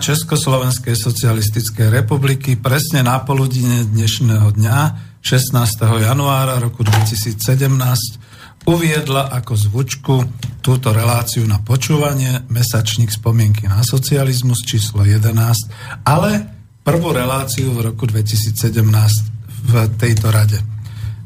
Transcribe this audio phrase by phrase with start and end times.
[0.00, 4.78] Československej socialistickej republiky presne na poludine dnešného dňa
[5.20, 5.60] 16.
[5.84, 7.36] januára roku 2017
[8.64, 10.14] uviedla ako zvučku
[10.64, 15.36] túto reláciu na počúvanie mesačník spomienky na socializmus číslo 11,
[16.08, 16.48] ale
[16.80, 18.56] prvú reláciu v roku 2017
[19.68, 20.56] v tejto rade.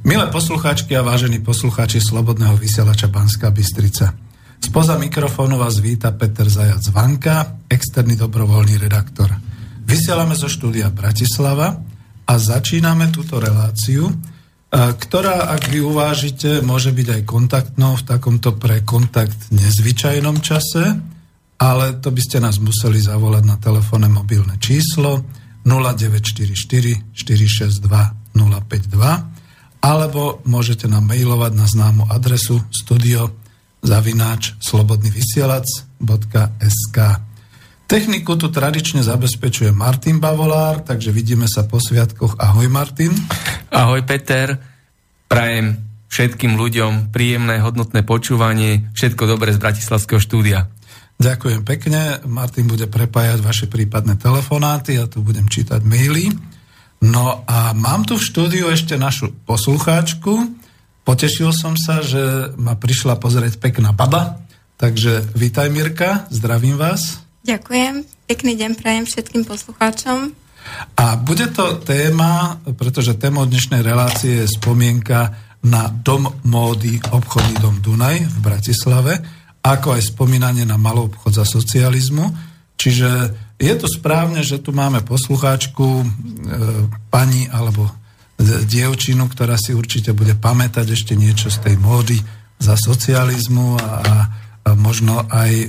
[0.02, 4.18] Milé poslucháčky a vážení poslucháči Slobodného vysielača Banská Bystrica.
[4.58, 9.34] Spoza mikrofónu vás víta Peter Zajac Vanka, externý dobrovoľný redaktor.
[9.84, 11.82] Vysielame zo štúdia Bratislava
[12.24, 14.14] a začíname túto reláciu, e,
[14.72, 20.96] ktorá, ak vy uvážite, môže byť aj kontaktnou v takomto pre kontakt nezvyčajnom čase,
[21.58, 25.26] ale to by ste nás museli zavolať na telefónne mobilné číslo
[25.66, 26.54] 0944
[27.12, 27.82] 462
[28.34, 29.34] 052
[29.84, 33.36] alebo môžete nám mailovať na známu adresu studio
[33.84, 36.98] zavináč slobodnyvysielac.sk
[37.94, 42.42] Techniku tu tradične zabezpečuje Martin Bavolár, takže vidíme sa po sviatkoch.
[42.42, 43.14] Ahoj Martin.
[43.70, 44.58] Ahoj Peter.
[45.30, 45.78] Prajem
[46.10, 48.90] všetkým ľuďom príjemné, hodnotné počúvanie.
[48.98, 50.66] Všetko dobré z Bratislavského štúdia.
[51.22, 52.18] Ďakujem pekne.
[52.26, 56.34] Martin bude prepájať vaše prípadné telefonáty, ja tu budem čítať maily.
[56.98, 60.50] No a mám tu v štúdiu ešte našu poslucháčku,
[61.04, 64.40] Potešil som sa, že ma prišla pozrieť pekná baba,
[64.80, 67.23] takže vítaj Mirka, zdravím vás.
[67.44, 70.32] Ďakujem, pekný deň prajem všetkým poslucháčom.
[70.96, 75.28] A bude to téma, pretože téma dnešnej relácie je spomienka
[75.60, 79.20] na dom módy obchodný dom Dunaj v Bratislave,
[79.60, 82.32] ako aj spomínanie na malý obchod za socializmu.
[82.80, 83.08] Čiže
[83.60, 86.06] je to správne, že tu máme poslucháčku, e,
[87.12, 87.92] pani alebo
[88.40, 92.16] dievčinu, ktorá si určite bude pamätať ešte niečo z tej módy
[92.56, 94.16] za socializmu a, a
[94.80, 95.68] možno aj e,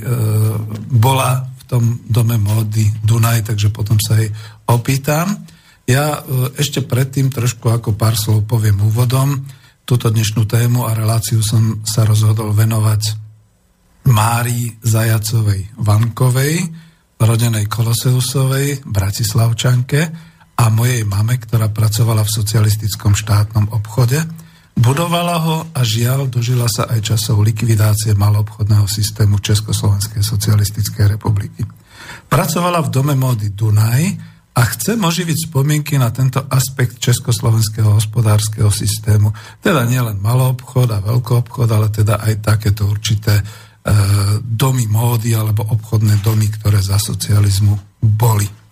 [0.88, 4.30] bola tom dome módy Dunaj, takže potom sa jej
[4.70, 5.46] opýtam.
[5.86, 9.44] Ja e, ešte predtým trošku ako pár slov poviem úvodom.
[9.86, 13.02] Túto dnešnú tému a reláciu som sa rozhodol venovať
[14.06, 16.62] Márii Zajacovej Vankovej,
[17.18, 20.00] rodenej Koloseusovej, Bratislavčanke,
[20.56, 24.16] a mojej mame, ktorá pracovala v socialistickom štátnom obchode.
[24.76, 31.64] Budovala ho a žiaľ dožila sa aj časov likvidácie malobchodného systému Československej socialistickej republiky.
[32.28, 34.02] Pracovala v dome módy Dunaj
[34.56, 39.32] a chce oživiť spomienky na tento aspekt československého hospodárskeho systému.
[39.64, 43.44] Teda nielen obchod a obchod, ale teda aj takéto určité e,
[44.40, 48.65] domy módy alebo obchodné domy, ktoré za socializmu boli.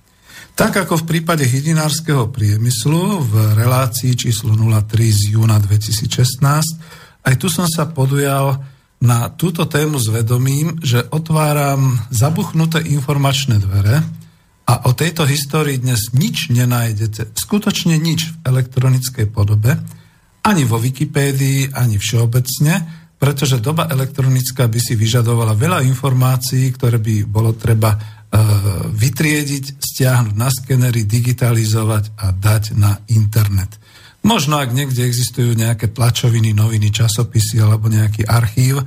[0.55, 7.51] Tak ako v prípade hydinárskeho priemyslu v relácii číslo 03 z júna 2016, aj tu
[7.51, 8.63] som sa podujal
[9.03, 13.99] na túto tému s vedomím, že otváram zabuchnuté informačné dvere
[14.71, 19.75] a o tejto histórii dnes nič nenájdete, skutočne nič v elektronickej podobe,
[20.47, 22.75] ani vo Wikipédii, ani všeobecne,
[23.19, 28.14] pretože doba elektronická by si vyžadovala veľa informácií, ktoré by bolo treba
[28.95, 33.79] vytriediť, stiahnuť na skenery, digitalizovať a dať na internet.
[34.25, 38.85] Možno ak niekde existujú nejaké tlačoviny, noviny, časopisy alebo nejaký archív, e,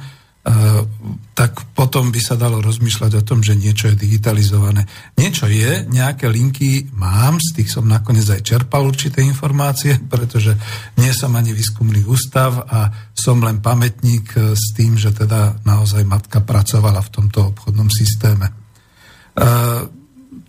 [1.37, 4.89] tak potom by sa dalo rozmýšľať o tom, že niečo je digitalizované.
[5.13, 10.57] Niečo je, nejaké linky mám, z tých som nakoniec aj čerpal určité informácie, pretože
[10.97, 16.41] nie som ani výskumný ústav a som len pamätník s tým, že teda naozaj matka
[16.41, 18.66] pracovala v tomto obchodnom systéme.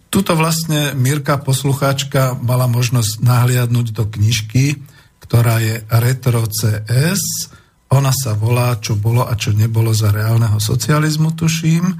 [0.08, 4.80] Tuto vlastne Mirka poslucháčka mala možnosť nahliadnúť do knižky,
[5.20, 7.52] ktorá je Retro CS.
[7.92, 11.84] Ona sa volá Čo bolo a čo nebolo za reálneho socializmu, tuším.
[11.84, 11.94] E,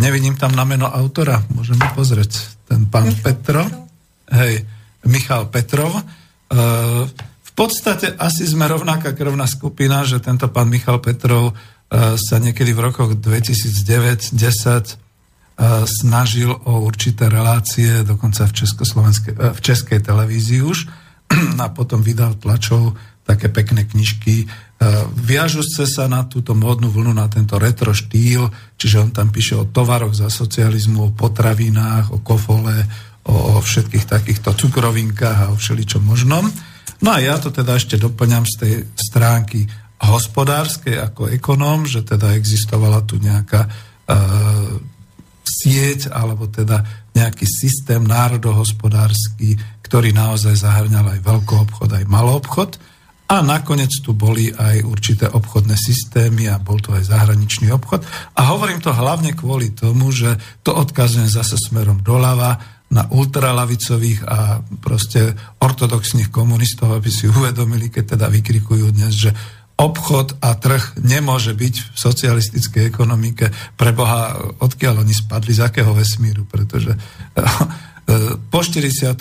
[0.00, 2.64] nevidím tam na meno autora, môžeme pozrieť.
[2.64, 3.68] Ten pán Petrov.
[4.32, 4.64] Hej,
[5.04, 5.92] Michal Petrov.
[5.92, 6.02] E,
[7.28, 12.72] v podstate asi sme rovnaká krvná skupina, že tento pán Michal Petrov e, sa niekedy
[12.72, 15.11] v rokoch 2009-10
[15.84, 18.52] snažil o určité relácie, dokonca v,
[19.52, 20.78] v českej televízii už,
[21.62, 24.50] a potom vydal tlačov také pekné knižky.
[25.22, 29.68] Viažu sa na túto módnu vlnu, na tento retro štýl, čiže on tam píše o
[29.70, 32.82] tovaroch za socializmu, o potravinách, o kofole,
[33.22, 36.50] o, o všetkých takýchto cukrovinkách a o všeličom možnom.
[36.98, 39.70] No a ja to teda ešte doplňam z tej stránky
[40.02, 43.70] hospodárskej ako ekonóm, že teda existovala tu nejaká
[45.52, 46.80] sieť alebo teda
[47.12, 52.80] nejaký systém národohospodársky, ktorý naozaj zahrňal aj veľký obchod, aj malý obchod.
[53.32, 58.04] A nakoniec tu boli aj určité obchodné systémy a bol to aj zahraničný obchod.
[58.36, 62.60] A hovorím to hlavne kvôli tomu, že to odkazujem zase smerom doľava
[62.92, 65.32] na ultralavicových a proste
[65.64, 69.32] ortodoxných komunistov, aby si uvedomili, keď teda vykrikujú dnes, že
[69.76, 73.50] obchod a trh nemôže byť v socialistickej ekonomike.
[73.76, 76.94] Pre Boha, odkiaľ oni spadli, z akého vesmíru, pretože
[78.02, 79.14] E, po 48.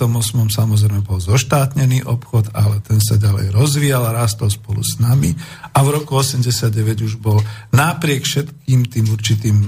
[0.50, 5.38] samozrejme bol zoštátnený obchod, ale ten sa ďalej rozvíjal a rástol spolu s nami
[5.70, 7.38] a v roku 89 už bol
[7.70, 9.68] napriek všetkým tým určitým e,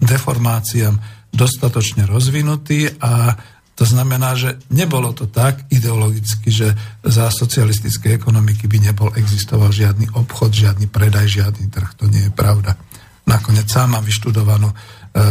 [0.00, 0.96] deformáciám
[1.28, 3.36] dostatočne rozvinutý a
[3.78, 6.74] to znamená, že nebolo to tak ideologicky, že
[7.06, 11.86] za socialistické ekonomiky by nebol existoval žiadny obchod, žiadny predaj, žiadny trh.
[12.02, 12.74] To nie je pravda.
[13.22, 14.76] Nakoniec sám mám vyštudovanú e,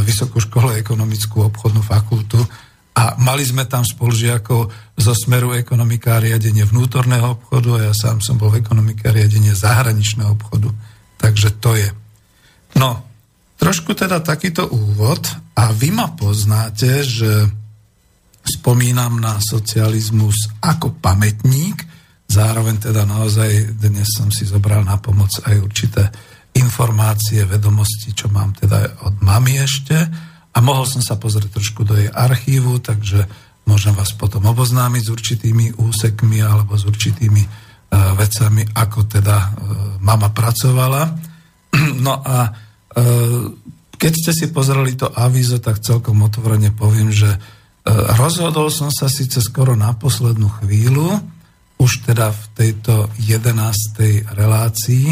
[0.08, 2.40] Vysokú školu ekonomickú obchodnú fakultu,
[2.98, 8.26] a mali sme tam spolužiakov zo smeru ekonomika a riadenie vnútorného obchodu a ja sám
[8.26, 10.74] som bol v ekonomike a riadenie zahraničného obchodu.
[11.22, 11.94] Takže to je.
[12.74, 13.06] No,
[13.62, 15.22] trošku teda takýto úvod
[15.54, 17.54] a vy ma poznáte, že
[18.48, 21.84] spomínam na socializmus ako pamätník,
[22.32, 26.08] zároveň teda naozaj dnes som si zobral na pomoc aj určité
[26.56, 29.98] informácie, vedomosti, čo mám teda od mami ešte,
[30.58, 33.30] a mohol som sa pozrieť trošku do jej archívu, takže
[33.70, 39.50] môžem vás potom oboznámiť s určitými úsekmi alebo s určitými uh, vecami, ako teda uh,
[40.02, 41.14] mama pracovala.
[42.02, 43.44] No a uh,
[43.98, 47.38] keď ste si pozreli to avizo, tak celkom otvorene poviem, že
[48.20, 51.24] rozhodol som sa síce skoro na poslednú chvíľu,
[51.78, 54.28] už teda v tejto 11.
[54.34, 55.08] relácii,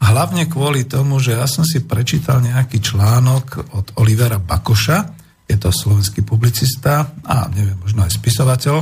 [0.00, 4.98] Hlavne kvôli tomu, že ja som si prečítal nejaký článok od Olivera Bakoša,
[5.44, 8.76] je to slovenský publicista a neviem, možno aj spisovateľ,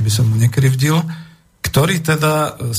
[0.00, 0.96] aby som mu nekrivdil,
[1.60, 2.72] ktorý teda e,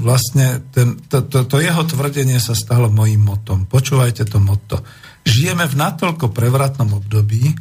[0.00, 3.68] vlastne, ten, to, to, to jeho tvrdenie sa stalo mojím motom.
[3.68, 4.80] Počúvajte to moto.
[5.26, 7.52] Žijeme v natoľko prevratnom období,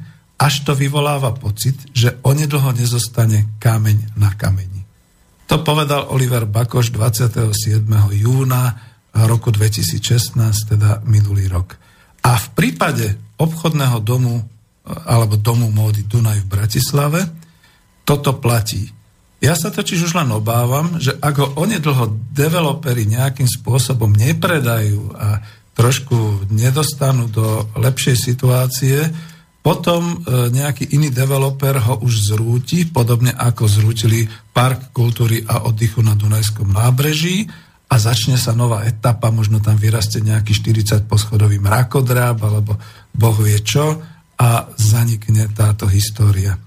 [0.41, 4.81] až to vyvoláva pocit, že onedlho nezostane kameň na kameni.
[5.45, 7.85] To povedal Oliver Bakoš 27.
[8.17, 8.73] júna
[9.29, 11.77] roku 2016, teda minulý rok.
[12.25, 14.41] A v prípade obchodného domu
[15.05, 17.21] alebo domu módy Dunaj v Bratislave
[18.01, 18.89] toto platí.
[19.41, 25.41] Ja sa totiž už len obávam, že ak ho onedlho developeri nejakým spôsobom nepredajú a
[25.77, 29.05] trošku nedostanú do lepšej situácie,
[29.61, 36.01] potom e, nejaký iný developer ho už zrúti, podobne ako zrútili Park kultúry a oddychu
[36.01, 37.45] na Dunajskom nábreží
[37.85, 42.73] a začne sa nová etapa, možno tam vyrastie nejaký 40 poschodový mrakodráb alebo
[43.13, 44.01] boh vie čo
[44.41, 46.57] a zanikne táto história.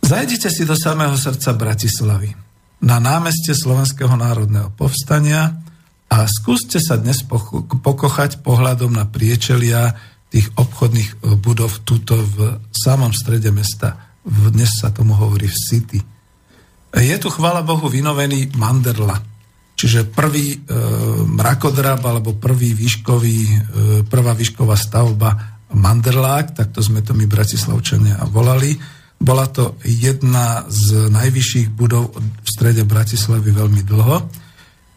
[0.00, 2.32] Zajdite si do samého srdca Bratislavy,
[2.80, 5.60] na námeste Slovenského národného povstania
[6.08, 7.20] a skúste sa dnes
[7.84, 9.92] pokochať pohľadom na priečelia
[10.30, 14.14] tých obchodných e, budov tuto v samom strede mesta.
[14.24, 16.00] Dnes sa tomu hovorí v City.
[16.90, 19.18] Je tu, chvála Bohu, vynovený Manderla–
[19.80, 20.58] Čiže prvý e,
[21.24, 23.56] mrakodrab alebo prvý výškový, e,
[24.04, 28.76] prvá výšková stavba Manderlák, takto sme to my Bratislavčania volali.
[29.16, 34.16] Bola to jedna z najvyšších budov v strede Bratislavy veľmi dlho.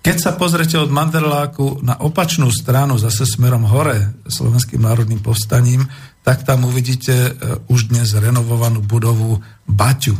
[0.03, 5.87] Keď sa pozrete od Manderláku na opačnú stranu, zase smerom hore, Slovenským národným povstaním,
[6.27, 7.31] tak tam uvidíte e,
[7.71, 10.19] už dnes renovovanú budovu Baťu.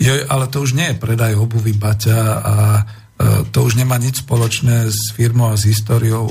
[0.00, 2.54] Jo, ale to už nie je predaj obuvy Baťa a
[3.20, 6.24] E, to už nemá nič spoločné s firmou a s históriou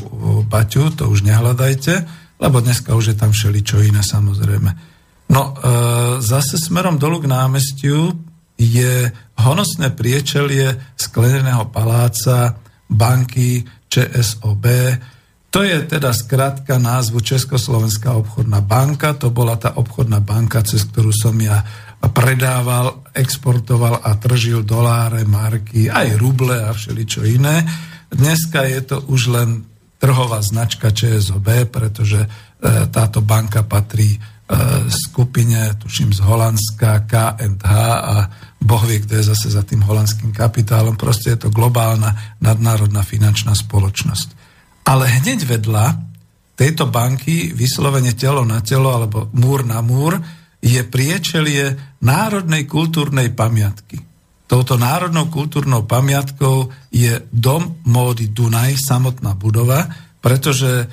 [0.50, 1.93] Baťu, to už nehľadajte,
[2.41, 4.72] lebo dneska už je tam všeličo iné samozrejme.
[5.29, 5.62] No, e,
[6.25, 8.17] zase smerom dolu k námestiu
[8.58, 12.58] je honosné priečelie skleneného paláca
[12.89, 14.65] banky ČSOB.
[15.50, 19.13] To je teda skratka názvu Československá obchodná banka.
[19.17, 21.65] To bola tá obchodná banka, cez ktorú som ja
[22.13, 27.65] predával, exportoval a tržil doláre, marky, aj ruble a všeličo iné.
[28.13, 29.50] Dneska je to už len
[30.00, 32.27] trhová značka ČSOB, pretože e,
[32.88, 34.19] táto banka patrí e,
[34.88, 38.15] skupine, tuším z Holandska, K&H a
[38.60, 41.00] Boh vie, kto je zase za tým holandským kapitálom.
[41.00, 44.36] Proste je to globálna nadnárodná finančná spoločnosť.
[44.84, 45.86] Ale hneď vedľa
[46.60, 50.20] tejto banky vyslovene telo na telo alebo múr na múr
[50.60, 54.04] je priečelie národnej kultúrnej pamiatky.
[54.50, 59.88] Touto národnou kultúrnou pamiatkou je dom módy Dunaj, samotná budova,
[60.20, 60.86] pretože e,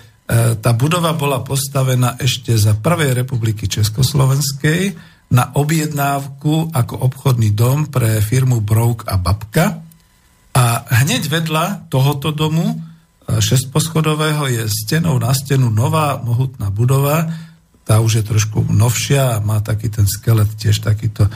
[0.60, 4.94] tá budova bola postavená ešte za Prvej republiky Československej
[5.30, 9.82] na objednávku ako obchodný dom pre firmu Brouk a Babka.
[10.56, 10.64] A
[11.04, 12.76] hneď vedľa tohoto domu, e,
[13.42, 17.28] šestposchodového, je stenou na stenu nová mohutná budova,
[17.86, 21.30] tá už je trošku novšia a má taký ten skelet tiež takýto e,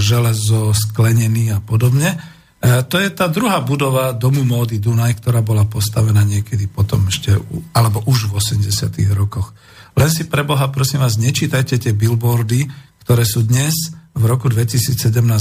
[0.00, 2.16] železo sklenený a podobne.
[2.16, 7.36] E, to je tá druhá budova domu módy Dunaj, ktorá bola postavená niekedy potom ešte,
[7.76, 9.52] alebo už v 80 rokoch.
[9.94, 12.66] Len si pre Boha, prosím vás, nečítajte tie billboardy,
[13.06, 14.94] ktoré sú dnes v roku 2017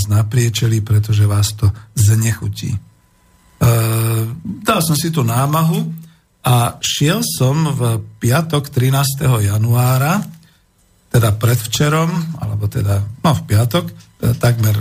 [0.09, 2.73] napriečeli, pretože vás to znechutí.
[2.73, 2.79] E,
[4.65, 5.89] dal som si tú námahu
[6.45, 9.25] a šiel som v piatok 13.
[9.41, 10.21] januára,
[11.09, 12.09] teda predvčerom,
[12.41, 13.93] alebo teda, no v piatok, e,
[14.37, 14.75] takmer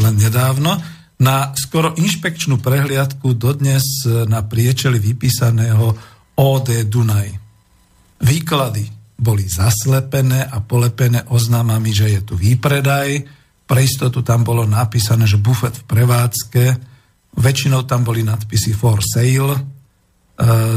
[0.00, 0.80] len nedávno,
[1.20, 5.94] na skoro inšpekčnú prehliadku dodnes na priečeli vypísaného
[6.34, 7.43] OD Dunaj.
[8.24, 8.88] Výklady
[9.20, 13.08] boli zaslepené a polepené oznámami, že je tu výpredaj.
[13.64, 16.64] Pre istotu tam bolo napísané, že bufet v prevádzke.
[17.36, 19.54] Väčšinou tam boli nadpisy for sale.
[19.54, 19.62] E,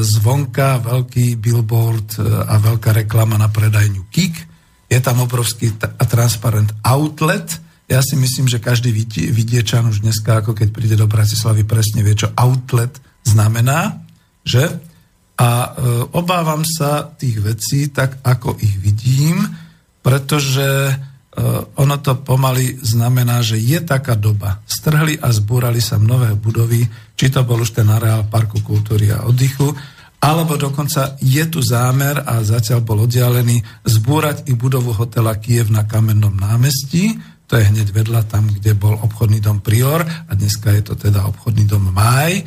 [0.03, 4.35] zvonka veľký billboard e, a veľká reklama na predajňu KIK.
[4.87, 5.75] Je tam obrovský
[6.07, 7.47] transparent outlet.
[7.87, 8.91] Ja si myslím, že každý
[9.31, 14.03] vidiečan už dneska, ako keď príde do Bratislavy, presne vie, čo outlet znamená,
[14.43, 14.86] že?
[15.37, 15.69] A e,
[16.17, 19.45] obávam sa tých vecí tak, ako ich vidím,
[20.01, 20.95] pretože e,
[21.77, 24.65] ono to pomaly znamená, že je taká doba.
[24.65, 29.29] Strhli a zbúrali sa mnohé budovy, či to bol už ten areál Parku kultúry a
[29.29, 29.69] oddychu,
[30.17, 35.85] alebo dokonca je tu zámer, a zatiaľ bol oddialený, zbúrať i budovu hotela Kiev na
[35.85, 37.13] Kamennom námestí,
[37.47, 41.23] to je hneď vedľa tam, kde bol obchodný dom Prior a dneska je to teda
[41.31, 42.43] obchodný dom Maj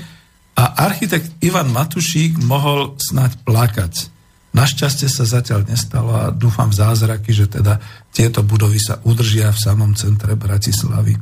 [0.60, 3.94] a architekt Ivan Matušík mohol snať plakať.
[4.52, 7.80] Našťastie sa zatiaľ nestalo a dúfam v zázraky, že teda
[8.12, 11.16] tieto budovy sa udržia v samom centre Bratislavy.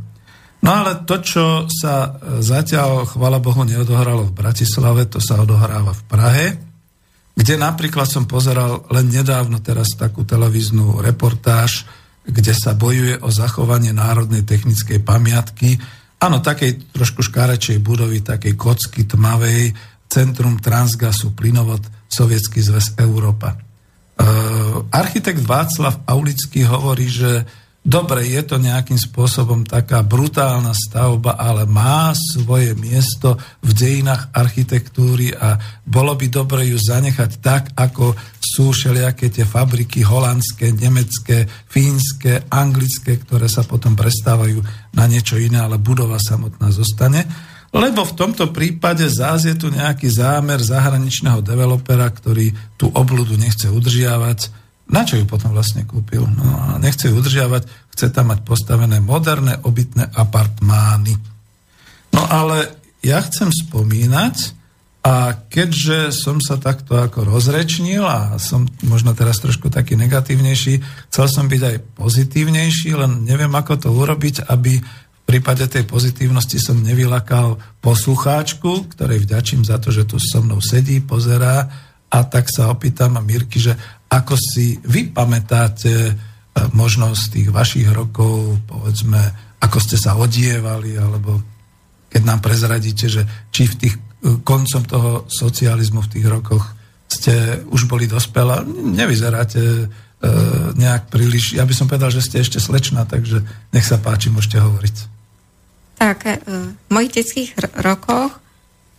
[0.58, 5.94] No ale to, čo sa e, zatiaľ, chvala Bohu, neodohralo v Bratislave, to sa odohráva
[5.94, 6.46] v Prahe,
[7.38, 11.86] kde napríklad som pozeral len nedávno teraz takú televíznu reportáž,
[12.26, 15.78] kde sa bojuje o zachovanie národnej technickej pamiatky
[16.18, 19.70] Áno, takej trošku škárečej budovy, takej kocky tmavej,
[20.10, 23.54] centrum Transgasu, plynovod, Sovietský zväz Európa.
[23.54, 23.56] E,
[24.90, 27.46] architekt Václav Aulický hovorí, že
[27.84, 35.30] dobre, je to nejakým spôsobom taká brutálna stavba, ale má svoje miesto v dejinách architektúry
[35.38, 35.54] a
[35.86, 43.20] bolo by dobre ju zanechať tak, ako sú všelijaké tie fabriky holandské, nemecké, fínske, anglické,
[43.22, 44.60] ktoré sa potom prestávajú
[44.98, 47.22] na niečo iné, ale budova samotná zostane.
[47.70, 53.70] Lebo v tomto prípade zás je tu nejaký zámer zahraničného developera, ktorý tú obludu nechce
[53.70, 56.24] udržiavať, na čo ju potom vlastne kúpil?
[56.24, 61.12] No nechce ju udržiavať, chce tam mať postavené moderné obytné apartmány.
[62.16, 62.72] No ale
[63.04, 64.57] ja chcem spomínať,
[65.08, 71.26] a keďže som sa takto ako rozrečnil a som možno teraz trošku taký negatívnejší, chcel
[71.32, 76.84] som byť aj pozitívnejší, len neviem, ako to urobiť, aby v prípade tej pozitívnosti som
[76.84, 81.64] nevylakal poslucháčku, ktorej vďačím za to, že tu so mnou sedí, pozerá
[82.12, 83.72] a tak sa opýtam a Mirky, že
[84.12, 86.12] ako si vy pamätáte e,
[86.76, 89.20] možno tých vašich rokov, povedzme,
[89.56, 91.40] ako ste sa odievali, alebo
[92.12, 93.94] keď nám prezradíte, že či v tých
[94.42, 96.64] koncom toho socializmu v tých rokoch
[97.08, 99.84] ste už boli dospelá, nevyzeráte e,
[100.76, 103.40] nejak príliš, ja by som povedal, že ste ešte slečná, takže
[103.72, 104.96] nech sa páči, môžete hovoriť.
[105.96, 106.36] Tak, e,
[106.68, 108.36] v mojich detských rokoch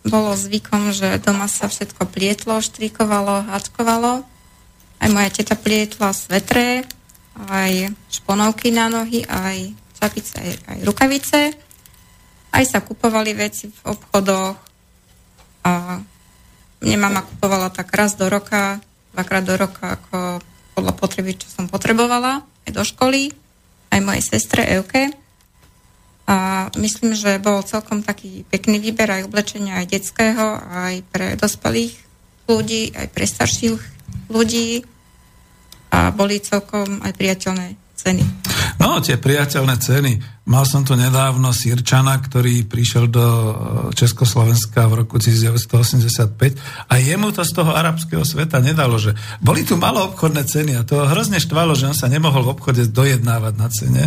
[0.02, 4.26] bolo zvykom, že doma sa všetko plietlo, štrikovalo, hačkovalo
[5.00, 6.84] aj moja teta plietla svetre,
[7.48, 11.40] aj šponovky na nohy, aj čapice, aj, aj rukavice.
[12.50, 14.58] Aj sa kupovali veci v obchodoch
[15.64, 16.00] a
[16.80, 18.80] mne mama kupovala tak raz do roka,
[19.12, 20.40] dvakrát do roka, ako
[20.72, 23.34] podľa potreby, čo som potrebovala, aj do školy,
[23.92, 25.12] aj mojej sestre Euke.
[26.30, 31.98] A myslím, že bol celkom taký pekný výber aj oblečenia aj detského, aj pre dospelých
[32.46, 33.82] ľudí, aj pre starších
[34.30, 34.86] ľudí
[35.90, 38.22] a boli celkom aj priateľné ceny.
[38.80, 40.12] No, tie priateľné ceny.
[40.48, 43.52] Mal som tu nedávno Sirčana, ktorý prišiel do e,
[43.92, 49.12] Československa v roku 1985 a jemu to z toho arabského sveta nedalo, že
[49.44, 52.88] boli tu malo obchodné ceny a to hrozne štvalo, že on sa nemohol v obchode
[52.88, 54.04] dojednávať na cene,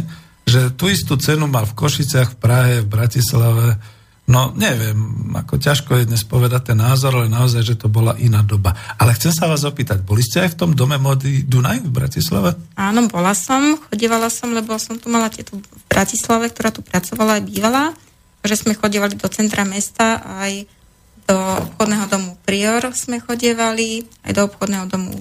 [0.49, 3.77] že tú istú cenu mal v Košiciach, v Prahe, v Bratislave,
[4.23, 4.95] No neviem,
[5.35, 8.71] ako ťažko je dnes povedať ten názor, ale naozaj, že to bola iná doba.
[8.95, 12.55] Ale chcem sa vás opýtať, boli ste aj v tom dome mody Dunaj v Bratislave?
[12.79, 17.43] Áno, bola som, chodívala som, lebo som tu mala tieto v Bratislave, ktorá tu pracovala
[17.43, 17.83] aj bývala.
[18.43, 20.67] že sme chodívali do centra mesta aj
[21.23, 25.15] do obchodného domu Prior sme chodievali, aj do obchodného domu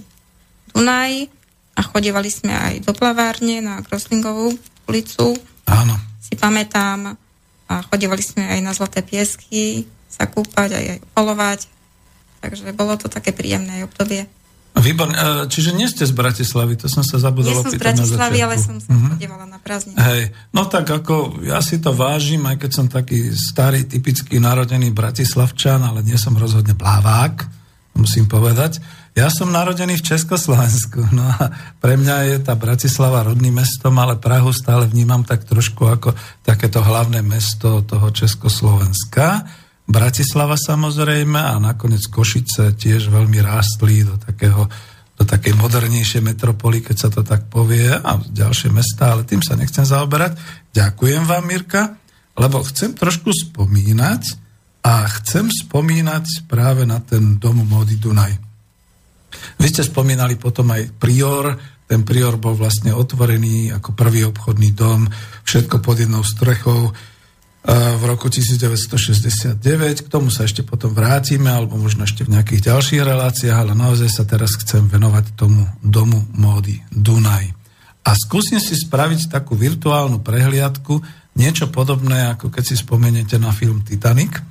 [0.75, 1.30] Dunaj
[1.75, 4.54] a chodievali sme aj do plavárne na Groslingovú
[4.87, 5.35] ulicu.
[5.66, 5.94] Áno.
[6.18, 7.22] Si pamätám.
[7.73, 11.61] A chodievali sme aj na Zlaté piesky sa kúpať, aj, aj polovať.
[12.45, 14.29] Takže bolo to také príjemné obdobie.
[14.73, 15.12] Výborne.
[15.52, 18.81] Čiže nie ste z Bratislavy, to som sa zabudol Nie som z Bratislavy, ale som
[18.81, 19.11] sa mm-hmm.
[19.14, 20.00] chodievala na prázdniny.
[20.00, 20.23] Hej,
[20.57, 25.85] no tak ako ja si to vážim, aj keď som taký starý, typický narodený Bratislavčan,
[25.85, 27.45] ale nie som rozhodne plávák,
[28.00, 28.81] musím povedať.
[29.12, 34.16] Ja som narodený v Československu, no a pre mňa je tá Bratislava rodným mestom, ale
[34.16, 39.44] Prahu stále vnímam tak trošku ako takéto hlavné mesto toho Československa.
[39.85, 44.70] Bratislava samozrejme a nakoniec Košice tiež veľmi rástli do takého
[45.12, 49.55] do takej modernejšej metropoly, keď sa to tak povie, a ďalšie mesta, ale tým sa
[49.55, 50.35] nechcem zaoberať.
[50.75, 51.94] Ďakujem vám, Mirka,
[52.35, 54.35] lebo chcem trošku spomínať
[54.83, 58.41] a chcem spomínať práve na ten dom módy Dunaj.
[59.61, 65.09] Vy ste spomínali potom aj Prior, ten Prior bol vlastne otvorený ako prvý obchodný dom,
[65.45, 66.92] všetko pod jednou strechou,
[67.71, 69.55] v roku 1969.
[70.03, 74.11] K tomu sa ešte potom vrátime, alebo možno ešte v nejakých ďalších reláciách, ale naozaj
[74.11, 77.55] sa teraz chcem venovať tomu domu módy Dunaj.
[78.03, 80.99] A skúsim si spraviť takú virtuálnu prehliadku,
[81.38, 84.42] niečo podobné, ako keď si spomeniete na film Titanic,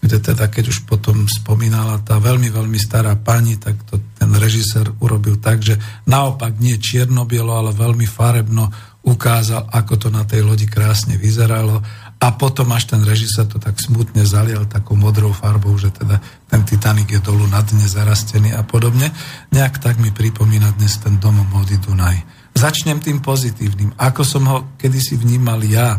[0.00, 4.88] kde teda, keď už potom spomínala tá veľmi, veľmi stará pani, tak to ten režisér
[5.04, 5.76] urobil tak, že
[6.08, 8.72] naopak nie čierno-bielo, ale veľmi farebno
[9.04, 11.80] ukázal, ako to na tej lodi krásne vyzeralo
[12.20, 16.20] a potom až ten režisér to tak smutne zalial takou modrou farbou, že teda
[16.52, 19.08] ten Titanic je dolu na dne zarastený a podobne.
[19.52, 22.20] Nejak tak mi pripomína dnes ten dom mody Dunaj.
[22.52, 23.96] Začnem tým pozitívnym.
[23.96, 25.96] Ako som ho kedysi vnímal ja.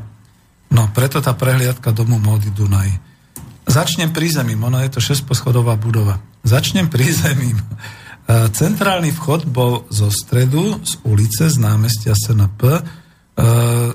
[0.69, 3.10] No, preto tá prehliadka domu mody Dunaj.
[3.67, 6.19] Začnem prízemím, ono je to šesposchodová budova.
[6.43, 7.57] Začnem prízemím.
[8.21, 12.61] E, centrálny vchod bol zo stredu, z ulice, z námestia SNP,
[13.31, 13.43] E,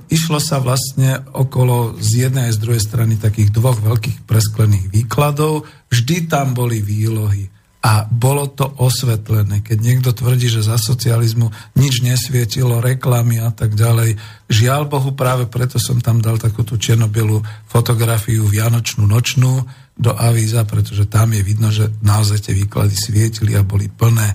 [0.08, 5.68] išlo sa vlastne okolo z jednej aj z druhej strany takých dvoch veľkých presklených výkladov.
[5.92, 7.52] Vždy tam boli výlohy.
[7.86, 9.62] A bolo to osvetlené.
[9.62, 14.18] Keď niekto tvrdí, že za socializmu nič nesvietilo, reklamy a tak ďalej.
[14.50, 19.62] Žiaľ Bohu, práve preto som tam dal takú tú čiernobielú fotografiu Vianočnú nočnú
[19.94, 24.34] do avíza, pretože tam je vidno, že naozaj tie výklady svietili a boli plné.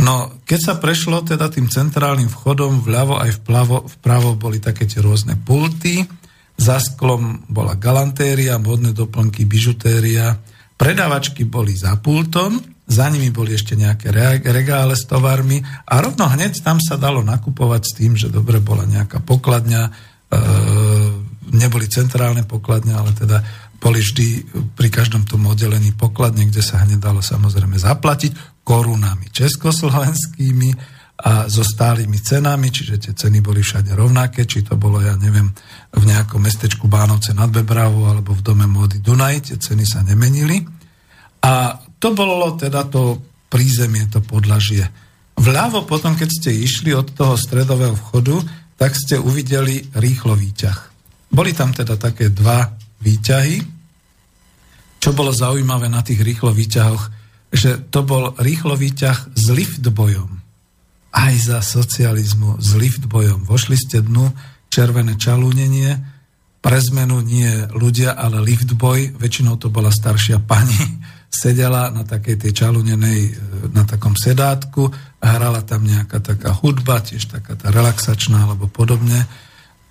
[0.00, 5.00] No, keď sa prešlo teda tým centrálnym vchodom vľavo aj vpravo, vpravo boli také tie
[5.00, 6.04] rôzne pulty,
[6.60, 10.36] za sklom bola galantéria, modné doplnky, bižutéria,
[10.80, 12.56] predávačky boli za pultom,
[12.88, 14.08] za nimi boli ešte nejaké
[14.40, 18.88] regále s tovarmi a rovno hneď tam sa dalo nakupovať s tým, že dobre bola
[18.88, 19.90] nejaká pokladňa, e,
[21.52, 23.44] neboli centrálne pokladne, ale teda
[23.76, 24.26] boli vždy
[24.72, 31.60] pri každom tom oddelení pokladne, kde sa hneď dalo samozrejme zaplatiť korunami československými a so
[31.60, 35.52] stálymi cenami, čiže tie ceny boli všade rovnaké, či to bolo, ja neviem,
[35.92, 40.64] v nejakom mestečku Bánovce nad Bebravou alebo v dome módy Dunaj, tie ceny sa nemenili.
[41.44, 43.20] A to bolo teda to
[43.52, 44.88] prízemie, to podlažie.
[45.36, 48.40] Vľavo potom, keď ste išli od toho stredového vchodu,
[48.80, 50.78] tak ste uvideli rýchlo výťah.
[51.28, 52.64] Boli tam teda také dva
[53.04, 53.60] výťahy.
[55.00, 57.12] Čo bolo zaujímavé na tých rýchlo výťahoch,
[57.52, 60.39] že to bol rýchlo výťah s liftbojom.
[61.10, 63.44] Aj za socializmu s liftbojom.
[63.46, 64.30] Vošli ste dnu
[64.70, 65.98] červené čalúnenie,
[66.60, 71.00] pre zmenu nie ľudia, ale liftboj, väčšinou to bola staršia pani,
[71.32, 73.32] sedela na takej tej čalúnenej, e,
[73.72, 74.92] na takom sedátku
[75.24, 79.24] a hrala tam nejaká taká hudba, tiež taká tá relaxačná alebo podobne.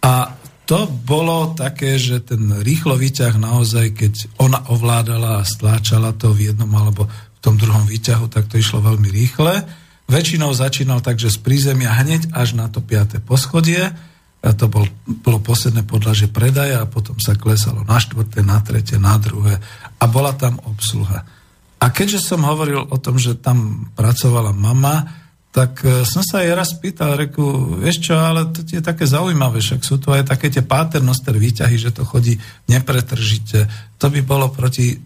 [0.06, 0.38] A
[0.70, 6.54] to bolo také, že ten rýchlo výťah naozaj, keď ona ovládala a stláčala to v
[6.54, 9.66] jednom alebo v tom druhom výťahu, tak to išlo veľmi rýchle.
[10.10, 13.94] Väčšinou začínal takže z prízemia hneď až na to piaté poschodie.
[14.40, 18.96] A to bol, bolo posledné podlaže predaja a potom sa klesalo na štvrté, na tretie,
[18.96, 19.60] na druhé
[20.00, 21.28] a bola tam obsluha.
[21.80, 25.12] A keďže som hovoril o tom, že tam pracovala mama,
[25.52, 29.60] tak e, som sa jej raz pýtal, reku, vieš čo, ale to je také zaujímavé,
[29.60, 32.38] však sú tu aj také tie paternoster výťahy, že to chodí
[32.70, 33.68] nepretržite.
[34.00, 34.98] To by bolo proti e,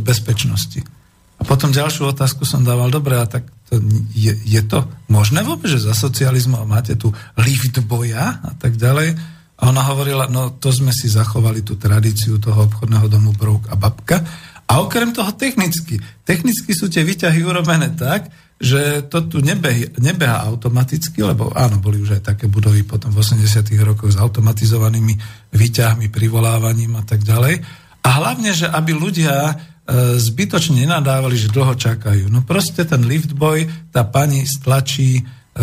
[0.00, 1.03] bezpečnosti.
[1.44, 3.76] A potom ďalšiu otázku som dával, dobre, a tak to
[4.16, 9.12] je, je to možné vôbec, že za socializmu máte tu lift boja a tak ďalej?
[9.60, 13.76] A ona hovorila, no to sme si zachovali tú tradíciu toho obchodného domu Brouk a
[13.76, 14.24] Babka.
[14.64, 16.00] A okrem toho technicky.
[16.24, 22.00] Technicky sú tie výťahy urobené tak, že to tu nebeha, nebeha automaticky, lebo áno, boli
[22.00, 25.20] už aj také budovy potom v 80 rokoch s automatizovanými
[25.52, 27.83] výťahmi, privolávaním a tak ďalej.
[28.04, 29.54] A hlavne, že aby ľudia e,
[30.20, 32.28] zbytočne nenadávali, že dlho čakajú.
[32.28, 35.22] No proste ten liftboy, tá pani stlačí, e,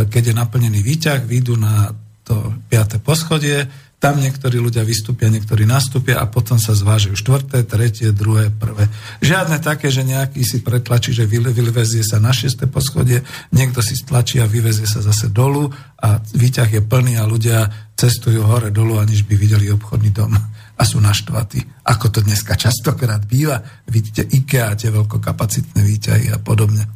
[0.10, 1.94] keď je naplnený výťah, výjdu na
[2.26, 3.70] to piaté poschodie,
[4.02, 8.90] tam niektorí ľudia vystúpia, niektorí nastúpia a potom sa zvážujú štvrté, tretie, druhé, prvé.
[9.22, 13.22] Žiadne také, že nejaký si pretlačí, že vyvezie sa na šiesté poschodie,
[13.54, 15.70] niekto si stlačí a vyvezie sa zase dolu
[16.02, 20.34] a výťah je plný a ľudia cestujú hore dolu, aniž by videli obchodný dom
[20.82, 21.86] a sú naštvatí.
[21.86, 23.62] Ako to dneska častokrát býva.
[23.86, 26.90] Vidíte IKEA, tie veľkokapacitné výťahy a podobne.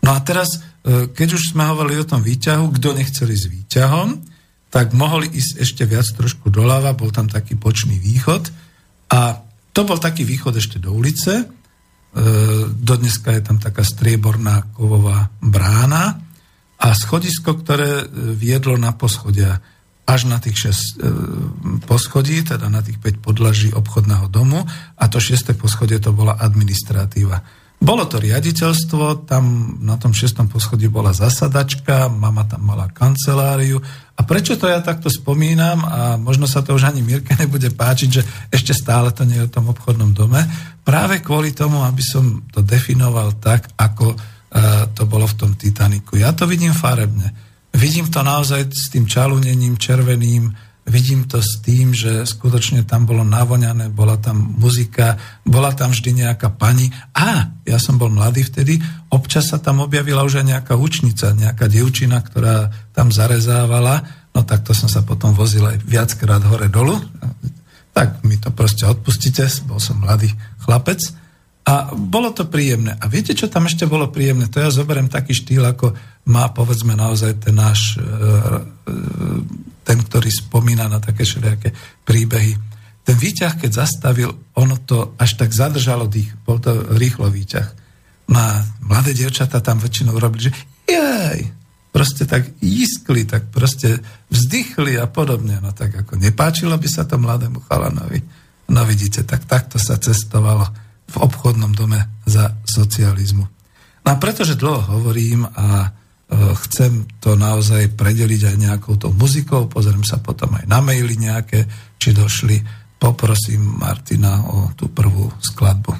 [0.00, 4.08] No a teraz, e, keď už sme hovorili o tom výťahu, kto nechceli s výťahom,
[4.72, 8.48] tak mohli ísť ešte viac trošku doľava, bol tam taký bočný východ
[9.12, 9.44] a
[9.76, 11.46] to bol taký východ ešte do ulice, e,
[12.72, 16.24] dodneska je tam taká strieborná kovová brána
[16.80, 19.60] a schodisko, ktoré e, viedlo na poschodia
[20.06, 20.78] až na tých 6 e,
[21.82, 24.62] poschodí, teda na tých 5 podlaží obchodného domu
[24.94, 25.58] a to 6.
[25.58, 27.42] poschodie to bola administratíva.
[27.76, 33.76] Bolo to riaditeľstvo, tam na tom šestom poschodí bola zasadačka, mama tam mala kanceláriu.
[34.16, 38.08] A prečo to ja takto spomínam, a možno sa to už ani Mirke nebude páčiť,
[38.08, 40.40] že ešte stále to nie je o tom obchodnom dome,
[40.88, 46.16] práve kvôli tomu, aby som to definoval tak, ako uh, to bolo v tom Titaniku.
[46.16, 47.45] Ja to vidím farebne.
[47.76, 53.26] Vidím to naozaj s tým čalunením červeným, Vidím to s tým, že skutočne tam bolo
[53.26, 56.94] navoňané, bola tam muzika, bola tam vždy nejaká pani.
[57.10, 58.78] A ja som bol mladý vtedy,
[59.10, 64.06] občas sa tam objavila už aj nejaká učnica, nejaká dievčina, ktorá tam zarezávala.
[64.30, 66.94] No tak to som sa potom vozil aj viackrát hore dolu.
[67.90, 70.30] Tak mi to proste odpustite, bol som mladý
[70.62, 71.02] chlapec.
[71.66, 72.94] A bolo to príjemné.
[72.94, 74.46] A viete, čo tam ešte bolo príjemné?
[74.54, 75.98] To ja zoberiem taký štýl, ako
[76.30, 78.06] má povedzme naozaj ten náš e,
[78.86, 78.94] e,
[79.82, 81.74] ten, ktorý spomína na také všelijaké
[82.06, 82.54] príbehy.
[83.02, 87.66] Ten výťah, keď zastavil, ono to až tak zadržalo dých, bol to rýchlo výťah.
[88.30, 90.54] No a mladé dievčatá tam väčšinou robili, že
[90.86, 91.50] jej,
[91.90, 95.58] proste tak iskli, tak proste vzdychli a podobne.
[95.58, 98.22] No tak ako nepáčilo by sa to mladému chalanovi.
[98.70, 103.44] No vidíte, tak takto sa cestovalo v obchodnom dome za socializmu.
[104.02, 105.94] No a pretože dlho hovorím a
[106.26, 106.34] Eh,
[106.66, 111.70] chcem to naozaj predeliť aj nejakou tou muzikou, pozriem sa potom aj na maily nejaké,
[112.02, 112.58] či došli.
[112.98, 115.94] Poprosím Martina o tú prvú skladbu.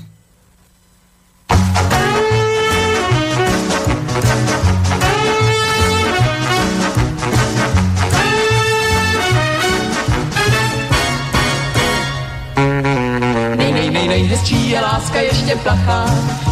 [14.08, 16.06] Nejhezčí je láska ještě plachá,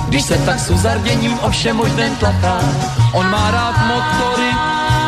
[0.09, 2.59] když se tak s uzarděním o všem možném tlachá.
[3.13, 4.51] On má rád motory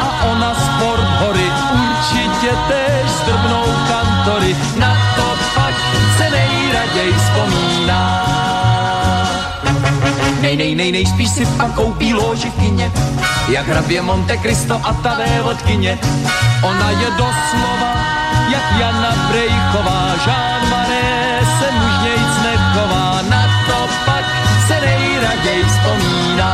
[0.01, 5.75] a ona sport hory, určitě tež zdrbnou kantory, na to pak
[6.17, 8.27] se nejraději vzpomíná.
[10.41, 12.93] Nej, nej, nej, nej, spíš si pak koupí loži v kině,
[13.49, 15.99] jak hrabě Monte Cristo a ta vévodkyně.
[16.63, 18.17] Ona je doslova
[18.51, 22.26] jak Jana Brejchová, Jean Mané se mužnějc
[25.47, 26.53] nejraději vzpomíná.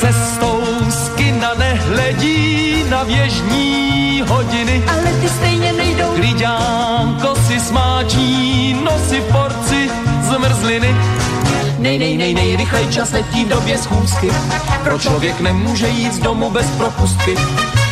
[0.00, 6.14] Cestou z kina nehledí na věžní hodiny, ale ty stejně nejdou.
[6.14, 9.90] Klidánko si smáčí, nosy porci
[10.22, 10.96] zmrzliny.
[11.78, 14.30] Nej, nej, nej, nej, rychlej čas letí v době schůzky.
[14.84, 17.36] Pro člověk nemůže jít z domu bez propustky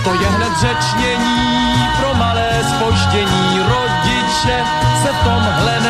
[0.07, 3.59] to je hned řečnění pro malé spoždění.
[3.69, 4.64] Rodiče
[5.03, 5.81] se v tomhle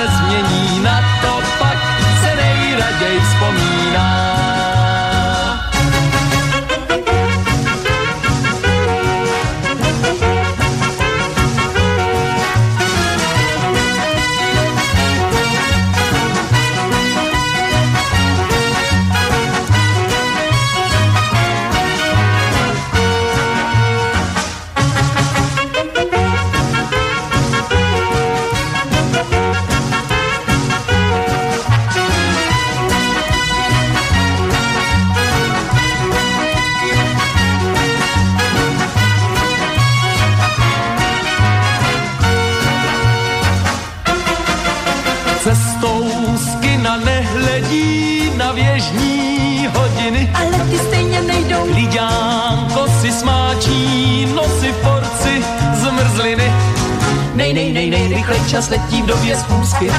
[57.91, 59.91] rychlej čas letí v době schůzky.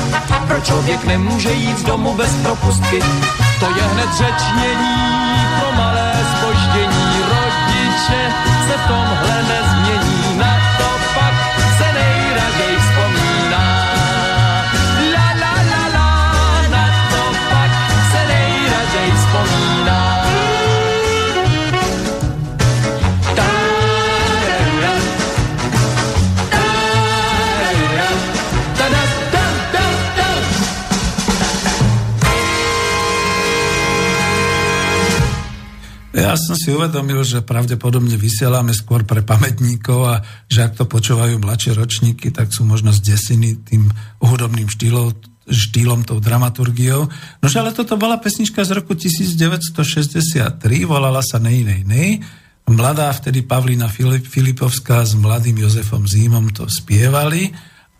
[0.48, 3.00] Pro člověk nemůže jít z domu bez propustky.
[3.60, 5.37] To je hned řečnění
[36.68, 40.20] si uvedomil, že pravdepodobne vysielame skôr pre pamätníkov a
[40.52, 43.88] že ak to počúvajú mladšie ročníky, tak sú možno zdesení tým
[44.20, 45.16] hudobným štýlom,
[45.48, 47.08] štýlom, tou dramaturgiou.
[47.40, 52.20] Nože ale toto bola pesnička z roku 1963, volala sa Nej, nej, nej.
[52.68, 57.48] Mladá vtedy Pavlína Filip, Filipovská s mladým Jozefom Zímom to spievali.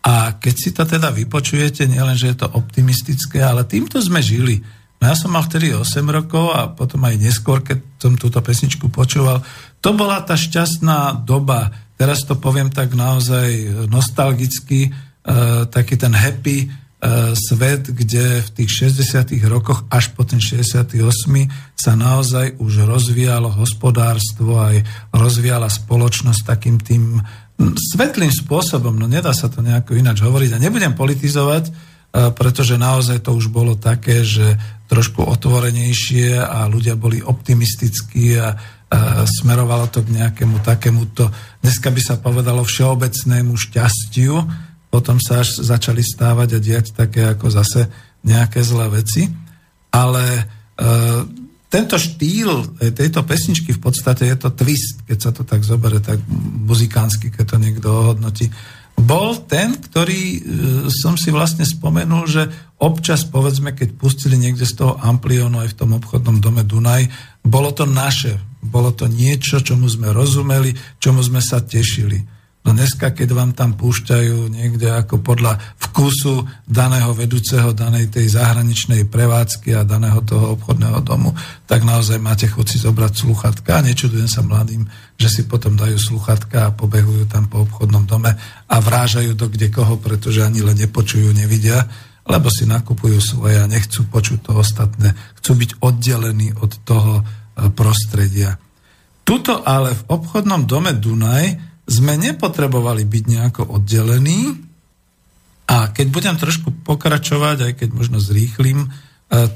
[0.04, 4.60] A keď si to teda vypočujete, nielen, že je to optimistické, ale týmto sme žili.
[4.98, 8.90] No ja som mal vtedy 8 rokov a potom aj neskôr, keď som túto pesničku
[8.90, 9.46] počúval,
[9.78, 11.70] to bola tá šťastná doba.
[11.94, 16.68] Teraz to poviem tak naozaj nostalgicky, e, taký ten happy e,
[17.38, 20.98] svet, kde v tých 60 rokoch až po ten 68
[21.78, 24.82] sa naozaj už rozvíjalo hospodárstvo, aj
[25.14, 27.22] rozvíjala spoločnosť takým tým
[27.58, 31.70] svetlým spôsobom, no nedá sa to nejako ináč hovoriť a nebudem politizovať,
[32.12, 34.56] pretože naozaj to už bolo také, že
[34.88, 38.56] trošku otvorenejšie a ľudia boli optimistickí a,
[38.88, 41.28] a smerovalo to k nejakému takémuto,
[41.60, 44.34] dneska by sa povedalo všeobecnému šťastiu,
[44.88, 47.92] potom sa až začali stávať a diať také ako zase
[48.24, 49.28] nejaké zlé veci,
[49.92, 50.42] ale e,
[51.68, 56.00] tento štýl e, tejto pesničky v podstate je to twist, keď sa to tak zoberie,
[56.00, 56.16] tak
[56.64, 58.48] muzikánsky, keď to niekto ohodnotí
[58.98, 60.40] bol ten, ktorý e,
[60.90, 62.42] som si vlastne spomenul, že
[62.82, 67.06] občas, povedzme, keď pustili niekde z toho Amplionu aj v tom obchodnom dome Dunaj,
[67.46, 72.37] bolo to naše, bolo to niečo, čomu sme rozumeli, čomu sme sa tešili.
[72.68, 75.56] No dneska, keď vám tam púšťajú niekde ako podľa
[75.88, 81.32] vkusu daného vedúceho, danej tej zahraničnej prevádzky a daného toho obchodného domu,
[81.64, 84.84] tak naozaj máte chuť si zobrať sluchatka a nečudujem sa mladým,
[85.16, 88.36] že si potom dajú sluchatka a pobehujú tam po obchodnom dome
[88.68, 91.88] a vrážajú do kde koho, pretože ani len nepočujú, nevidia,
[92.28, 95.16] lebo si nakupujú svoje a nechcú počuť to ostatné.
[95.40, 98.60] Chcú byť oddelení od toho e, prostredia.
[99.24, 104.52] Tuto ale v obchodnom dome Dunaj sme nepotrebovali byť nejako oddelení
[105.68, 108.88] a keď budem trošku pokračovať, aj keď možno zrýchlim e,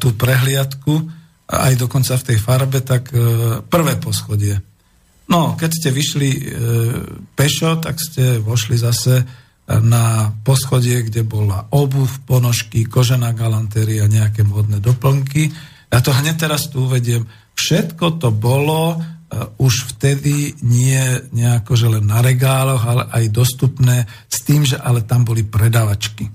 [0.01, 1.09] tú prehliadku,
[1.53, 3.16] aj dokonca v tej farbe, tak e,
[3.64, 4.61] prvé poschodie.
[5.29, 6.40] No, keď ste vyšli e,
[7.37, 9.25] pešo, tak ste vošli zase
[9.62, 15.49] na poschodie, kde bola obuv, ponožky, kožená galantéria, nejaké modné doplnky.
[15.88, 17.25] Ja to hneď teraz tu uvediem.
[17.55, 19.01] Všetko to bolo
[19.57, 21.01] už vtedy nie
[21.33, 26.29] nejako, že len na regáloch, ale aj dostupné s tým, že ale tam boli predavačky.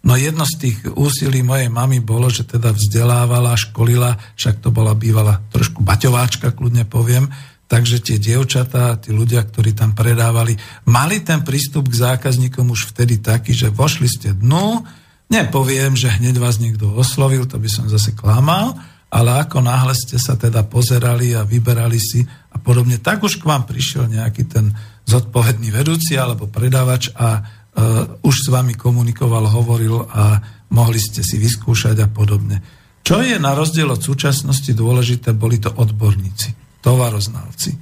[0.00, 4.96] No jedno z tých úsilí mojej mamy bolo, že teda vzdelávala, školila, však to bola
[4.96, 7.28] bývala trošku baťováčka, kľudne poviem,
[7.68, 10.56] takže tie dievčatá, tí ľudia, ktorí tam predávali,
[10.88, 14.88] mali ten prístup k zákazníkom už vtedy taký, že vošli ste dnu,
[15.28, 20.16] nepoviem, že hneď vás niekto oslovil, to by som zase klamal, ale ako náhle ste
[20.22, 22.22] sa teda pozerali a vyberali si
[22.54, 24.70] a podobne, tak už k vám prišiel nejaký ten
[25.02, 30.38] zodpovedný vedúci alebo predávač a uh, už s vami komunikoval, hovoril a
[30.70, 32.62] mohli ste si vyskúšať a podobne.
[33.02, 37.74] Čo je na rozdiel od súčasnosti dôležité, boli to odborníci, tovaroznalci.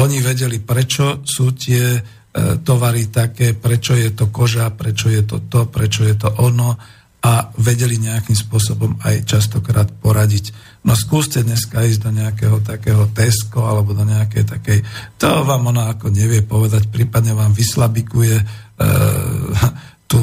[0.00, 2.00] Oni vedeli, prečo sú tie e,
[2.64, 6.80] tovary také, prečo je to koža, prečo je to to, prečo je to ono
[7.20, 10.56] a vedeli nejakým spôsobom aj častokrát poradiť.
[10.88, 14.78] No skúste dneska ísť do nejakého takého Tesco alebo do nejakej takej,
[15.20, 18.44] to vám ona ako nevie povedať, prípadne vám vyslabikuje e,
[20.08, 20.20] tú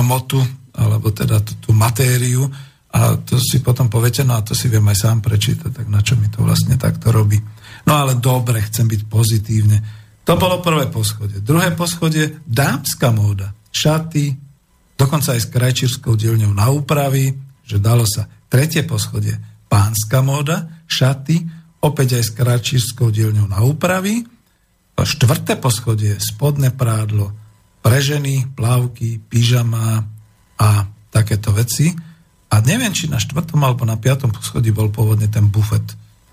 [0.00, 0.40] hmotu
[0.72, 2.48] alebo teda tú, tú matériu
[2.92, 6.00] a to si potom poviete, no a to si viem aj sám prečítať, tak na
[6.00, 7.36] čo mi to vlastne takto robí.
[7.84, 9.78] No ale dobre, chcem byť pozitívne.
[10.24, 11.44] To bolo prvé poschodie.
[11.44, 13.52] Druhé poschodie, dámska móda.
[13.72, 14.36] Šaty,
[15.02, 17.34] dokonca aj s krajčírskou dielňou na úpravy,
[17.66, 19.34] že dalo sa tretie poschodie
[19.66, 21.42] pánska móda, šaty,
[21.82, 24.22] opäť aj s krajčírskou dielňou na úpravy,
[25.02, 27.34] štvrté poschodie spodné prádlo,
[27.82, 30.06] pre ženy, plavky, pyžama
[30.54, 31.90] a takéto veci.
[32.52, 35.82] A neviem, či na štvrtom alebo na piatom poschodí bol pôvodne ten bufet.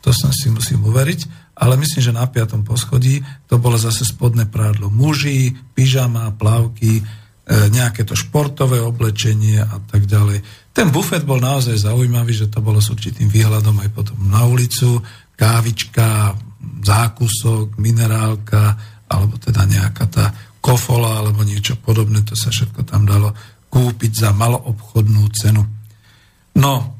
[0.05, 4.45] To som si musím uveriť, ale myslím, že na piatom poschodí to bolo zase spodné
[4.45, 4.93] prádlo.
[4.93, 7.01] Muži, pyžama, plavky,
[7.49, 10.45] nejaké to športové oblečenie a tak ďalej.
[10.69, 15.01] Ten bufet bol naozaj zaujímavý, že to bolo s určitým výhľadom aj potom na ulicu,
[15.33, 16.37] kávička,
[16.85, 18.77] zákusok, minerálka,
[19.09, 20.25] alebo teda nejaká tá
[20.61, 23.33] kofola alebo niečo podobné, to sa všetko tam dalo
[23.73, 25.65] kúpiť za maloobchodnú cenu.
[26.53, 26.99] No,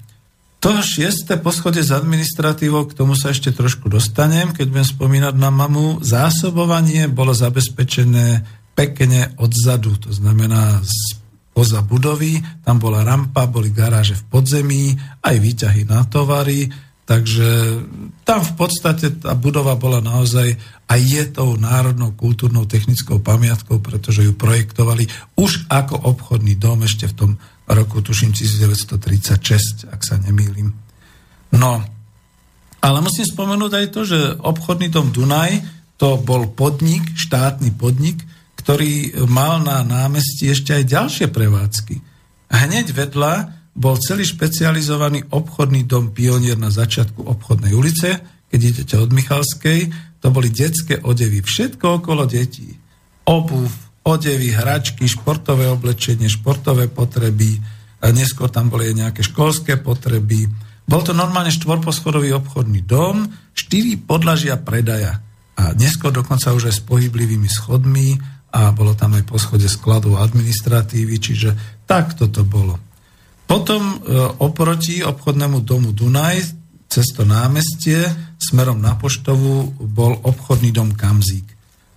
[0.60, 5.52] to šiesté poschodie s administratívou, k tomu sa ešte trošku dostanem, keď budem spomínať na
[5.56, 6.04] mamu.
[6.04, 8.44] Zásobovanie bolo zabezpečené
[8.80, 11.20] pekne odzadu, to znamená z
[11.52, 16.72] poza budovy, tam bola rampa, boli garáže v podzemí, aj výťahy na tovary,
[17.04, 17.84] takže
[18.24, 20.56] tam v podstate tá budova bola naozaj
[20.88, 27.12] a je tou národnou kultúrnou technickou pamiatkou, pretože ju projektovali už ako obchodný dom ešte
[27.12, 27.32] v tom
[27.68, 30.72] roku, tuším, 1936, ak sa nemýlim.
[31.52, 31.84] No,
[32.80, 35.60] ale musím spomenúť aj to, že obchodný dom Dunaj
[36.00, 38.24] to bol podnik, štátny podnik,
[38.70, 42.06] ktorý mal na námestí ešte aj ďalšie prevádzky.
[42.54, 43.34] Hneď vedľa
[43.74, 49.90] bol celý špecializovaný obchodný dom Pionier na začiatku obchodnej ulice, keď idete od Michalskej,
[50.22, 52.70] to boli detské odevy, všetko okolo detí.
[53.26, 53.74] Obuv,
[54.06, 57.58] odevy, hračky, športové oblečenie, športové potreby,
[58.06, 60.46] a neskôr tam boli aj nejaké školské potreby.
[60.86, 65.26] Bol to normálne štvorposchodový obchodný dom, štyri podlažia predaja
[65.58, 70.18] a neskôr dokonca už aj s pohyblivými schodmi, a bolo tam aj po schode skladu
[70.18, 71.50] administratívy, čiže
[71.86, 72.78] takto to bolo.
[73.50, 73.96] Potom e,
[74.42, 76.38] oproti obchodnému domu Dunaj
[76.90, 78.02] cez to námestie
[78.42, 81.46] smerom na poštovu bol obchodný dom Kamzík.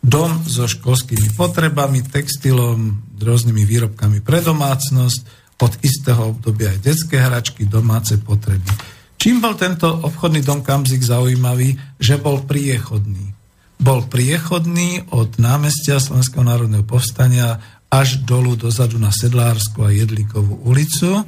[0.05, 7.71] Dom so školskými potrebami, textilom, rôznymi výrobkami pre domácnosť, od istého obdobia aj detské hračky,
[7.71, 8.67] domáce potreby.
[9.15, 11.79] Čím bol tento obchodný dom Kamzik zaujímavý?
[12.03, 13.32] Že bol priechodný
[13.83, 17.59] bol priechodný od námestia Slovenského národného povstania
[17.91, 21.27] až dolu dozadu na Sedlársku a Jedlíkovú ulicu.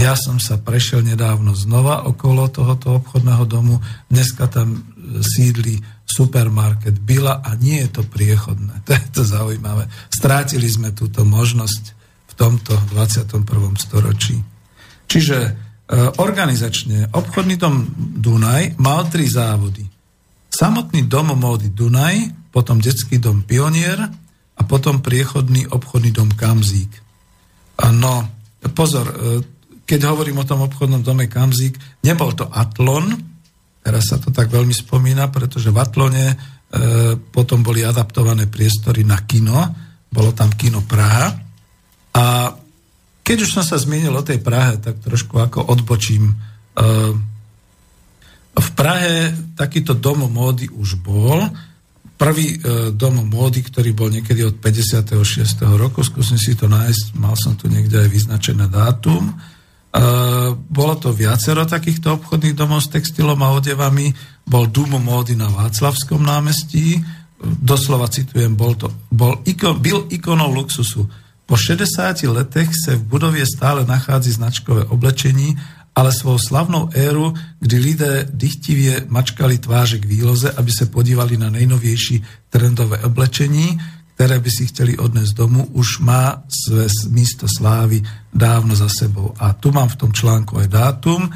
[0.00, 3.84] Ja som sa prešiel nedávno znova okolo tohoto obchodného domu.
[4.08, 4.80] Dneska tam
[5.20, 5.76] sídli
[6.08, 8.80] supermarket Bila a nie je to priechodné.
[8.88, 9.84] To je to zaujímavé.
[10.08, 11.82] Strátili sme túto možnosť
[12.26, 13.44] v tomto 21.
[13.76, 14.40] storočí.
[15.04, 15.50] Čiže e,
[16.16, 17.84] organizačne obchodný dom
[18.16, 19.89] Dunaj mal tri závody
[20.50, 24.02] Samotný dom módy Dunaj, potom detský dom Pionier
[24.58, 26.90] a potom priechodný obchodný dom Kamzík.
[27.80, 28.28] No,
[28.74, 29.14] pozor, e,
[29.86, 33.14] keď hovorím o tom obchodnom dome Kamzík, nebol to Atlon,
[33.80, 36.36] teraz sa to tak veľmi spomína, pretože v Atlone e,
[37.16, 39.64] potom boli adaptované priestory na kino,
[40.12, 41.32] bolo tam kino Praha
[42.10, 42.24] a
[43.22, 46.28] keď už som sa zmienil o tej Prahe, tak trošku ako odbočím.
[46.28, 46.34] E,
[48.56, 51.46] v Prahe takýto dom módy už bol.
[52.20, 55.16] Prvý e, dom módy, ktorý bol niekedy od 56.
[55.78, 59.30] roku, skúsim si to nájsť, mal som tu niekde aj vyznačené dátum.
[59.30, 59.34] E,
[60.52, 64.12] bolo to viacero takýchto obchodných domov s textilom a odevami.
[64.44, 67.00] Bol dom módy na Václavskom námestí.
[67.40, 71.08] Doslova citujem, bol to, bol ikon, byl ikonou luxusu.
[71.48, 75.56] Po 60 letech sa v budovie stále nachádza značkové oblečení
[76.00, 81.52] ale svou slavnou éru, kdy lidé dychtivie mačkali tváře k výloze, aby sa podívali na
[81.52, 83.76] nejnovější trendové oblečení,
[84.16, 88.00] ktoré by si chceli odnesť domu, už má své místo slávy
[88.32, 89.36] dávno za sebou.
[89.36, 91.28] A tu mám v tom článku aj dátum.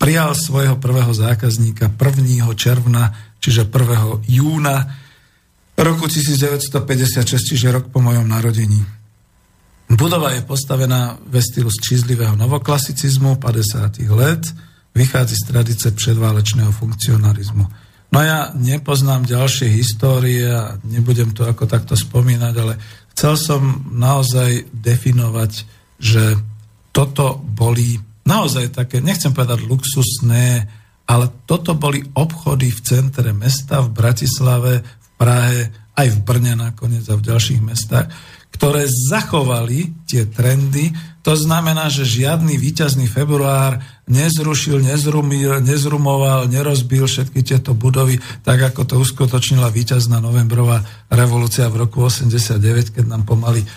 [0.00, 2.48] Prijal svojho prvého zákazníka 1.
[2.56, 3.12] června,
[3.44, 4.24] čiže 1.
[4.28, 4.88] júna
[5.76, 9.01] roku 1956, čiže rok po mojom narodení.
[9.92, 14.00] Budova je postavená ve stylu z čízlivého novoklasicizmu 50.
[14.16, 14.40] let,
[14.96, 17.64] vychádza z tradice predválečného funkcionarizmu.
[18.12, 22.80] No ja nepoznám ďalšie histórie a nebudem to ako takto spomínať, ale
[23.12, 23.60] chcel som
[23.92, 25.52] naozaj definovať,
[26.00, 26.40] že
[26.92, 30.72] toto boli naozaj také, nechcem povedať luxusné,
[31.04, 35.60] ale toto boli obchody v centre mesta, v Bratislave, v Prahe,
[35.92, 38.08] aj v Brne nakoniec a v ďalších mestách,
[38.52, 40.92] ktoré zachovali tie trendy.
[41.22, 43.80] To znamená, že žiadny víťazný február
[44.10, 51.86] nezrušil, nezrumil, nezrumoval, nerozbil všetky tieto budovy, tak ako to uskutočnila víťazná novembrová revolúcia v
[51.86, 53.68] roku 89, keď nám pomaly e,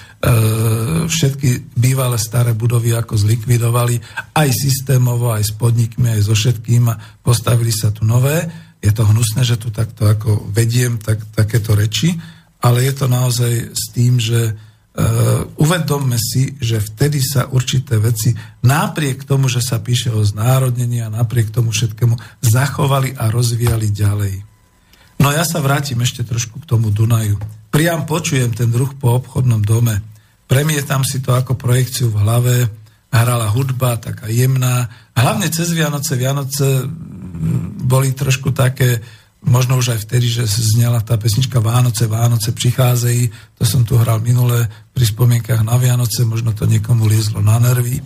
[1.06, 4.02] všetky bývalé staré budovy ako zlikvidovali,
[4.34, 8.65] aj systémovo, aj s podnikmi, aj so všetkým a postavili sa tu nové.
[8.86, 12.14] Je to hnusné, že tu takto ako vediem tak, takéto reči,
[12.62, 14.54] ale je to naozaj s tým, že
[14.96, 18.32] Uh, uvedomme si, že vtedy sa určité veci
[18.64, 24.40] napriek tomu, že sa píše o znárodnení a napriek tomu všetkému zachovali a rozvíjali ďalej.
[25.20, 27.36] No ja sa vrátim ešte trošku k tomu Dunaju.
[27.76, 30.00] Priam počujem ten druh po obchodnom dome.
[30.48, 32.56] premietam si to ako projekciu v hlave,
[33.12, 34.88] hrala hudba, taká jemná.
[35.12, 36.16] Hlavne cez Vianoce.
[36.16, 36.88] Vianoce
[37.86, 39.04] boli trošku také,
[39.46, 43.30] možno už aj vtedy, že znela tá pesnička Vánoce, Vánoce pricházejí.
[43.62, 48.02] To som tu hral minule pri spomienkach na Vianoce, možno to niekomu liezlo na nervy.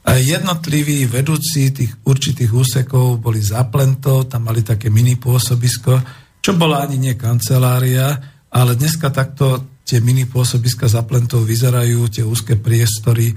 [0.00, 6.00] A jednotliví vedúci tých určitých úsekov boli zaplento, tam mali také mini pôsobisko,
[6.40, 8.16] čo bola ani nie kancelária,
[8.48, 13.36] ale dneska takto tie mini pôsobiska zaplentov vyzerajú, tie úzke priestory,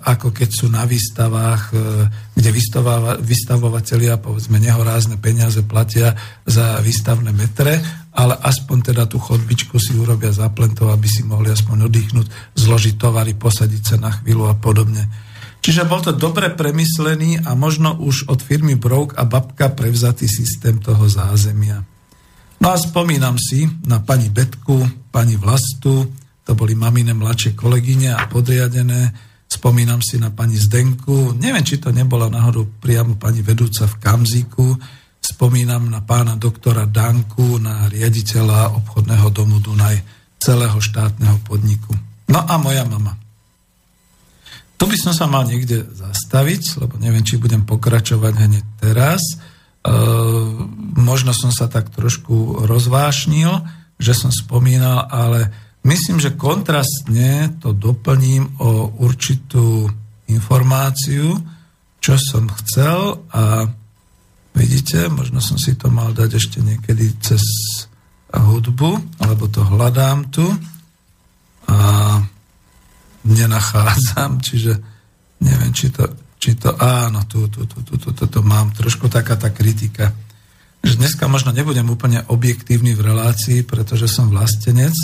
[0.00, 1.76] ako keď sú na výstavách, e,
[2.32, 2.50] kde
[3.20, 6.16] vystavovateľia, povedzme, nehorázne peniaze platia
[6.48, 7.82] za výstavné metre,
[8.14, 12.94] ale aspoň teda tú chodbičku si urobia za plentov, aby si mohli aspoň oddychnúť, zložiť
[12.96, 15.10] tovary, posadiť sa na chvíľu a podobne.
[15.60, 20.80] Čiže bol to dobre premyslený a možno už od firmy Brouk a Babka prevzatý systém
[20.80, 21.84] toho zázemia.
[22.64, 26.08] No a spomínam si na pani Betku, pani Vlastu,
[26.48, 29.29] to boli mamine mladšie kolegyne a podriadené,
[29.60, 34.72] Spomínam si na pani Zdenku, neviem, či to nebola náhodou priamo pani vedúca v Kamziku,
[35.20, 40.00] spomínam na pána doktora Danku, na riaditeľa obchodného domu Dunaj,
[40.40, 41.92] celého štátneho podniku.
[42.32, 43.20] No a moja mama.
[44.80, 49.20] Tu by som sa mal niekde zastaviť, lebo neviem, či budem pokračovať hneď teraz.
[49.20, 49.36] E,
[50.96, 53.60] možno som sa tak trošku rozvášnil,
[54.00, 59.88] že som spomínal, ale Myslím, že kontrastne to doplním o určitú
[60.28, 61.40] informáciu,
[62.00, 63.64] čo som chcel a
[64.52, 67.40] vidíte, možno som si to mal dať ešte niekedy cez
[68.30, 70.46] hudbu, alebo to hľadám tu
[71.66, 71.78] a
[73.24, 74.72] nenachádzam, čiže
[75.40, 76.04] neviem, či to,
[76.36, 80.12] či to áno, tu, tu, tu, tu, tu, tu, tu mám trošku taká tá kritika.
[80.80, 84.96] Že dneska možno nebudem úplne objektívny v relácii, pretože som vlastenec,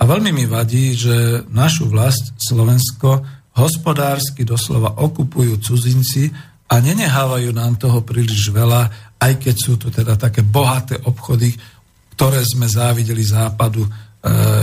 [0.00, 3.20] a veľmi mi vadí, že našu vlast Slovensko
[3.52, 6.32] hospodársky doslova okupujú cudzinci
[6.72, 8.88] a nenehávajú nám toho príliš veľa,
[9.20, 11.52] aj keď sú tu teda také bohaté obchody,
[12.16, 13.90] ktoré sme závideli západu e,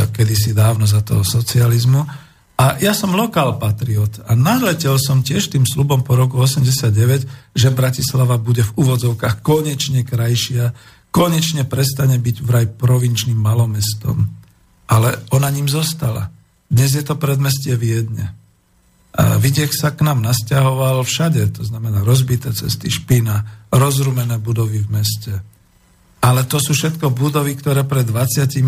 [0.09, 2.01] kedysi dávno za toho socializmu.
[2.57, 7.69] A ja som lokál patriot a naletel som tiež tým slubom po roku 89, že
[7.69, 10.73] Bratislava bude v úvodzovkách konečne krajšia,
[11.13, 14.46] konečne prestane byť vraj provinčným malomestom
[14.87, 16.31] ale ona ním zostala.
[16.67, 18.35] Dnes je to predmestie Viedne.
[19.17, 24.91] A vidiek sa k nám nasťahoval všade, to znamená rozbité cesty, špina, rozrumené budovy v
[24.93, 25.33] meste.
[26.21, 28.61] Ale to sú všetko budovy, ktoré pred 27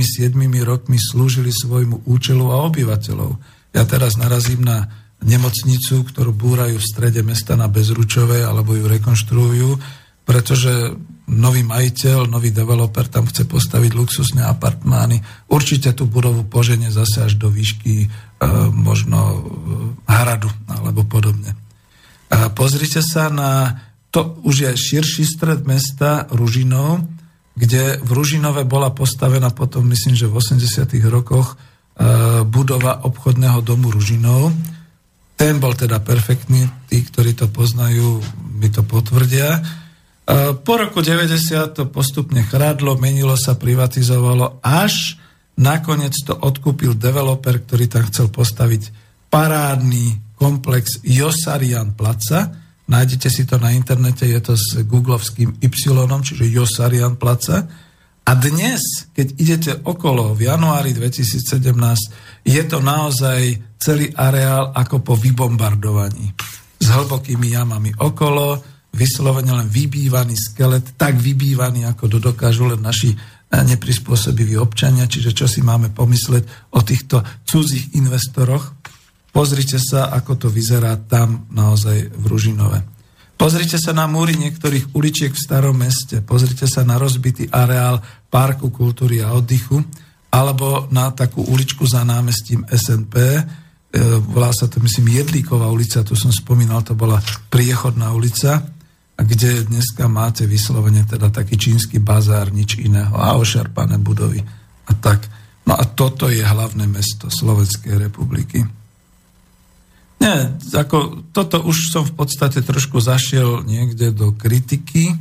[0.64, 3.32] rokmi slúžili svojmu účelu a obyvateľov.
[3.76, 4.90] Ja teraz narazím na
[5.22, 9.70] nemocnicu, ktorú búrajú v strede mesta na Bezručovej alebo ju rekonštruujú,
[10.24, 10.96] pretože
[11.30, 15.22] nový majiteľ, nový developer tam chce postaviť luxusné apartmány.
[15.48, 18.08] Určite tú budovu poženie zase až do výšky e,
[18.74, 19.38] možno e,
[20.10, 21.54] hradu alebo podobne.
[22.30, 23.78] A pozrite sa na,
[24.10, 27.06] to už je širší stred mesta Ružinov,
[27.54, 33.94] kde v Ružinove bola postavená potom, myslím, že v 80 rokoch e, budova obchodného domu
[33.94, 34.50] Ružinov.
[35.38, 38.20] Ten bol teda perfektný, tí, ktorí to poznajú,
[38.60, 39.62] mi to potvrdia.
[40.62, 45.18] Po roku 90 to postupne chradlo, menilo sa, privatizovalo, až
[45.58, 48.94] nakoniec to odkúpil developer, ktorý tam chcel postaviť
[49.34, 52.54] parádny komplex Josarian Placa.
[52.86, 57.66] Nájdete si to na internete, je to s googlovským Y, čiže Josarian Placa.
[58.30, 65.14] A dnes, keď idete okolo v januári 2017, je to naozaj celý areál ako po
[65.18, 66.30] vybombardovaní.
[66.78, 68.62] S hlbokými jamami okolo,
[69.00, 75.32] vyslovene len vybývaný skelet, tak vybývaný, ako to dokážu len naši eh, neprispôsobiví občania, čiže
[75.32, 78.76] čo si máme pomysleť o týchto cudzích investoroch.
[79.32, 83.00] Pozrite sa, ako to vyzerá tam naozaj v Ružinove.
[83.40, 88.68] Pozrite sa na múry niektorých uličiek v starom meste, pozrite sa na rozbitý areál Parku
[88.68, 89.80] kultúry a oddychu,
[90.28, 93.42] alebo na takú uličku za námestím SNP, e,
[94.28, 98.60] volá sa to, myslím, Jedlíková ulica, tu som spomínal, to bola priechodná ulica,
[99.20, 104.40] kde dneska máte vyslovene teda taký čínsky bazár, nič iného a ošarpané budovy
[104.88, 105.28] a tak.
[105.68, 108.64] No a toto je hlavné mesto Slovenskej republiky.
[110.20, 115.16] Nie, ako toto už som v podstate trošku zašiel niekde do kritiky,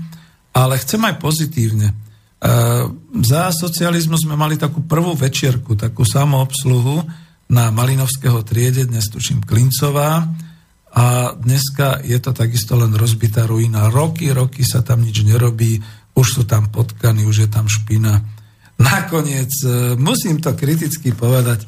[0.50, 1.90] ale chcem aj pozitívne.
[1.90, 1.94] E,
[3.22, 7.06] za socializmu sme mali takú prvú večierku, takú samoobsluhu
[7.46, 10.26] na Malinovského triede, dnes tuším Klincová,
[10.94, 13.92] a dneska je to takisto len rozbitá ruina.
[13.92, 15.80] Roky, roky sa tam nič nerobí,
[16.16, 18.24] už sú tam potkany, už je tam špina.
[18.78, 21.66] Nakoniec, e, musím to kriticky povedať,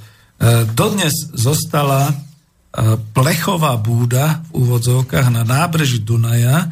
[0.72, 2.08] dodnes zostala
[3.12, 6.64] plechová búda v úvodzovkách na nábreží Dunaja,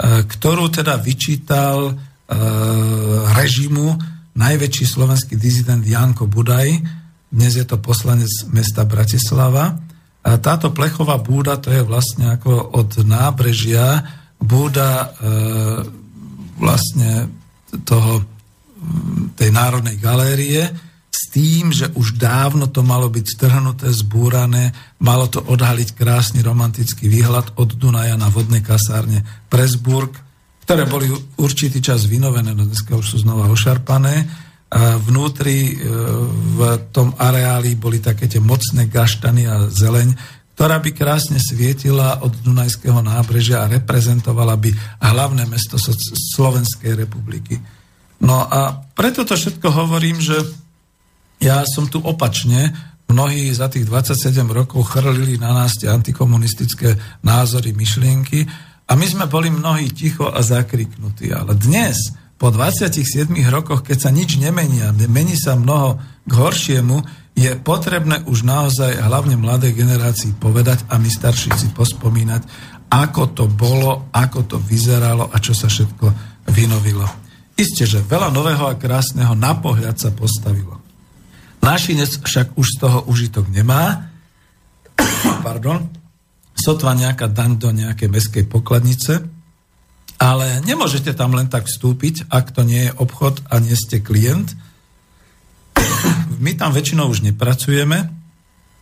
[0.00, 2.00] ktorú teda vyčítal
[3.36, 3.98] režimu
[4.38, 6.80] najväčší slovenský dizident Janko Budaj,
[7.30, 9.89] dnes je to poslanec mesta Bratislava.
[10.20, 14.04] Táto plechová búda, to je vlastne ako od nábrežia
[14.36, 15.06] búda e,
[16.60, 17.32] vlastne
[17.88, 18.24] toho,
[19.36, 20.68] tej Národnej galérie,
[21.10, 27.10] s tým, že už dávno to malo byť strhnuté, zbúrané, malo to odhaliť krásny romantický
[27.10, 30.14] výhľad od Dunaja na vodnej kasárne Presburg,
[30.64, 31.10] ktoré boli
[31.40, 34.28] určitý čas vynovené, no dneska už sú znova ošarpané.
[34.70, 35.82] A vnútri e,
[36.54, 36.58] v
[36.94, 40.14] tom areáli boli také tie mocné gaštany a zeleň,
[40.54, 45.80] ktorá by krásne svietila od Dunajského nábrežia a reprezentovala by hlavné mesto
[46.36, 47.56] Slovenskej republiky.
[48.20, 50.36] No a preto to všetko hovorím, že
[51.40, 52.70] ja som tu opačne,
[53.08, 56.94] mnohí za tých 27 rokov chrlili na nás tie antikomunistické
[57.26, 58.46] názory, myšlienky
[58.86, 61.32] a my sme boli mnohí ticho a zakriknutí.
[61.32, 67.04] Ale dnes, po 27 rokoch, keď sa nič nemení a mení sa mnoho k horšiemu,
[67.36, 72.42] je potrebné už naozaj hlavne mladej generácii povedať a my starší si pospomínať,
[72.88, 76.06] ako to bolo, ako to vyzeralo a čo sa všetko
[76.48, 77.04] vynovilo.
[77.60, 80.80] Isté, že veľa nového a krásneho na pohľad sa postavilo.
[81.60, 84.08] Našinec však už z toho užitok nemá.
[85.46, 85.92] Pardon.
[86.56, 89.39] Sotva nejaká daň do nejakej meskej pokladnice.
[90.20, 94.52] Ale nemôžete tam len tak vstúpiť, ak to nie je obchod a nie ste klient.
[96.44, 98.12] My tam väčšinou už nepracujeme.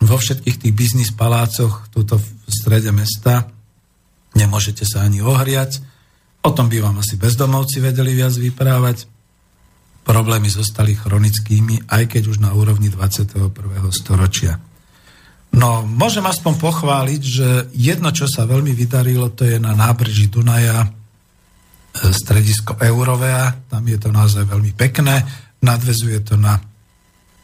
[0.03, 3.47] Vo všetkých tých biznis palácoch tuto v strede mesta
[4.35, 5.79] nemôžete sa ani ohriať.
[6.43, 9.07] O tom by vám asi bezdomovci vedeli viac vyprávať
[10.09, 13.53] problémy zostali chronickými, aj keď už na úrovni 21.
[13.93, 14.57] storočia.
[15.53, 20.98] No, môžem aspoň pochváliť, že jedno, čo sa veľmi vydarilo, to je na nábreží Dunaja
[22.15, 25.25] stredisko Eurovea, tam je to naozaj veľmi pekné,
[25.63, 26.59] nadvezuje to na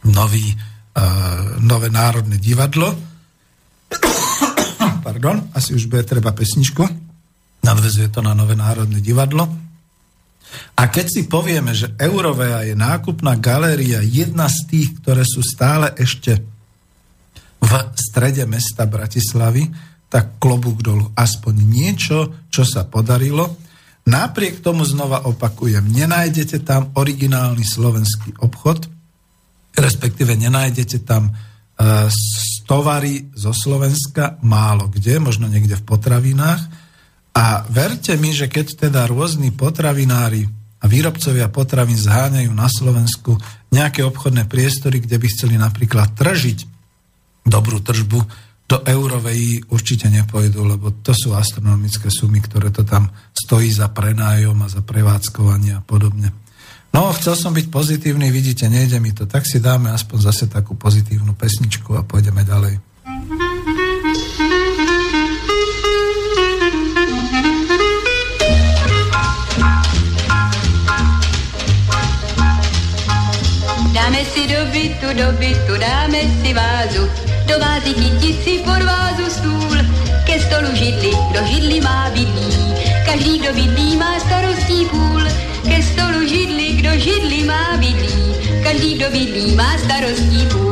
[0.05, 2.93] nový, uh, nové národné divadlo.
[5.05, 6.83] Pardon, asi už bude treba pesničku.
[7.65, 9.49] Nadvezuje to na nové národné divadlo.
[10.77, 15.91] A keď si povieme, že Eurovea je nákupná galéria, jedna z tých, ktoré sú stále
[15.97, 16.37] ešte
[17.59, 19.65] v strede mesta Bratislavy,
[20.05, 21.09] tak klobúk dolu.
[21.17, 22.17] Aspoň niečo,
[22.53, 23.64] čo sa podarilo.
[24.05, 28.85] Napriek tomu znova opakujem, nenájdete tam originálny slovenský obchod,
[29.73, 32.07] respektíve nenájdete tam uh,
[32.69, 36.61] tovary zo Slovenska málo kde, možno niekde v potravinách,
[37.35, 40.47] a verte mi, že keď teda rôzni potravinári
[40.79, 43.35] a výrobcovia potravín zháňajú na Slovensku
[43.75, 46.63] nejaké obchodné priestory, kde by chceli napríklad tržiť
[47.43, 48.23] dobrú tržbu,
[48.65, 54.57] do eurovej určite nepojdu, lebo to sú astronomické sumy, ktoré to tam stojí za prenájom
[54.65, 56.33] a za prevádzkovanie a podobne.
[56.89, 60.73] No, chcel som byť pozitívny, vidíte, nejde mi to, tak si dáme aspoň zase takú
[60.73, 62.81] pozitívnu pesničku a pôjdeme ďalej.
[73.93, 79.29] Dáme si do bytu, do bytu, dáme si vázu, do vázy chytit si pod vázu
[79.29, 79.77] stůl,
[80.23, 82.73] ke stolu židli, kdo židli má bydlí,
[83.05, 85.21] každý, kdo bydlí, má starostí půl,
[85.69, 90.71] ke stolu židli, kdo židli má bydlí, každý, kdo bydlí, má starostí půl.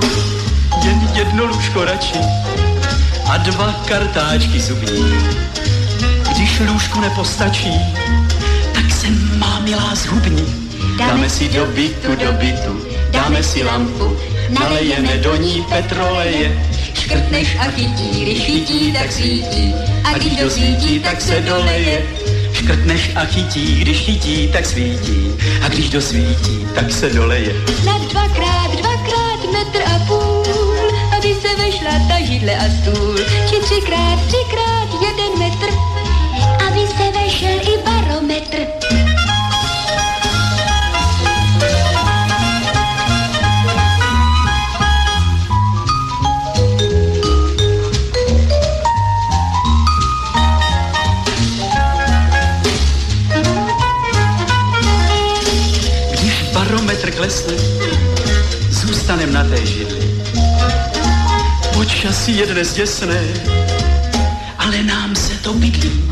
[0.84, 2.19] Jen jedno lůžko radši
[3.32, 5.13] a dva kartáčky zubní.
[6.36, 7.74] Když lůžku nepostačí,
[8.74, 9.07] tak se
[9.38, 10.45] má milá zhubní.
[10.97, 14.17] Dáme si do bytu, do bytu, dáme si lampu,
[14.49, 16.65] nalejeme do ní petroleje.
[16.93, 19.73] Škrtneš a chytí, když chytí, tak svítí,
[20.03, 22.05] a když dosvítí, tak se doleje.
[22.53, 25.31] Škrtneš a chytí, když chytí, tak svítí,
[25.65, 27.53] a když dosvítí, tak se doleje.
[27.85, 30.43] Na dvakrát, dvakrát metr a půl,
[31.17, 33.17] aby se vešla ta židle a stůl.
[33.49, 35.73] Či třikrát, třikrát jeden metr,
[36.67, 38.57] aby se vešel i barometr.
[57.24, 57.53] Klesne,
[58.69, 60.24] zůstanem na té židli.
[61.74, 63.21] Počasí je dnes děsné,
[64.57, 66.11] ale nám se to bydlí.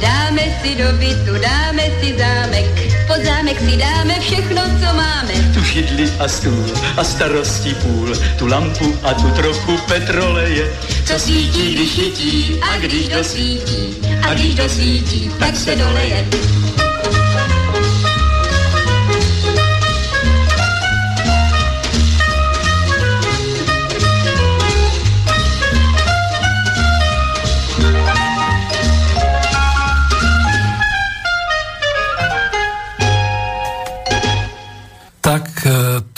[0.00, 2.66] Dáme si do bytu, dáme si zámek,
[3.06, 5.32] pod zámek si dáme všechno, co máme.
[5.54, 6.66] Tu židli a stůl
[6.96, 10.70] a starostí půl, tu lampu a tu trochu petroleje.
[11.04, 13.96] Co svítí, když chytí a když dosvítí,
[14.28, 16.26] a když dosvítí, tak se doleje.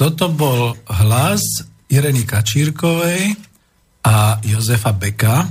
[0.07, 3.35] Toto bol hlas Ireny Kačírkovej
[4.07, 5.51] a Jozefa Beka,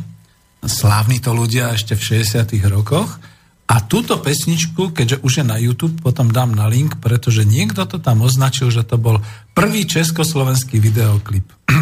[0.64, 3.20] slávni to ľudia ešte v 60 rokoch.
[3.68, 8.00] A túto pesničku, keďže už je na YouTube, potom dám na link, pretože niekto to
[8.00, 9.20] tam označil, že to bol
[9.52, 11.52] prvý československý videoklip.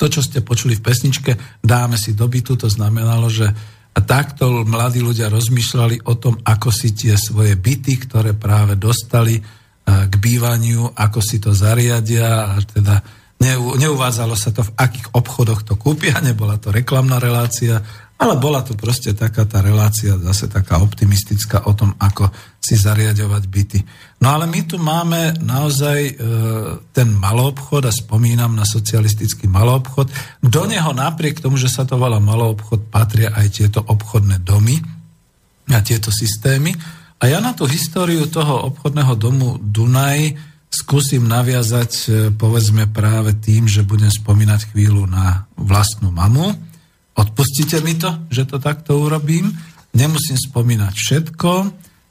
[0.00, 3.48] to, čo ste počuli v pesničke, dáme si do bytu, to znamenalo, že
[3.96, 9.40] takto mladí ľudia rozmýšľali o tom, ako si tie svoje byty, ktoré práve dostali,
[9.88, 13.00] k bývaniu, ako si to zariadia a teda
[13.78, 17.78] neuvádzalo sa to, v akých obchodoch to kúpia, nebola to reklamná relácia,
[18.18, 22.26] ale bola to proste taká tá relácia, zase taká optimistická o tom, ako
[22.58, 23.78] si zariadovať byty.
[24.18, 26.12] No ale my tu máme naozaj e,
[26.90, 30.10] ten maloobchod a spomínam na socialistický maloobchod.
[30.42, 34.82] Do neho napriek tomu, že sa to volá maloobchod, patria aj tieto obchodné domy
[35.70, 36.74] a tieto systémy.
[37.18, 40.38] A ja na tú históriu toho obchodného domu Dunaj
[40.70, 46.54] skúsim naviazať, e, povedzme práve tým, že budem spomínať chvíľu na vlastnú mamu.
[47.18, 49.50] Odpustite mi to, že to takto urobím.
[49.96, 51.50] Nemusím spomínať všetko.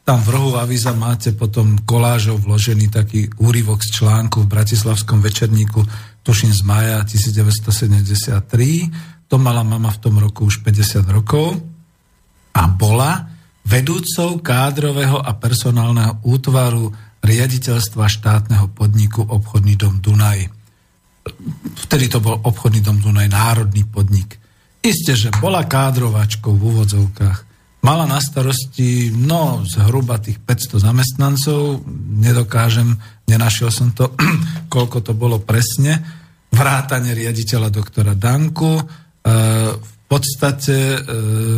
[0.03, 5.87] Tam v rohu avíza máte potom kolážov vložený taký úryvok z článku v Bratislavskom večerníku,
[6.23, 9.31] tuším z maja 1973.
[9.31, 11.59] To mala mama v tom roku už 50 rokov
[12.55, 13.36] a bola
[13.67, 20.47] vedúcou kádrového a personálneho útvaru riaditeľstva štátneho podniku Obchodný dom Dunaj.
[21.87, 24.39] Vtedy to bol Obchodný dom Dunaj, národný podnik.
[24.79, 27.39] Isté, že bola kádrovačkou v úvodzovkách.
[27.83, 31.83] Mala na starosti, no, zhruba tých 500 zamestnancov,
[32.23, 32.95] nedokážem,
[33.27, 34.15] nenašiel som to,
[34.73, 35.99] koľko to bolo presne,
[36.55, 38.83] vrátane riaditeľa doktora Danku, e,
[39.75, 40.99] v podstate e,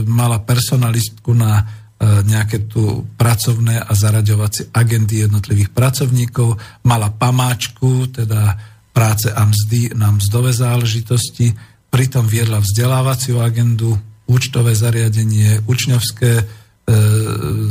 [0.10, 6.56] mala personalistku na nejaké tu pracovné a zaraďovacie agendy jednotlivých pracovníkov,
[6.88, 8.56] mala pamáčku, teda
[8.96, 11.52] práce a mzdy na mzdové záležitosti,
[11.92, 16.44] pritom viedla vzdelávaciu agendu, účtové zariadenie, učňovské e,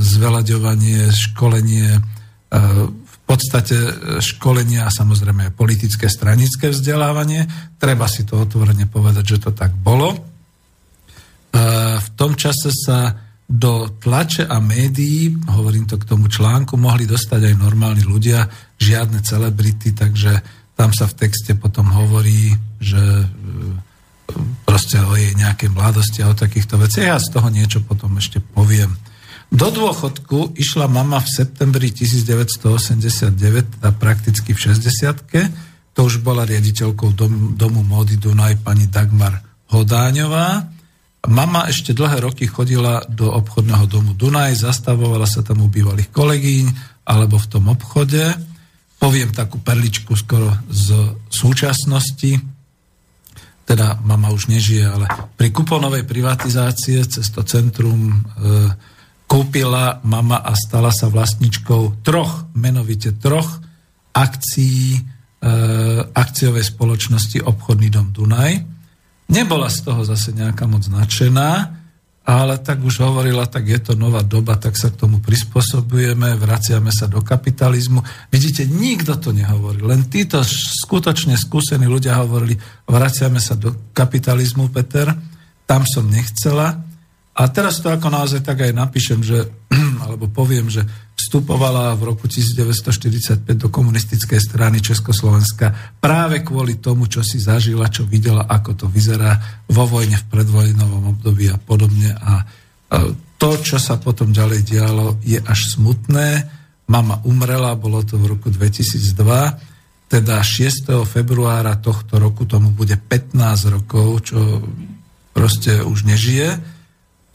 [0.02, 2.00] zvelaďovanie, školenie, e,
[2.88, 3.76] v podstate
[4.18, 7.46] školenie a samozrejme politické stranické vzdelávanie.
[7.78, 10.16] Treba si to otvorene povedať, že to tak bolo.
[10.16, 10.18] E,
[12.02, 17.48] v tom čase sa do tlače a médií, hovorím to k tomu článku, mohli dostať
[17.48, 18.44] aj normálni ľudia,
[18.76, 20.44] žiadne celebrity, takže
[20.76, 23.26] tam sa v texte potom hovorí, že e,
[24.68, 27.08] proste o jej nejakej mladosti a o takýchto veciach.
[27.08, 28.92] Ja z toho niečo potom ešte poviem.
[29.48, 37.10] Do dôchodku išla mama v septembri 1989, teda prakticky v 60 to už bola riaditeľkou
[37.16, 39.34] dom, domu módy Dunaj pani Dagmar
[39.72, 40.77] Hodáňová
[41.26, 46.66] Mama ešte dlhé roky chodila do obchodného domu Dunaj, zastavovala sa tam u bývalých kolegyň
[47.10, 48.22] alebo v tom obchode.
[49.02, 50.94] Poviem takú perličku skoro z
[51.26, 52.38] súčasnosti,
[53.66, 58.16] teda mama už nežije, ale pri kuponovej privatizácie cez to centrum e,
[59.26, 63.58] kúpila mama a stala sa vlastničkou troch, menovite troch
[64.14, 65.00] akcií e,
[66.14, 68.77] akciovej spoločnosti Obchodný dom Dunaj
[69.28, 71.78] Nebola z toho zase nejaká moc nadšená,
[72.28, 76.92] ale tak už hovorila, tak je to nová doba, tak sa k tomu prispôsobujeme, vraciame
[76.92, 78.04] sa do kapitalizmu.
[78.28, 85.08] Vidíte, nikto to nehovorí, len títo skutočne skúsení ľudia hovorili, vraciame sa do kapitalizmu, Peter,
[85.64, 86.76] tam som nechcela.
[87.32, 89.48] A teraz to ako naozaj tak aj napíšem, že,
[90.04, 90.84] alebo poviem, že
[91.28, 98.08] vstupovala v roku 1945 do komunistickej strany Československa práve kvôli tomu, čo si zažila, čo
[98.08, 99.36] videla, ako to vyzerá
[99.68, 102.16] vo vojne, v predvojnovom období a podobne.
[102.16, 102.48] A
[103.36, 106.48] to, čo sa potom ďalej dialo, je až smutné.
[106.88, 111.04] Mama umrela, bolo to v roku 2002, teda 6.
[111.04, 113.36] februára tohto roku tomu bude 15
[113.68, 114.64] rokov, čo
[115.36, 116.77] proste už nežije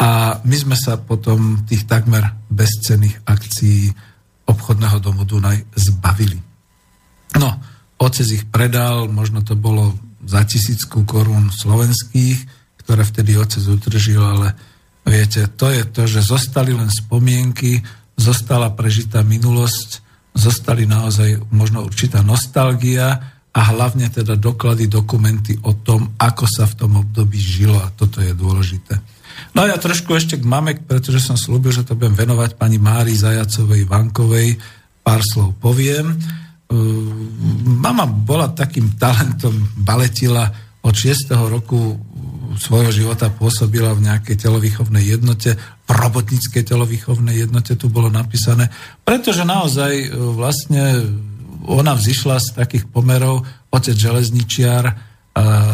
[0.04, 3.95] a my sme sa potom tých takmer bezcených akcií
[4.43, 6.36] obchodného domu Dunaj zbavili.
[7.39, 7.56] No,
[8.04, 9.95] otec ich predal, možno to bolo
[10.28, 12.36] za tisícku korún slovenských,
[12.84, 14.51] ktoré vtedy otec utržil, ale
[15.08, 17.80] viete, to je to, že zostali len spomienky,
[18.20, 20.04] zostala prežitá minulosť,
[20.36, 23.24] zostali naozaj možno určitá nostalgia
[23.56, 28.20] a hlavne teda doklady, dokumenty o tom, ako sa v tom období žilo a toto
[28.20, 29.12] je dôležité.
[29.51, 32.79] No a ja trošku ešte k mame, pretože som slúbil, že to budem venovať pani
[32.79, 34.55] Mári Zajacovej Vankovej,
[35.03, 36.15] pár slov poviem.
[37.83, 40.47] Mama bola takým talentom, baletila
[40.83, 41.31] od 6.
[41.51, 41.99] roku
[42.59, 48.69] svojho života pôsobila v nejakej telovýchovnej jednote, v robotníckej telovýchovnej jednote tu bolo napísané,
[49.01, 50.83] pretože naozaj e, vlastne
[51.63, 55.12] ona vzýšla z takých pomerov, otec železničiar,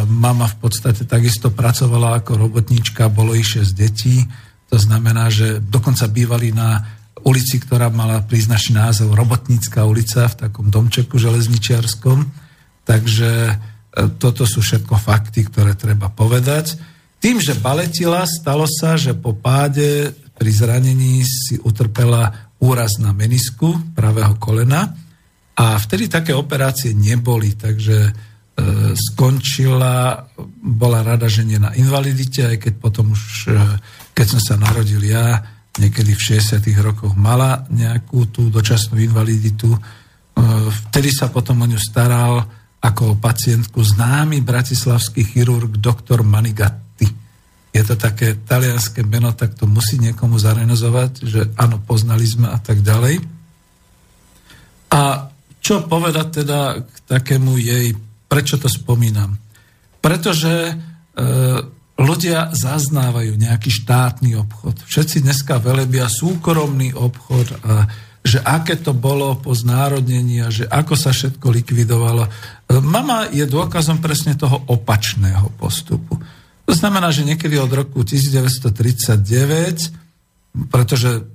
[0.07, 4.23] mama v podstate takisto pracovala ako robotníčka, bolo ich 6 detí,
[4.69, 6.79] to znamená, že dokonca bývali na
[7.25, 12.23] ulici, ktorá mala príznačný názov Robotnícká ulica v takom domčeku železničiarskom.
[12.85, 13.53] Takže e,
[14.21, 16.79] toto sú všetko fakty, ktoré treba povedať.
[17.19, 23.75] Tým, že baletila, stalo sa, že po páde pri zranení si utrpela úraz na menisku
[23.91, 24.95] pravého kolena
[25.59, 28.15] a vtedy také operácie neboli, takže
[28.95, 30.27] skončila,
[30.63, 33.59] bola rada, že nie na invalidite, aj keď potom už, e,
[34.13, 35.43] keď som sa narodil ja,
[35.79, 36.59] niekedy v 60.
[36.83, 39.71] rokoch mala nejakú tú dočasnú invaliditu.
[39.71, 39.79] E,
[40.89, 42.43] vtedy sa potom o ňu staral
[42.79, 47.07] ako pacientku známy bratislavský chirurg doktor Manigatti.
[47.69, 52.57] Je to také talianské meno, tak to musí niekomu zarenozovať, že áno, poznali sme a
[52.57, 53.19] tak ďalej.
[54.89, 55.29] A
[55.59, 57.93] čo povedať teda k takému jej,
[58.29, 59.35] prečo to spomínam?
[59.99, 60.73] Pretože e,
[61.99, 64.85] ľudia zaznávajú nejaký štátny obchod.
[64.85, 70.93] Všetci dneska velebia súkromný obchod a že aké to bolo po znárodnení a že ako
[70.93, 72.23] sa všetko likvidovalo.
[72.23, 72.31] E,
[72.79, 76.21] mama je dôkazom presne toho opačného postupu.
[76.69, 79.99] To znamená, že niekedy od roku 1939
[80.69, 81.29] pretože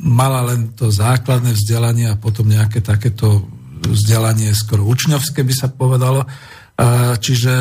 [0.00, 3.48] mala len to základné vzdelanie a potom nejaké takéto
[3.84, 6.28] vzdelanie skoro učňovské by sa povedalo.
[7.20, 7.52] Čiže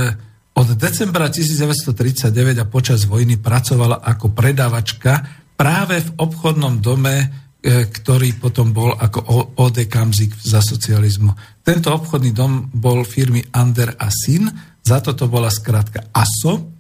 [0.60, 5.24] od decembra 1939 a počas vojny pracovala ako predávačka
[5.56, 7.28] práve v obchodnom dome, e,
[7.88, 11.64] ktorý potom bol ako OD Kamzik za socializmu.
[11.64, 14.52] Tento obchodný dom bol firmy Ander a Syn,
[14.84, 16.76] za to to bola skratka ASO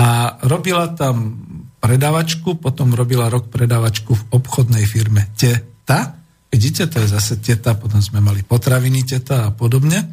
[0.00, 1.36] a robila tam
[1.80, 6.21] predávačku, potom robila rok predávačku v obchodnej firme Teta,
[6.52, 10.04] Vidíte, to je zase teta, potom sme mali potraviny teta a podobne.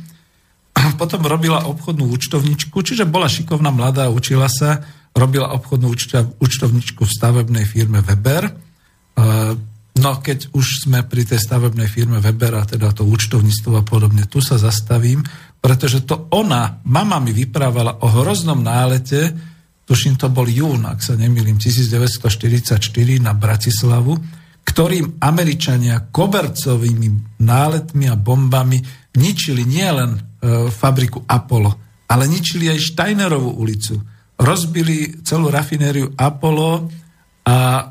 [0.72, 4.80] A potom robila obchodnú účtovničku, čiže bola šikovná mladá, učila sa,
[5.12, 5.92] robila obchodnú
[6.40, 8.56] účtovničku v stavebnej firme Weber.
[10.00, 14.24] No keď už sme pri tej stavebnej firme Weber a teda to účtovníctvo a podobne,
[14.32, 15.28] tu sa zastavím,
[15.60, 19.36] pretože to ona, mama mi vyprávala o hroznom nálete,
[19.84, 22.80] tuším to bol jún, ak sa nemýlim, 1944
[23.20, 24.39] na Bratislavu,
[24.70, 28.78] ktorým Američania kobercovými náletmi a bombami
[29.18, 30.20] ničili nielen e,
[30.70, 33.98] fabriku Apollo, ale ničili aj Steinerovú ulicu.
[34.38, 36.86] Rozbili celú rafinériu Apollo
[37.50, 37.84] a e,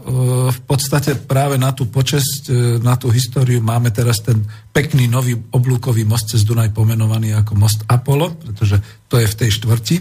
[0.55, 4.39] v podstate práve na tú počesť, e, na tú históriu máme teraz ten
[4.70, 8.79] pekný nový oblúkový most cez Dunaj pomenovaný ako most Apollo, pretože
[9.11, 9.97] to je v tej štvrti.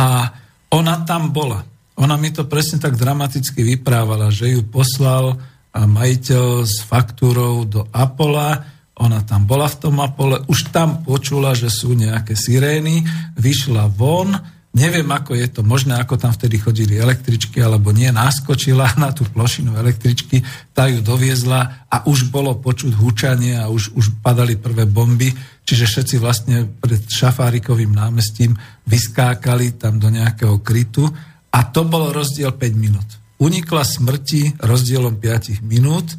[0.00, 0.32] A
[0.72, 1.60] ona tam bola.
[2.00, 5.36] Ona mi to presne tak dramaticky vyprávala, že ju poslal
[5.76, 8.64] majiteľ s faktúrou do Apola,
[9.00, 13.04] ona tam bola v tom Apole, už tam počula, že sú nejaké sirény,
[13.36, 14.32] vyšla von,
[14.72, 19.28] neviem ako je to možné, ako tam vtedy chodili električky, alebo nie, naskočila na tú
[19.28, 20.40] plošinu električky,
[20.72, 25.32] tá ju doviezla a už bolo počuť hučanie a už, už padali prvé bomby,
[25.68, 28.56] čiže všetci vlastne pred Šafárikovým námestím
[28.88, 31.08] vyskákali tam do nejakého krytu
[31.50, 33.08] a to bol rozdiel 5 minút.
[33.42, 36.14] Unikla smrti rozdielom 5 minút,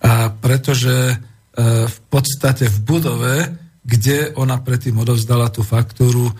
[0.00, 1.16] a pretože e,
[1.86, 3.34] v podstate v budove,
[3.84, 6.34] kde ona predtým odovzdala tú faktúru, e,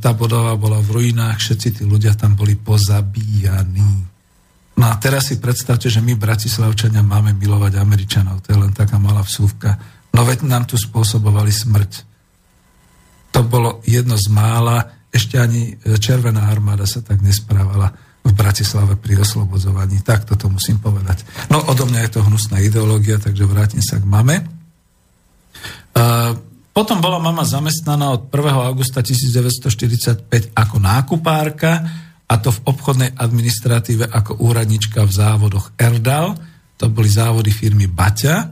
[0.00, 4.14] tá budova bola v ruinách, všetci tí ľudia tam boli pozabíjaní.
[4.74, 8.42] No a teraz si predstavte, že my, Bratislavčania, máme milovať Američanov.
[8.42, 9.78] To je len taká malá vsúvka.
[10.10, 11.92] No veď nám tu spôsobovali smrť.
[13.34, 17.94] To bolo jedno z mála, ešte ani e, Červená armáda sa tak nesprávala
[18.24, 20.02] v Bratislave pri oslobodzovaní.
[20.02, 21.22] Tak toto musím povedať.
[21.52, 24.42] No odo mňa je to hnusná ideológia, takže vrátim sa k mame.
[26.74, 28.50] Potom bola mama zamestnaná od 1.
[28.66, 30.26] augusta 1945
[30.58, 31.86] ako nákupárka
[32.26, 36.34] a to v obchodnej administratíve ako úradnička v závodoch Erdal.
[36.82, 38.36] To boli závody firmy Baťa.
[38.42, 38.46] E,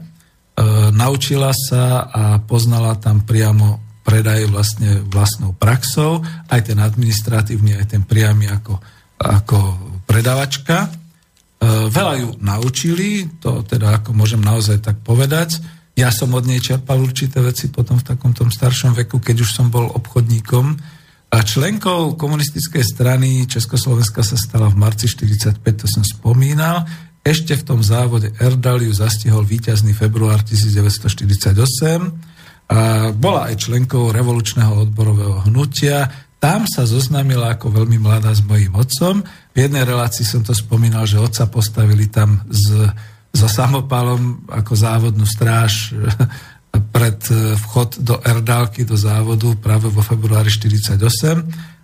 [0.95, 6.19] naučila sa a poznala tam priamo predaj vlastne vlastnou praxou,
[6.51, 8.77] aj ten administratívny, aj ten priamy ako,
[9.17, 9.57] ako
[10.03, 10.91] predavačka.
[11.87, 15.63] veľa ju naučili, to teda ako môžem naozaj tak povedať.
[15.95, 19.71] Ja som od nej čerpal určité veci potom v takom staršom veku, keď už som
[19.71, 20.75] bol obchodníkom.
[21.33, 26.85] A členkou komunistickej strany Československa sa stala v marci 45, to som spomínal.
[27.23, 32.32] Ešte v tom závode Erdal ju zastihol víťazný február 1948.
[33.19, 36.07] Bola aj členkou revolučného odborového hnutia.
[36.39, 39.23] Tam sa zoznámila ako veľmi mladá s mojím otcom.
[39.53, 42.91] V jednej relácii som to spomínal, že otca postavili tam z
[43.33, 45.97] so samopalom ako závodnú stráž
[46.95, 51.01] pred e, vchod do Erdálky, do závodu práve vo februári 48.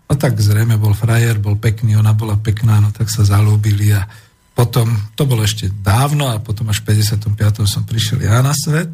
[0.09, 4.05] No tak zrejme bol frajer, bol pekný, ona bola pekná, no tak sa zalúbili a
[4.53, 7.65] potom, to bolo ešte dávno a potom až v 55.
[7.65, 8.89] som prišiel ja na svet.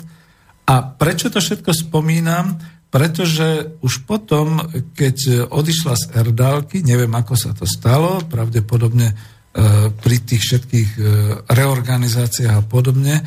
[0.66, 2.58] A prečo to všetko spomínam?
[2.90, 4.62] Pretože už potom,
[4.96, 11.02] keď odišla z Erdálky, neviem ako sa to stalo, pravdepodobne E, pri tých všetkých e,
[11.48, 13.24] reorganizáciách a podobne e,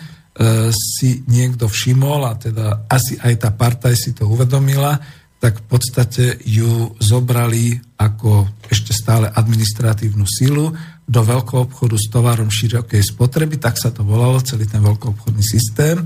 [0.77, 5.01] si niekto všimol a teda asi aj tá partaj si to uvedomila,
[5.41, 10.69] tak v podstate ju zobrali ako ešte stále administratívnu silu
[11.09, 16.05] do veľkého obchodu s tovarom širokej spotreby, tak sa to volalo, celý ten veľkoobchodný systém.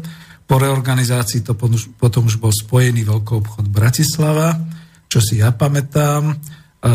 [0.52, 1.56] Po reorganizácii to
[1.96, 4.52] potom už bol spojený veľkoobchod Bratislava,
[5.08, 6.36] čo si ja pamätám
[6.82, 6.90] E,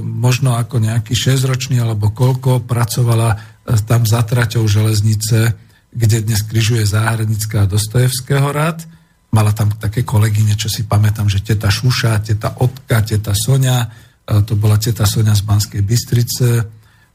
[0.00, 5.52] možno ako nejaký 6-ročný alebo koľko, pracovala e, tam za traťou železnice,
[5.92, 8.88] kde dnes križuje Záhradnická a Dostojevského rád.
[9.28, 13.84] Mala tam také kolegyne, čo si pamätám, že teta Šuša, teta Otka, teta Sonia,
[14.24, 16.48] e, to bola teta Sonia z Banskej Bystrice,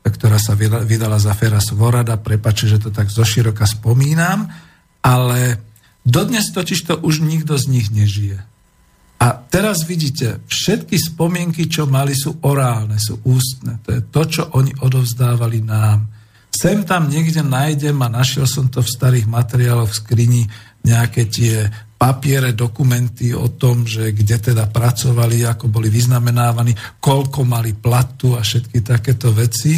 [0.06, 4.46] ktorá sa vydala za Fera Svorada, prepače, že to tak zoširoka spomínam,
[5.02, 5.71] ale
[6.06, 8.42] dodnes totiž to už nikto z nich nežije.
[9.22, 13.78] A teraz vidíte, všetky spomienky, čo mali, sú orálne, sú ústne.
[13.86, 16.10] To je to, čo oni odovzdávali nám.
[16.50, 20.44] Sem tam niekde nájdem a našiel som to v starých materiáloch v skrini,
[20.82, 21.70] nejaké tie
[22.02, 28.42] papiere, dokumenty o tom, že kde teda pracovali, ako boli vyznamenávaní, koľko mali platu a
[28.42, 29.78] všetky takéto veci.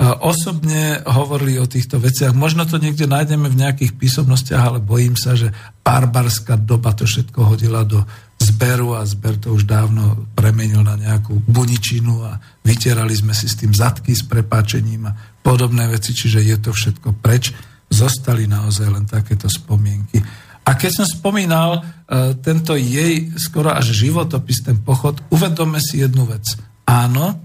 [0.00, 2.32] A osobne hovorili o týchto veciach.
[2.32, 5.52] Možno to niekde nájdeme v nejakých písomnostiach, ale bojím sa, že
[5.84, 8.00] barbarská doba to všetko hodila do
[8.40, 13.60] zberu a zber to už dávno premenil na nejakú buničinu a vytierali sme si s
[13.60, 17.52] tým zadky s prepáčením a podobné veci, čiže je to všetko preč.
[17.92, 20.24] Zostali naozaj len takéto spomienky.
[20.64, 26.24] A keď som spomínal uh, tento jej skoro až životopis, ten pochod, uvedome si jednu
[26.24, 26.56] vec.
[26.88, 27.36] Áno,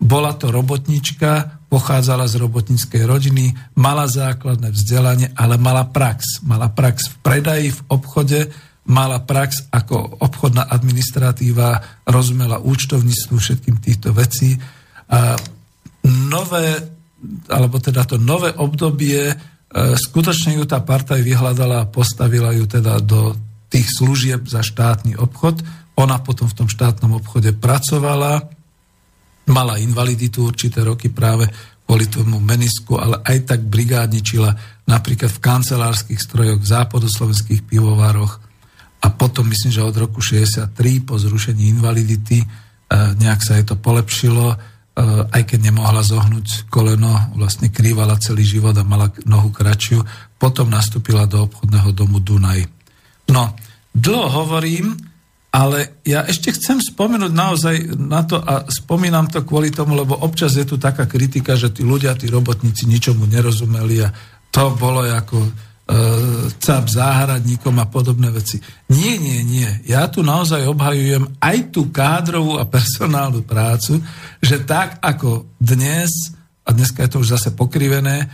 [0.00, 6.42] bola to robotnička, pochádzala z robotníckej rodiny, mala základné vzdelanie, ale mala prax.
[6.42, 8.50] Mala prax v predaji, v obchode,
[8.90, 14.58] mala prax ako obchodná administratíva, rozumela účtovníctvu, všetkým týchto vecí.
[15.14, 15.38] A
[16.26, 16.74] nové,
[17.46, 19.34] alebo teda to nové obdobie, e,
[19.94, 23.38] skutočne ju tá partaj vyhľadala a postavila ju teda do
[23.70, 25.62] tých služieb za štátny obchod.
[26.02, 28.42] Ona potom v tom štátnom obchode pracovala,
[29.50, 31.50] mala invaliditu určité roky práve
[31.84, 34.54] kvôli tomu menisku, ale aj tak brigádničila
[34.86, 38.38] napríklad v kancelárskych strojoch, v západoslovenských pivovároch,
[39.00, 40.76] a potom myslím, že od roku 63
[41.08, 42.46] po zrušení invalidity e,
[43.16, 44.56] nejak sa jej to polepšilo, e,
[45.32, 50.04] aj keď nemohla zohnúť koleno, vlastne krývala celý život a mala nohu kratšiu.
[50.36, 52.68] Potom nastúpila do obchodného domu Dunaj.
[53.32, 53.56] No,
[53.96, 54.92] dlho hovorím,
[55.50, 60.54] ale ja ešte chcem spomenúť naozaj na to a spomínam to kvôli tomu, lebo občas
[60.54, 64.14] je tu taká kritika, že tí ľudia, tí robotníci ničomu nerozumeli a
[64.50, 65.50] to bolo ako
[65.90, 65.98] E,
[66.62, 68.62] cap záhradníkom a podobné veci.
[68.94, 69.66] Nie, nie, nie.
[69.90, 73.98] Ja tu naozaj obhajujem aj tú kádrovú a personálnu prácu,
[74.38, 76.30] že tak ako dnes,
[76.62, 78.30] a dneska je to už zase pokrivené,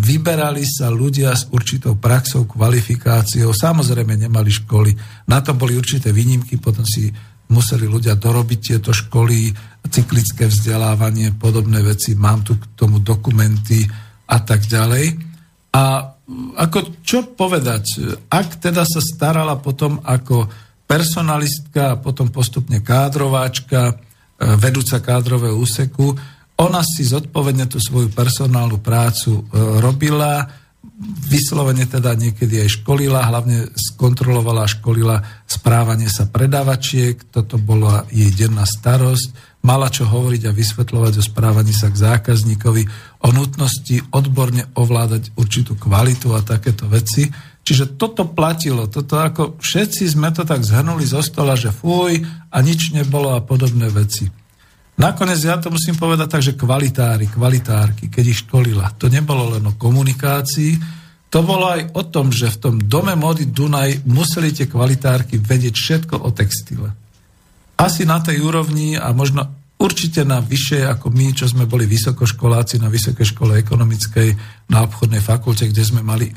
[0.00, 4.96] vyberali sa ľudia s určitou praxou, kvalifikáciou, samozrejme nemali školy,
[5.28, 7.12] na to boli určité výnimky, potom si
[7.52, 9.52] museli ľudia dorobiť tieto školy,
[9.90, 13.84] cyklické vzdelávanie, podobné veci, mám tu k tomu dokumenty
[14.30, 15.18] a tak ďalej.
[15.76, 16.08] A
[16.56, 18.00] ako čo povedať,
[18.30, 20.46] ak teda sa starala potom ako
[20.86, 23.94] personalistka a potom postupne kádrováčka, e,
[24.58, 26.14] vedúca kádrového úseku,
[26.60, 29.42] ona si zodpovedne tú svoju personálnu prácu e,
[29.80, 30.44] robila,
[31.32, 35.16] vyslovene teda niekedy aj školila, hlavne skontrolovala a školila
[35.48, 41.72] správanie sa predávačiek, toto bola jej denná starosť, mala čo hovoriť a vysvetľovať o správaní
[41.72, 42.82] sa k zákazníkovi,
[43.24, 47.28] o nutnosti odborne ovládať určitú kvalitu a takéto veci.
[47.60, 52.56] Čiže toto platilo, toto ako všetci sme to tak zhrnuli zo stola, že fuj a
[52.64, 54.40] nič nebolo a podobné veci.
[55.00, 59.64] Nakoniec ja to musím povedať tak, že kvalitári, kvalitárky, keď ich školila, to nebolo len
[59.64, 60.76] o komunikácii,
[61.32, 65.72] to bolo aj o tom, že v tom dome mody Dunaj museli tie kvalitárky vedieť
[65.72, 66.92] všetko o textile.
[67.80, 72.76] Asi na tej úrovni a možno určite na vyššie ako my, čo sme boli vysokoškoláci
[72.76, 74.28] na Vysokej škole ekonomickej
[74.68, 76.28] na obchodnej fakulte, kde sme mali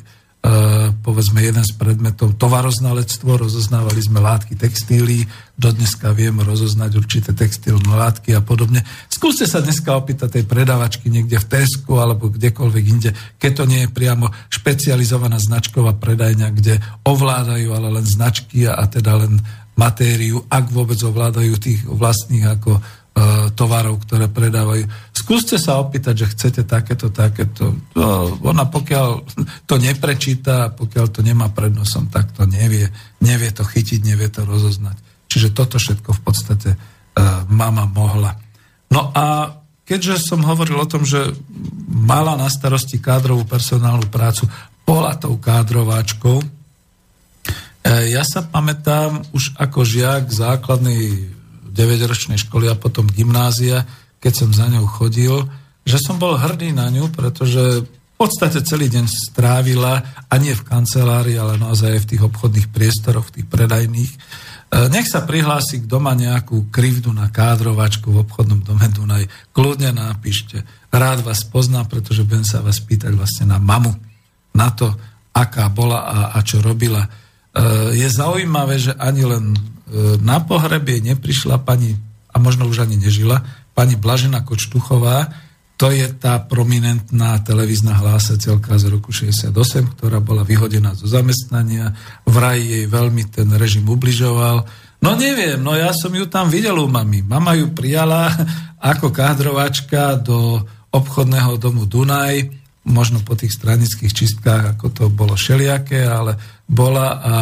[1.04, 5.24] povedzme jeden z predmetov tovaroznalectvo, rozoznávali sme látky textílií,
[5.56, 8.84] dodneska vieme rozoznať určité textilné látky a podobne.
[9.08, 13.88] Skúste sa dneska opýtať tej predavačky niekde v Tesku alebo kdekoľvek inde, keď to nie
[13.88, 16.76] je priamo špecializovaná značková predajňa, kde
[17.08, 19.39] ovládajú ale len značky a, teda len
[19.80, 22.84] matériu, ak vôbec ovládajú tých vlastných ako
[23.53, 24.89] tovarov, ktoré predávajú.
[25.14, 27.78] Skúste sa opýtať, že chcete takéto, takéto.
[27.93, 29.07] No, ona pokiaľ
[29.70, 32.89] to neprečíta, pokiaľ to nemá pred nosom, tak to nevie.
[33.22, 34.97] Nevie to chytiť, nevie to rozoznať.
[35.30, 38.34] Čiže toto všetko v podstate uh, mama mohla.
[38.89, 39.55] No a
[39.86, 41.38] keďže som hovoril o tom, že
[41.89, 44.49] mala na starosti kádrovú personálnu prácu,
[44.84, 46.47] bola tou kádrováčkou, e,
[48.11, 51.33] ja sa pamätám už ako žiak základnej
[51.74, 53.84] 9-ročnej školy a potom gymnázia,
[54.21, 55.43] keď som za ňou chodil,
[55.84, 59.99] že som bol hrdý na ňu, pretože v podstate celý deň strávila,
[60.30, 64.11] a nie v kancelárii, ale naozaj aj v tých obchodných priestoroch, v tých predajných.
[64.13, 64.17] E,
[64.93, 70.63] nech sa prihlási, kto má nejakú krivdu na kádrovačku v obchodnom dome Dunaj, kľudne napíšte.
[70.93, 73.91] Rád vás poznám, pretože budem sa vás pýtať vlastne na mamu,
[74.55, 74.93] na to,
[75.34, 77.03] aká bola a, a čo robila.
[77.03, 77.09] E,
[77.97, 79.57] je zaujímavé, že ani len
[80.24, 82.00] na pohrebie neprišla pani,
[82.32, 85.34] a možno už ani nežila, pani Blažena Kočtuchová,
[85.74, 89.52] to je tá prominentná televízna hlásateľka z roku 68,
[89.98, 91.92] ktorá bola vyhodená zo zamestnania.
[92.24, 94.64] Vraj jej veľmi ten režim ubližoval.
[95.04, 97.26] No neviem, no ja som ju tam videl u mami.
[97.26, 98.32] Mama ju prijala
[98.80, 100.62] ako kádrovačka do
[100.94, 102.54] obchodného domu Dunaj,
[102.88, 106.38] možno po tých stranických čistkách, ako to bolo šeliaké, ale
[106.70, 107.34] bola a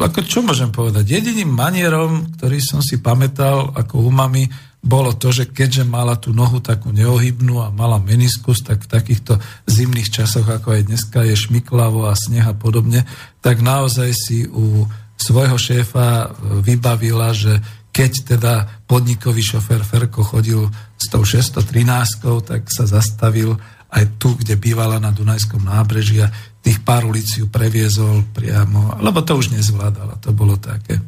[0.00, 1.06] ako čo môžem povedať?
[1.06, 4.50] Jediným manierom, ktorý som si pamätal ako u mami,
[4.80, 9.36] bolo to, že keďže mala tú nohu takú neohybnú a mala meniskus, tak v takýchto
[9.68, 13.04] zimných časoch, ako aj dneska je šmiklavo a sneh a podobne,
[13.44, 14.88] tak naozaj si u
[15.20, 16.26] svojho šéfa e,
[16.64, 17.60] vybavila, že
[17.92, 18.54] keď teda
[18.88, 20.64] podnikový šofér Ferko chodil
[20.96, 23.60] s tou 613, tak sa zastavil
[23.90, 29.24] aj tu, kde bývala na Dunajskom nábreží a tých pár ulic ju previezol priamo, lebo
[29.24, 31.00] to už nezvládala, to bolo také.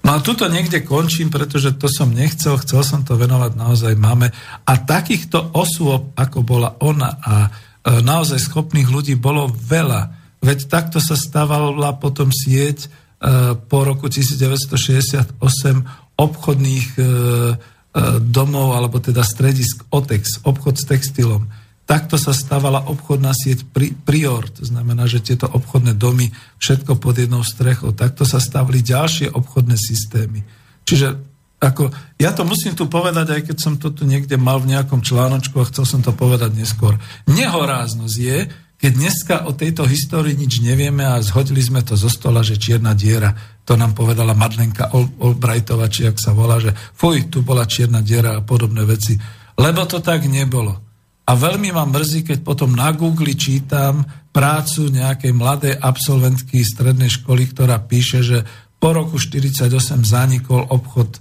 [0.00, 4.32] No a tuto niekde končím, pretože to som nechcel, chcel som to venovať naozaj máme.
[4.64, 7.50] A takýchto osôb, ako bola ona a e,
[8.00, 10.16] naozaj schopných ľudí bolo veľa.
[10.40, 12.88] Veď takto sa stávala potom sieť e,
[13.60, 15.36] po roku 1968
[16.16, 17.02] obchodných e,
[18.24, 21.44] domov, alebo teda stredisk OTEX, obchod s textilom
[21.90, 26.30] Takto sa stávala obchodná sieť pri, Prior, to znamená, že tieto obchodné domy,
[26.62, 30.46] všetko pod jednou strechou, takto sa stavili ďalšie obchodné systémy.
[30.86, 31.18] Čiže
[31.58, 31.90] ako,
[32.22, 35.58] ja to musím tu povedať, aj keď som to tu niekde mal v nejakom článočku
[35.58, 36.94] a chcel som to povedať neskôr.
[37.26, 38.38] Nehoráznosť je,
[38.80, 42.94] keď dneska o tejto histórii nič nevieme a zhodili sme to zo stola, že čierna
[42.96, 43.34] diera,
[43.66, 48.38] to nám povedala Madlenka Albrightová, či ak sa volá, že fuj, tu bola čierna diera
[48.38, 49.20] a podobné veci.
[49.60, 50.89] Lebo to tak nebolo.
[51.30, 54.02] A veľmi ma mrzí, keď potom na Google čítam
[54.34, 58.42] prácu nejakej mladej absolventky strednej školy, ktorá píše, že
[58.82, 61.18] po roku 1948 zanikol obchod e,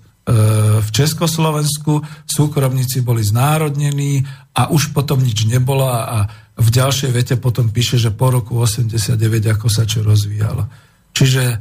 [0.82, 4.26] v Československu, súkromníci boli znárodnení
[4.58, 6.26] a už potom nič nebolo a
[6.58, 9.14] v ďalšej vete potom píše, že po roku 89
[9.46, 10.66] ako sa čo rozvíjalo.
[11.14, 11.58] Čiže e,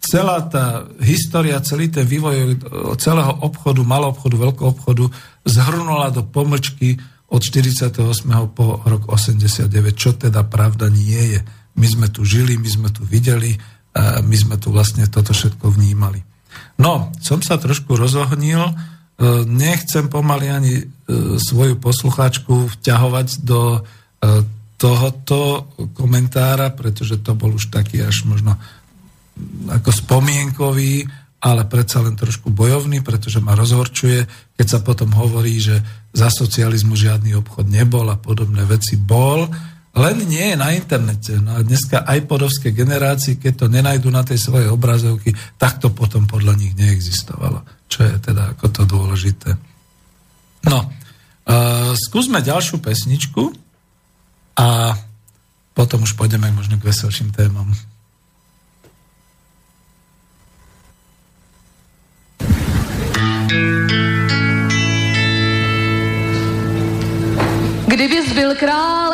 [0.00, 2.56] celá tá história, celý ten vývoj
[2.96, 5.04] celého obchodu, malého obchodu, veľkého obchodu
[5.44, 6.96] zhrnula do pomlčky
[7.30, 7.94] od 48.
[8.50, 11.40] po rok 89, čo teda pravda nie je.
[11.78, 13.54] My sme tu žili, my sme tu videli,
[13.98, 16.22] my sme tu vlastne toto všetko vnímali.
[16.80, 18.74] No, som sa trošku rozohnil, e,
[19.44, 20.84] nechcem pomaly ani e,
[21.36, 23.80] svoju poslucháčku vťahovať do e,
[24.80, 28.56] tohoto komentára, pretože to bol už taký až možno
[29.68, 31.04] ako spomienkový,
[31.40, 34.24] ale predsa len trošku bojovný, pretože ma rozhorčuje,
[34.56, 35.80] keď sa potom hovorí, že
[36.10, 39.46] za socializmu žiadny obchod nebol a podobné veci bol,
[39.90, 41.34] len nie je na internete.
[41.42, 45.90] No a dneska aj podovské generácii, keď to nenajdu na tej svojej obrazovky, tak to
[45.90, 47.66] potom podľa nich neexistovalo.
[47.90, 49.50] Čo je teda ako to dôležité.
[50.70, 53.50] No, uh, skúsme ďalšiu pesničku
[54.58, 54.94] a
[55.74, 57.74] potom už pôjdeme možno k veselším témam.
[67.90, 69.10] Música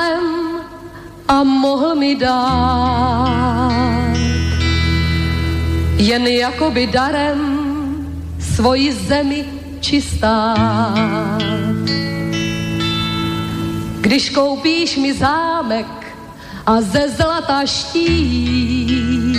[1.45, 4.17] mohl mi dát.
[5.97, 7.41] Jen jakoby darem
[8.41, 9.45] svoji zemi
[9.81, 10.55] čistá.
[14.01, 15.87] Když koupíš mi zámek
[16.67, 19.37] a ze zlata štít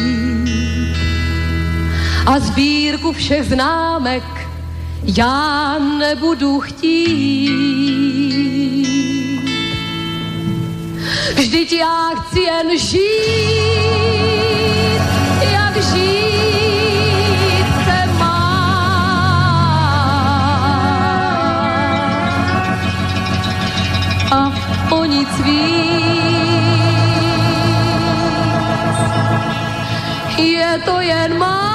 [2.25, 4.23] a sbírku všech známek
[5.03, 8.56] já nebudu chtít.
[11.35, 13.01] Vždyť já chci jen žít,
[15.51, 18.47] jak žít se má.
[24.31, 24.51] A
[24.91, 25.67] o nic víc.
[30.37, 31.66] Je to jen má.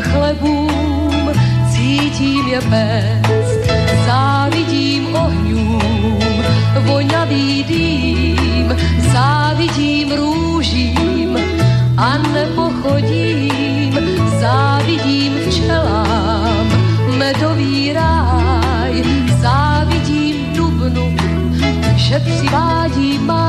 [0.00, 1.30] Chlebům,
[1.70, 3.48] cítím je pec,
[4.06, 6.42] závidím ohňům,
[6.80, 8.76] voňavý dým,
[9.12, 11.38] závidím růžím
[11.96, 13.98] a nepochodím,
[14.40, 16.66] závidím včelám,
[17.18, 19.02] medový ráj,
[19.40, 21.16] závidím dubnu,
[21.96, 23.39] že přivádí máj,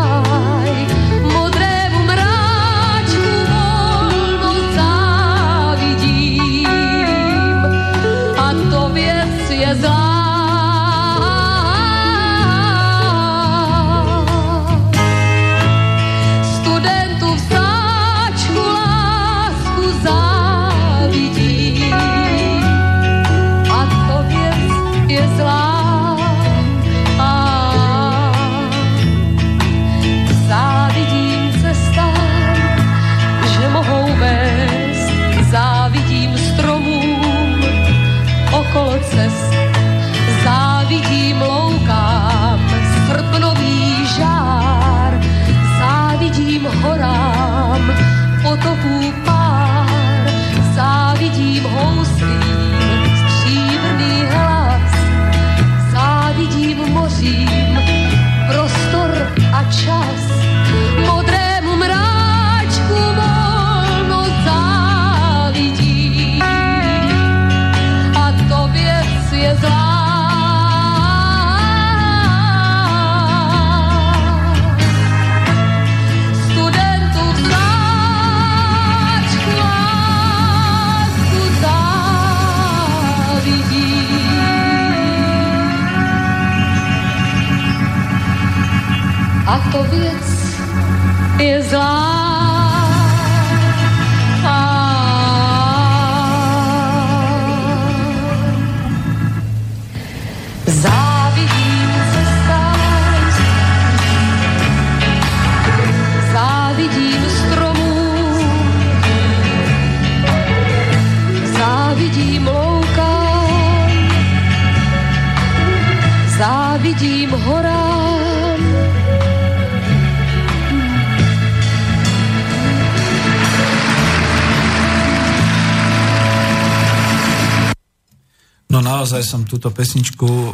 [129.52, 130.50] túto pesničku e,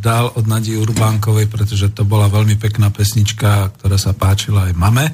[0.00, 5.06] dal od Nadí Urbánkovej, pretože to bola veľmi pekná pesnička, ktorá sa páčila aj mame.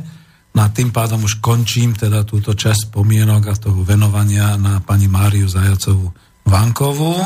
[0.54, 5.10] No a tým pádom už končím teda túto časť pomienok a toho venovania na pani
[5.10, 6.14] Máriu Zajacovú
[6.46, 7.18] Vankovú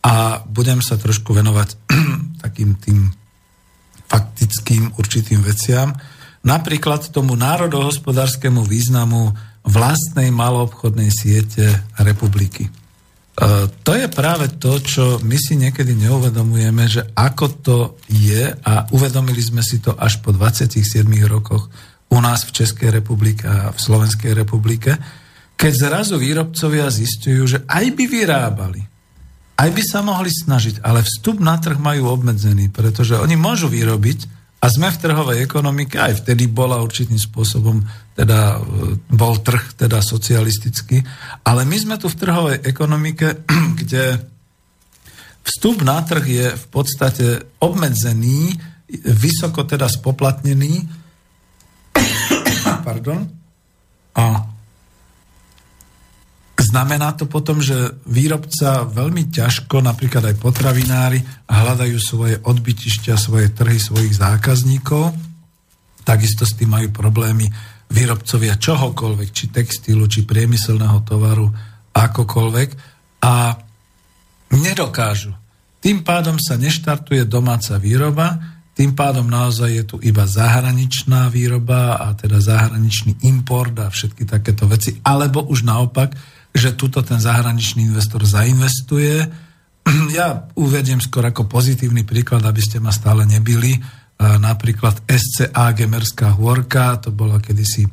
[0.00, 1.68] a budem sa trošku venovať
[2.44, 3.12] takým tým
[4.08, 5.92] faktickým určitým veciam.
[6.40, 9.32] Napríklad tomu národohospodárskému významu
[9.64, 11.68] vlastnej maloobchodnej siete
[12.00, 12.83] republiky.
[13.34, 18.86] E, to je práve to, čo my si niekedy neuvedomujeme, že ako to je a
[18.94, 21.66] uvedomili sme si to až po 27 rokoch
[22.14, 24.94] u nás v Českej republike a v Slovenskej republike,
[25.58, 28.82] keď zrazu výrobcovia zistujú, že aj by vyrábali,
[29.54, 34.43] aj by sa mohli snažiť, ale vstup na trh majú obmedzený, pretože oni môžu vyrobiť,
[34.64, 37.84] a sme v trhovej ekonomike, aj vtedy bola určitým spôsobom,
[38.16, 41.04] teda e, bol trh teda socialistický,
[41.44, 43.44] ale my sme tu v trhovej ekonomike,
[43.84, 44.24] kde
[45.44, 47.26] vstup na trh je v podstate
[47.60, 48.56] obmedzený,
[49.04, 51.04] vysoko teda spoplatnený
[52.86, 53.28] Pardon.
[54.14, 54.53] A
[56.74, 63.78] znamená to potom, že výrobca veľmi ťažko, napríklad aj potravinári, hľadajú svoje odbytišťa, svoje trhy
[63.78, 65.14] svojich zákazníkov.
[66.02, 67.46] Takisto s tým majú problémy
[67.94, 71.46] výrobcovia čohokoľvek, či textilu, či priemyselného tovaru,
[71.94, 72.68] akokoľvek.
[73.22, 73.54] A
[74.50, 75.30] nedokážu.
[75.78, 78.34] Tým pádom sa neštartuje domáca výroba,
[78.74, 84.66] tým pádom naozaj je tu iba zahraničná výroba a teda zahraničný import a všetky takéto
[84.66, 84.98] veci.
[85.06, 86.10] Alebo už naopak,
[86.54, 89.26] že tuto ten zahraničný investor zainvestuje.
[90.16, 93.76] Ja uvediem skôr ako pozitívny príklad, aby ste ma stále nebili.
[94.16, 97.84] Napríklad SCA Gemerská hôrka, to bola kedysi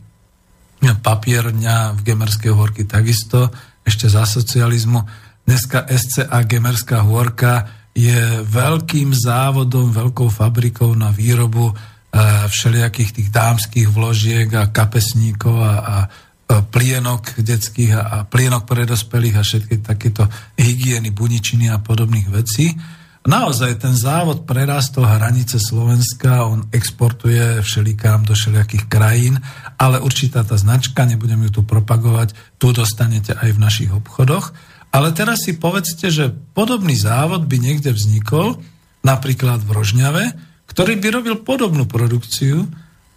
[0.81, 3.53] papierňa v Gemerskej hôrky takisto,
[3.85, 5.01] ešte za socializmu.
[5.45, 11.73] Dneska SCA Gemerská hôrka je veľkým závodom, veľkou fabrikou na výrobu e,
[12.47, 15.97] všelijakých tých dámskych vložiek a kapesníkov a, a
[16.59, 20.27] plienok detských a, a plienok pre dospelých a všetky takéto
[20.59, 22.75] hygieny, buničiny a podobných vecí.
[23.21, 29.37] Naozaj ten závod prerastol hranice Slovenska, on exportuje všelikám do všelijakých krajín,
[29.77, 34.57] ale určitá tá značka, nebudem ju tu propagovať, tu dostanete aj v našich obchodoch.
[34.89, 38.57] Ale teraz si povedzte, že podobný závod by niekde vznikol,
[39.05, 40.23] napríklad v Rožňave,
[40.65, 42.65] ktorý by robil podobnú produkciu,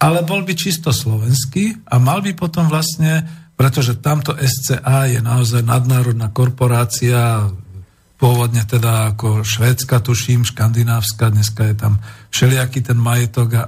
[0.04, 3.24] ale bol by čisto slovenský a mal by potom vlastne,
[3.56, 7.48] pretože tamto SCA je naozaj nadnárodná korporácia,
[8.20, 13.62] pôvodne teda ako švédska, tuším, škandinávska, dneska je tam všelijaký ten majetok a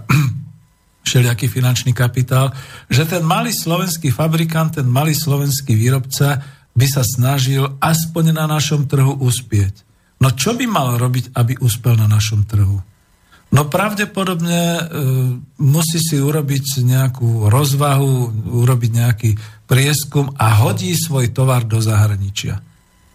[1.09, 2.53] všelijaký finančný kapitál,
[2.93, 6.45] že ten malý slovenský fabrikant, ten malý slovenský výrobca
[6.77, 9.89] by sa snažil aspoň na našom trhu uspieť.
[10.21, 12.85] No čo by mal robiť, aby uspel na našom trhu?
[13.57, 14.83] No pravdepodobne e,
[15.65, 19.31] musí si urobiť nejakú rozvahu, urobiť nejaký
[19.65, 22.61] prieskum a hodí svoj tovar do zahraničia.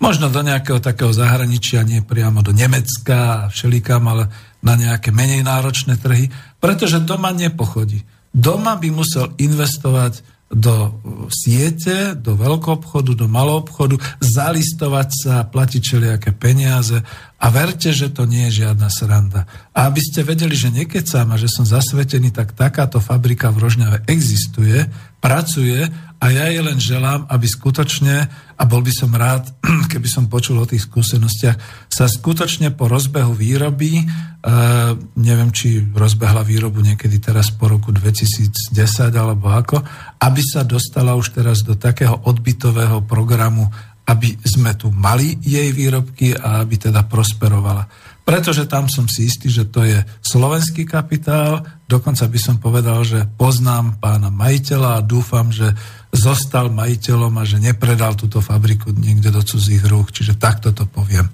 [0.01, 4.33] Možno do nejakého takého zahraničia, nie priamo do Nemecka a všelikám, ale
[4.65, 8.01] na nejaké menej náročné trhy, pretože doma nepochodí.
[8.33, 10.99] Doma by musel investovať do
[11.31, 16.99] siete, do veľkoobchodu, do maloobchodu, zalistovať sa, platiť všelijaké peniaze
[17.41, 19.49] a verte, že to nie je žiadna sranda.
[19.73, 24.05] A aby ste vedeli, že nekecám a že som zasvetený, tak takáto fabrika v Rožňave
[24.05, 24.85] existuje,
[25.17, 25.89] pracuje
[26.21, 29.49] a ja jej len želám, aby skutočne, a bol by som rád,
[29.93, 31.57] keby som počul o tých skúsenostiach,
[31.89, 38.69] sa skutočne po rozbehu výroby, uh, neviem, či rozbehla výrobu niekedy teraz po roku 2010
[39.17, 39.81] alebo ako,
[40.21, 43.73] aby sa dostala už teraz do takého odbytového programu,
[44.11, 49.49] aby sme tu mali jej výrobky a aby teda prosperovala pretože tam som si istý,
[49.49, 55.49] že to je slovenský kapitál, dokonca by som povedal, že poznám pána majiteľa a dúfam,
[55.49, 55.73] že
[56.13, 61.27] zostal majiteľom a že nepredal túto fabriku niekde do cudzích rúk, čiže takto to poviem.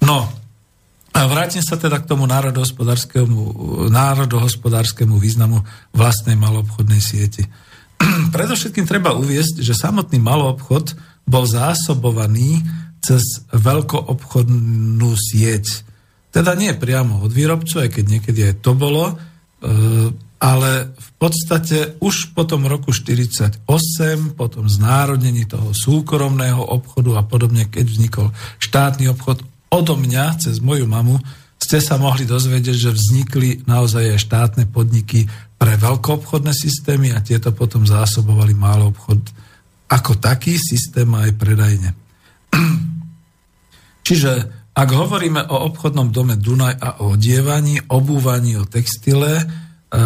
[0.00, 0.30] No,
[1.12, 3.40] a vrátim sa teda k tomu národohospodárskému,
[3.90, 5.58] národohospodárskému významu
[5.90, 7.42] vlastnej maloobchodnej sieti.
[8.34, 10.94] Predovšetkým treba uviesť, že samotný maloobchod
[11.28, 12.64] bol zásobovaný
[13.04, 15.84] cez veľkoobchodnú sieť.
[16.32, 19.14] Teda nie priamo od výrobcu, aj keď niekedy aj to bolo, e,
[20.38, 23.66] ale v podstate už po tom roku 48,
[24.38, 28.26] potom znárodnení toho súkromného obchodu a podobne, keď vznikol
[28.62, 31.18] štátny obchod, odo mňa, cez moju mamu,
[31.58, 35.26] ste sa mohli dozvedieť, že vznikli naozaj aj štátne podniky
[35.58, 39.18] pre veľkoobchodné systémy a tieto potom zásobovali málo obchod
[39.88, 41.90] ako taký systém aj predajne.
[44.06, 44.32] Čiže
[44.78, 49.44] ak hovoríme o obchodnom dome Dunaj a o odievaní, obúvaní, o textile, e,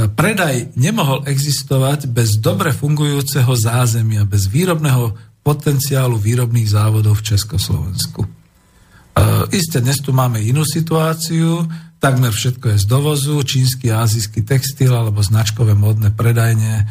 [0.08, 5.12] predaj nemohol existovať bez dobre fungujúceho zázemia, bez výrobného
[5.44, 8.24] potenciálu výrobných závodov v Československu.
[8.24, 8.28] E,
[9.52, 11.68] isté, dnes tu máme inú situáciu,
[12.00, 16.84] takmer všetko je z dovozu, čínsky a azijský textil alebo značkové modné predajne e,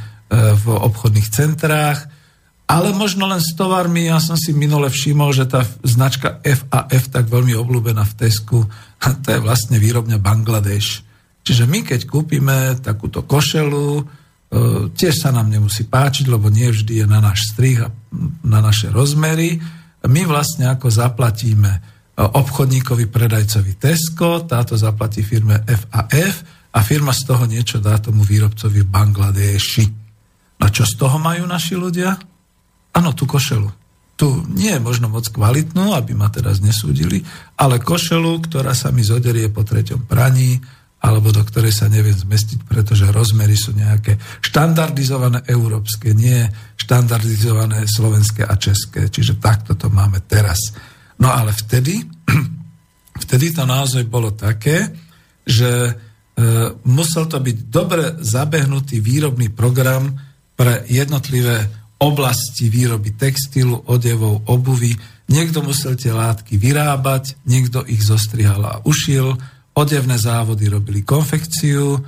[0.54, 2.21] v obchodných centrách,
[2.72, 7.28] ale možno len s tovarmi, ja som si minule všimol, že tá značka FAF, tak
[7.28, 8.64] veľmi obľúbená v Tesku,
[9.04, 11.04] to je vlastne výrobňa Bangladeš.
[11.44, 14.04] Čiže my, keď kúpime takúto košelu, e,
[14.94, 17.92] tiež sa nám nemusí páčiť, lebo nie vždy je na náš strih a
[18.48, 19.60] na naše rozmery.
[20.08, 21.80] My vlastne ako zaplatíme e,
[22.24, 28.80] obchodníkovi predajcovi Tesco, táto zaplatí firme FAF a firma z toho niečo dá tomu výrobcovi
[28.86, 29.86] v Bangladeši.
[30.62, 32.31] A čo z toho majú naši ľudia?
[32.92, 33.70] Áno, tú košelu.
[34.20, 37.26] Tu nie je možno moc kvalitnú, aby ma teraz nesúdili,
[37.58, 40.62] ale košelu, ktorá sa mi zoderie po treťom praní,
[41.02, 46.46] alebo do ktorej sa neviem zmestiť, pretože rozmery sú nejaké štandardizované európske, nie
[46.78, 49.10] štandardizované slovenské a české.
[49.10, 50.78] Čiže takto to máme teraz.
[51.18, 52.06] No ale vtedy,
[53.26, 54.94] vtedy to naozaj bolo také,
[55.42, 55.94] že e,
[56.86, 60.06] musel to byť dobre zabehnutý výrobný program
[60.54, 64.98] pre jednotlivé oblasti výroby textilu, odevov, obuvy.
[65.30, 69.38] Niekto musel tie látky vyrábať, niekto ich zostrihal a ušil,
[69.78, 72.02] odevné závody robili konfekciu,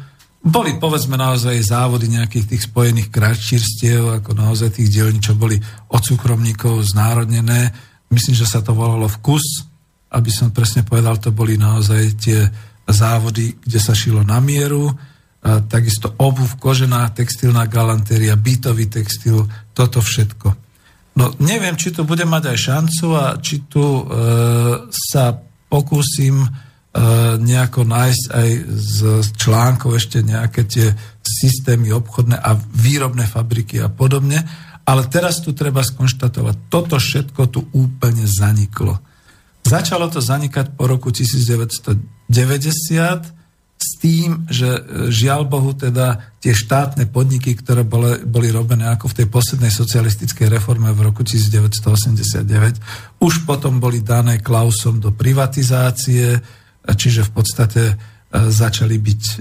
[0.44, 5.56] boli povedzme naozaj závody nejakých tých spojených kratčírstiev, ako naozaj tých dielní, čo boli
[5.88, 7.72] od súkromníkov znárodnené.
[8.11, 9.64] Myslím, že sa to volalo vkus,
[10.11, 12.44] aby som presne povedal, to boli naozaj tie
[12.84, 14.91] závody, kde sa šilo na mieru,
[15.44, 20.48] a takisto obuv, kožená textilná galantéria, bytový textil, toto všetko.
[21.14, 24.04] No neviem, či to bude mať aj šancu a či tu e,
[24.90, 25.38] sa
[25.70, 26.41] pokúsim
[26.94, 27.02] E,
[27.41, 28.98] nejako nájsť aj z
[29.34, 30.94] článkov ešte nejaké tie
[31.26, 34.45] systémy obchodné a výrobné fabriky a podobne.
[34.86, 39.02] Ale teraz tu treba skonštatovať, toto všetko tu úplne zaniklo.
[39.66, 42.30] Začalo to zanikať po roku 1990
[43.84, 44.82] s tým, že e,
[45.12, 50.48] žiaľ Bohu teda tie štátne podniky, ktoré boli, boli robené ako v tej poslednej socialistickej
[50.48, 56.40] reforme v roku 1989, už potom boli dané Klausom do privatizácie,
[56.88, 57.96] čiže v podstate e,
[58.48, 59.36] začali byť e,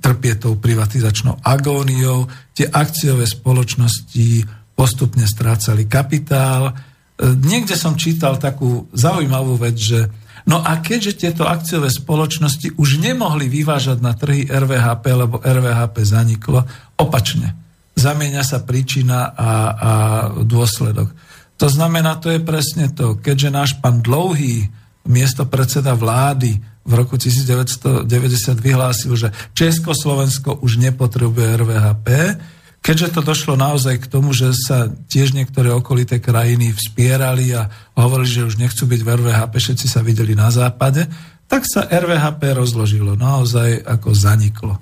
[0.00, 2.24] trpieť tou privatizačnou agóniou.
[2.56, 6.74] Tie akciové spoločnosti postupne strácali kapitál.
[7.22, 10.10] Niekde som čítal takú zaujímavú vec, že
[10.44, 16.64] no a keďže tieto akciové spoločnosti už nemohli vyvážať na trhy RVHP, lebo RVHP zaniklo,
[16.96, 17.56] opačne.
[17.94, 19.90] Zamieňa sa príčina a, a
[20.42, 21.14] dôsledok.
[21.56, 24.66] To znamená, to je presne to, keďže náš pán Dlouhý,
[25.06, 28.04] miesto predseda vlády, v roku 1990
[28.60, 32.08] vyhlásil, že Československo už nepotrebuje RVHP,
[32.84, 38.28] keďže to došlo naozaj k tomu, že sa tiež niektoré okolité krajiny vspierali a hovorili,
[38.28, 41.08] že už nechcú byť v RVHP, všetci sa videli na západe,
[41.48, 44.76] tak sa RVHP rozložilo, naozaj ako zaniklo.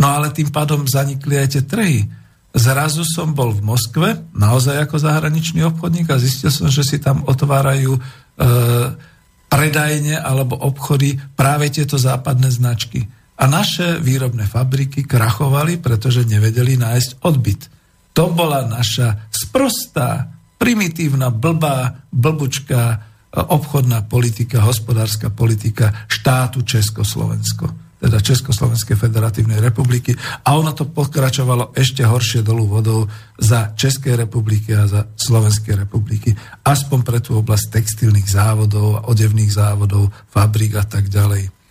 [0.00, 2.08] No ale tým pádom zanikli aj tie trhy.
[2.56, 7.24] Zrazu som bol v Moskve, naozaj ako zahraničný obchodník a zistil som, že si tam
[7.28, 8.00] otvárajú e,
[9.52, 13.04] predajne alebo obchody práve tieto západné značky.
[13.38, 17.68] A naše výrobné fabriky krachovali, pretože nevedeli nájsť odbyt.
[18.12, 20.28] To bola naša sprostá,
[20.60, 22.96] primitívna, blbá, blbučká e,
[23.40, 32.02] obchodná politika, hospodárska politika štátu Československo teda Československej federatívnej republiky a ono to pokračovalo ešte
[32.02, 33.06] horšie dolu vodou
[33.38, 36.34] za Českej republiky a za Slovenskej republiky,
[36.66, 41.61] aspoň pre tú oblasť textilných závodov, odevných závodov, fabrík a tak ďalej.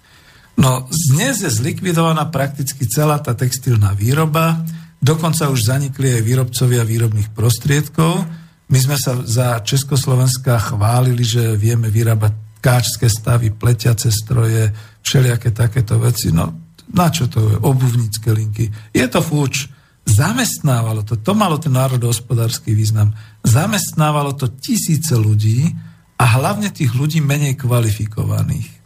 [0.60, 4.60] No dnes je zlikvidovaná prakticky celá tá textilná výroba,
[5.00, 8.28] dokonca už zanikli aj výrobcovia výrobných prostriedkov.
[8.72, 14.70] My sme sa za Československa chválili, že vieme vyrábať káčské stavy, pletiace stroje,
[15.02, 16.30] všelijaké takéto veci.
[16.30, 17.56] No, na čo to je?
[17.58, 18.70] Obuvnícke linky.
[18.94, 19.68] Je to fúč.
[20.02, 23.14] Zamestnávalo to, to malo ten národohospodársky význam.
[23.46, 25.72] Zamestnávalo to tisíce ľudí
[26.18, 28.81] a hlavne tých ľudí menej kvalifikovaných.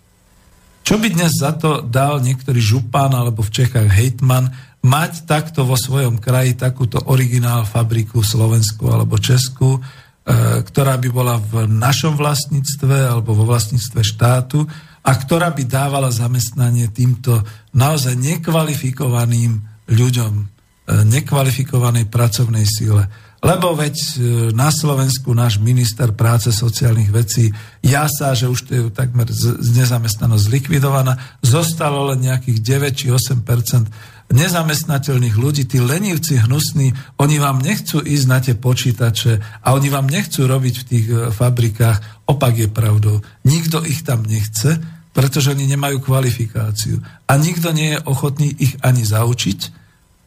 [0.86, 4.54] Čo by dnes za to dal niektorý župán alebo v Čechách hejtman
[4.86, 11.42] mať takto vo svojom kraji takúto originál fabriku Slovensku alebo Česku, e, ktorá by bola
[11.42, 14.62] v našom vlastníctve alebo vo vlastníctve štátu
[15.02, 17.42] a ktorá by dávala zamestnanie týmto
[17.74, 19.58] naozaj nekvalifikovaným
[19.90, 20.44] ľuďom, e,
[21.02, 23.10] nekvalifikovanej pracovnej sile.
[23.46, 24.10] Lebo veď e,
[24.58, 27.54] na Slovensku náš minister práce sociálnych vecí
[27.86, 29.30] jasá, že už to je takmer
[29.62, 31.14] nezamestnanosť zlikvidovaná,
[31.46, 38.26] zostalo len nejakých 9 či 8% nezamestnateľných ľudí, tí lenivci hnusní, oni vám nechcú ísť
[38.26, 42.26] na tie počítače a oni vám nechcú robiť v tých e, fabrikách.
[42.26, 43.22] Opak je pravdou.
[43.46, 44.82] Nikto ich tam nechce,
[45.14, 46.98] pretože oni nemajú kvalifikáciu.
[47.30, 49.85] A nikto nie je ochotný ich ani zaučiť.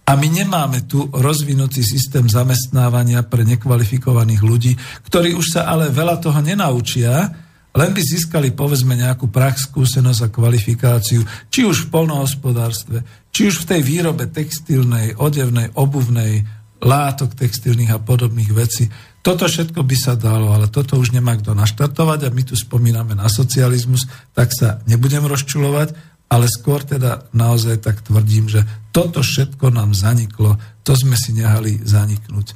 [0.08, 4.72] A my nemáme tu rozvinutý systém zamestnávania pre nekvalifikovaných ľudí,
[5.04, 7.28] ktorí už sa ale veľa toho nenaučia,
[7.76, 11.20] len by získali povedzme nejakú prax, skúsenosť a kvalifikáciu,
[11.52, 16.40] či už v polnohospodárstve, či už v tej výrobe textilnej, odevnej, obuvnej,
[16.80, 18.88] látok textilných a podobných vecí.
[19.20, 23.12] Toto všetko by sa dalo, ale toto už nemá kto naštartovať a my tu spomíname
[23.12, 29.72] na socializmus, tak sa nebudem rozčulovať, ale skôr teda naozaj tak tvrdím, že toto všetko
[29.72, 32.52] nám zaniklo, to sme si nehali zaniknúť.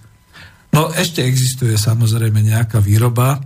[0.72, 3.40] No ešte existuje samozrejme nejaká výroba,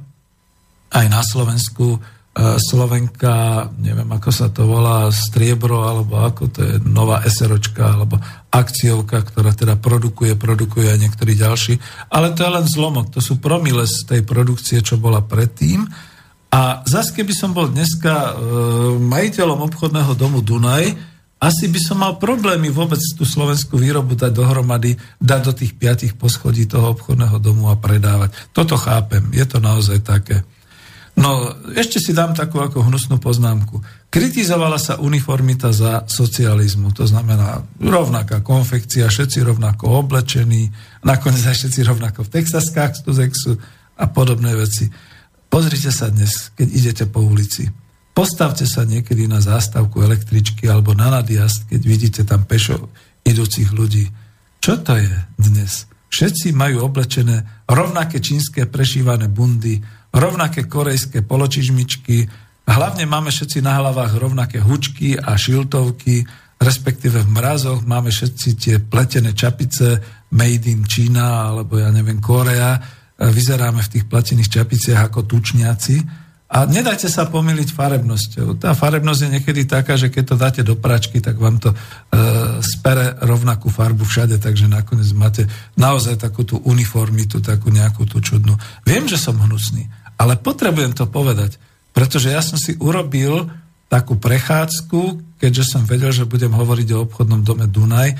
[0.95, 1.99] aj na Slovensku
[2.37, 8.21] Slovenka, neviem ako sa to volá, Striebro, alebo ako to je nová SROčka, alebo
[8.53, 11.81] akciovka, ktorá teda produkuje, produkuje aj niektorí ďalší.
[12.13, 15.89] Ale to je len zlomok, to sú promile z tej produkcie, čo bola predtým.
[16.51, 18.33] A zase, keby som bol dneska e,
[19.03, 20.95] majiteľom obchodného domu Dunaj,
[21.37, 26.17] asi by som mal problémy vôbec tú slovenskú výrobu dať dohromady, dať do tých piatich
[26.17, 28.33] poschodí toho obchodného domu a predávať.
[28.57, 30.41] Toto chápem, je to naozaj také.
[31.17, 33.81] No, ešte si dám takú ako hnusnú poznámku.
[34.13, 40.69] Kritizovala sa uniformita za socializmu, to znamená rovnaká konfekcia, všetci rovnako oblečení,
[41.09, 43.33] nakoniec aj všetci rovnako v texaskách z
[43.97, 44.93] a podobné veci.
[45.57, 47.65] Pozrite sa dnes, keď idete po ulici.
[48.13, 52.93] Postavte sa niekedy na zástavku električky alebo na nadjazd, keď vidíte tam pešo
[53.25, 54.05] idúcich ľudí.
[54.61, 55.09] Čo to je
[55.41, 55.89] dnes?
[56.13, 59.81] Všetci majú oblečené rovnaké čínske prešívané bundy,
[60.13, 62.29] rovnaké korejské poločižmičky,
[62.69, 66.29] hlavne máme všetci na hlavách rovnaké hučky a šiltovky,
[66.61, 70.05] respektíve v mrazoch máme všetci tie pletené čapice
[70.37, 72.77] made in Čína alebo ja neviem Korea,
[73.17, 76.27] vyzeráme v tých pletených čapiciach ako tučniaci.
[76.47, 78.63] A nedajte sa pomýliť farebnosťou.
[78.63, 81.77] Tá farebnosť je niekedy taká, že keď to dáte do pračky, tak vám to e,
[82.63, 85.43] spere rovnakú farbu všade, takže nakoniec máte
[85.75, 88.55] naozaj takú tú uniformitu, takú nejakú tú čudnú.
[88.87, 91.59] Viem, že som hnusný, ale potrebujem to povedať,
[91.91, 93.51] pretože ja som si urobil
[93.91, 98.17] takú prechádzku, keďže som vedel, že budem hovoriť o obchodnom dome Dunaj, e,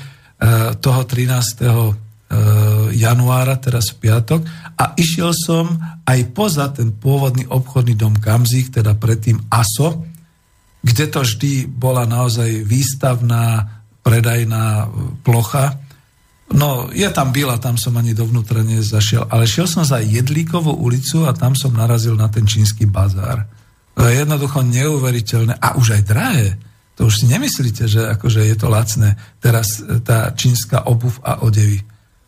[0.83, 2.06] toho 13.
[2.27, 2.35] E,
[2.91, 4.43] januára, teraz v piatok,
[4.75, 10.03] a išiel som aj poza ten pôvodný obchodný dom Kamzik, teda predtým ASO,
[10.83, 13.63] kde to vždy bola naozaj výstavná,
[14.03, 14.91] predajná
[15.23, 15.79] plocha,
[16.47, 21.27] No, je tam byla, tam som ani dovnútra nezašiel, ale šiel som za Jedlíkovú ulicu
[21.27, 23.43] a tam som narazil na ten čínsky bazár.
[23.99, 26.47] To je jednoducho neuveriteľné a už aj drahé.
[26.95, 29.19] To už si nemyslíte, že akože je to lacné.
[29.43, 31.83] Teraz e, tá čínska obuv a odevy.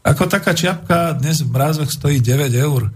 [0.09, 2.89] Ako taká čiapka dnes v mrázoch stojí 9 eur.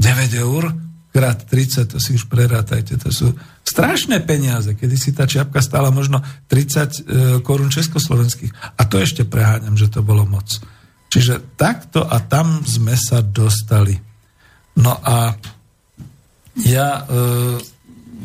[0.00, 0.72] 9 eur
[1.12, 3.30] krát 30, to si už prerátajte, to sú
[3.62, 6.18] strašné peniaze, kedy si tá čiapka stála možno
[6.50, 6.90] 30 e,
[7.44, 8.80] korún československých.
[8.80, 10.58] A to ešte preháňam, že to bolo moc.
[11.12, 13.94] Čiže takto a tam sme sa dostali.
[14.74, 15.38] No a
[16.66, 17.02] ja e,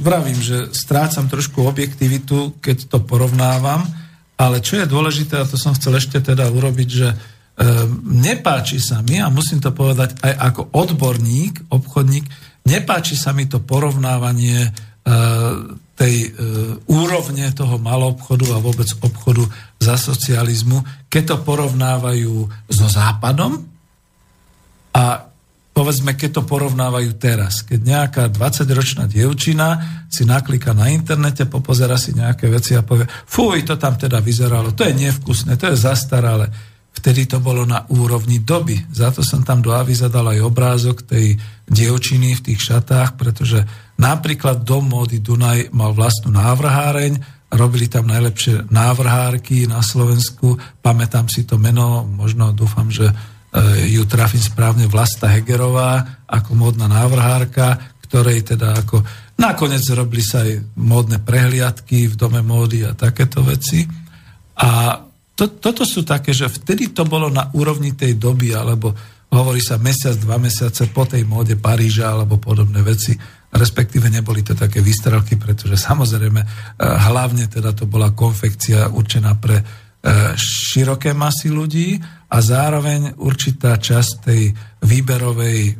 [0.01, 3.85] vravím, že strácam trošku objektivitu, keď to porovnávam,
[4.33, 7.09] ale čo je dôležité, a to som chcel ešte teda urobiť, že
[8.07, 12.25] nepáči sa mi, a musím to povedať aj ako odborník, obchodník,
[12.69, 14.71] Nepáči sa mi to porovnávanie e,
[15.97, 16.29] tej e,
[16.85, 19.41] úrovne toho malobchodu a vôbec obchodu
[19.81, 22.35] za socializmu, keď to porovnávajú
[22.69, 23.65] so Západom
[24.93, 25.03] a
[25.73, 27.63] povedzme, keď to porovnávajú teraz.
[27.65, 33.63] Keď nejaká 20-ročná dievčina si naklika na internete, popozera si nejaké veci a povie, fuj,
[33.63, 36.51] to tam teda vyzeralo, to je nevkusné, to je zastaralé.
[36.99, 38.75] Vtedy to bolo na úrovni doby.
[38.91, 43.63] Za to som tam do aviza dal aj obrázok tej dievčiny v tých šatách, pretože
[43.95, 51.47] napríklad Dom módy Dunaj mal vlastnú návrháreň, robili tam najlepšie návrhárky na Slovensku, pamätám si
[51.47, 53.13] to meno, možno dúfam, že e,
[53.95, 57.79] ju trafím správne Vlasta Hegerová ako módna návrhárka,
[58.11, 59.01] ktorej teda ako
[59.39, 63.87] nakoniec robili sa aj módne prehliadky v dome módy a takéto veci.
[64.59, 64.99] A
[65.39, 68.91] to, toto sú také, že vtedy to bolo na úrovni tej doby, alebo
[69.31, 73.15] hovorí sa mesiac, dva mesiace po tej móde Paríža alebo podobné veci.
[73.49, 76.49] Respektíve neboli to také výstrelky, pretože samozrejme eh,
[76.83, 81.95] hlavne teda to bola konfekcia určená pre eh, široké masy ľudí
[82.29, 84.51] a zároveň určitá časť tej
[84.83, 85.75] výberovej eh,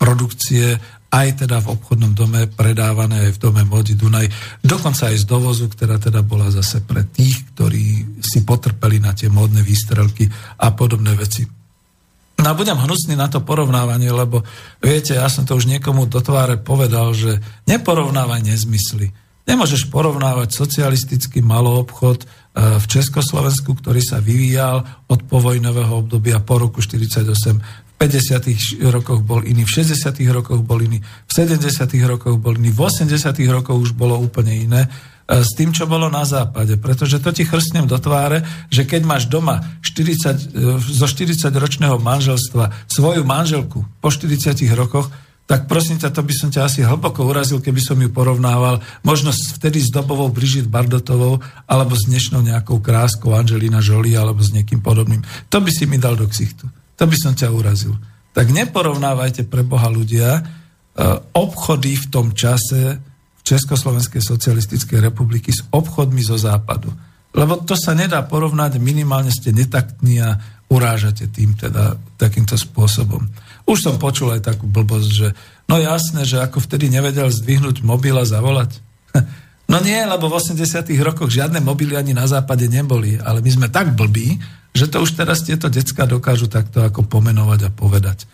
[0.00, 0.80] produkcie
[1.10, 4.30] aj teda v obchodnom dome, predávané aj v dome Modi Dunaj,
[4.62, 9.26] dokonca aj z dovozu, ktorá teda bola zase pre tých, ktorí si potrpeli na tie
[9.26, 10.30] módne výstrelky
[10.62, 11.42] a podobné veci.
[12.40, 14.40] No a budem hnusný na to porovnávanie, lebo
[14.80, 19.12] viete, ja som to už niekomu do tváre povedal, že neporovnávaj nezmysly.
[19.44, 22.26] Nemôžeš porovnávať socialistický maloobchod obchod e,
[22.80, 28.80] v Československu, ktorý sa vyvíjal od povojnového obdobia po roku 1948 50.
[28.88, 30.16] rokoch bol iný, v 60.
[30.32, 31.84] rokoch bol iný, v 70.
[32.08, 33.12] rokoch bol iný, v 80.
[33.52, 34.88] rokoch už bolo úplne iné
[35.28, 36.80] e, s tým, čo bolo na západe.
[36.80, 38.40] Pretože to ti chrstnem do tváre,
[38.72, 45.12] že keď máš doma 40, e, zo 40-ročného manželstva svoju manželku po 40 rokoch,
[45.44, 49.28] tak prosím ťa, to by som ťa asi hlboko urazil, keby som ju porovnával možno
[49.28, 54.80] vtedy s dobovou Brigitte Bardotovou alebo s dnešnou nejakou kráskou Angelina Jolie alebo s niekým
[54.80, 55.20] podobným.
[55.52, 57.96] To by si mi dal do ksichtu to by som ťa urazil.
[58.36, 60.42] Tak neporovnávajte pre Boha ľudia e,
[61.32, 63.00] obchody v tom čase,
[63.40, 66.92] Československej socialistickej republiky s obchodmi zo západu.
[67.32, 70.36] Lebo to sa nedá porovnať, minimálne ste netaktní a
[70.68, 73.26] urážate tým teda takýmto spôsobom.
[73.64, 75.28] Už som počul aj takú blbosť, že
[75.66, 78.76] no jasné, že ako vtedy nevedel zdvihnúť mobil a zavolať.
[79.70, 83.68] No nie, lebo v 80 rokoch žiadne mobily ani na západe neboli, ale my sme
[83.70, 84.34] tak blbí,
[84.74, 88.26] že to už teraz tieto decka dokážu takto ako pomenovať a povedať.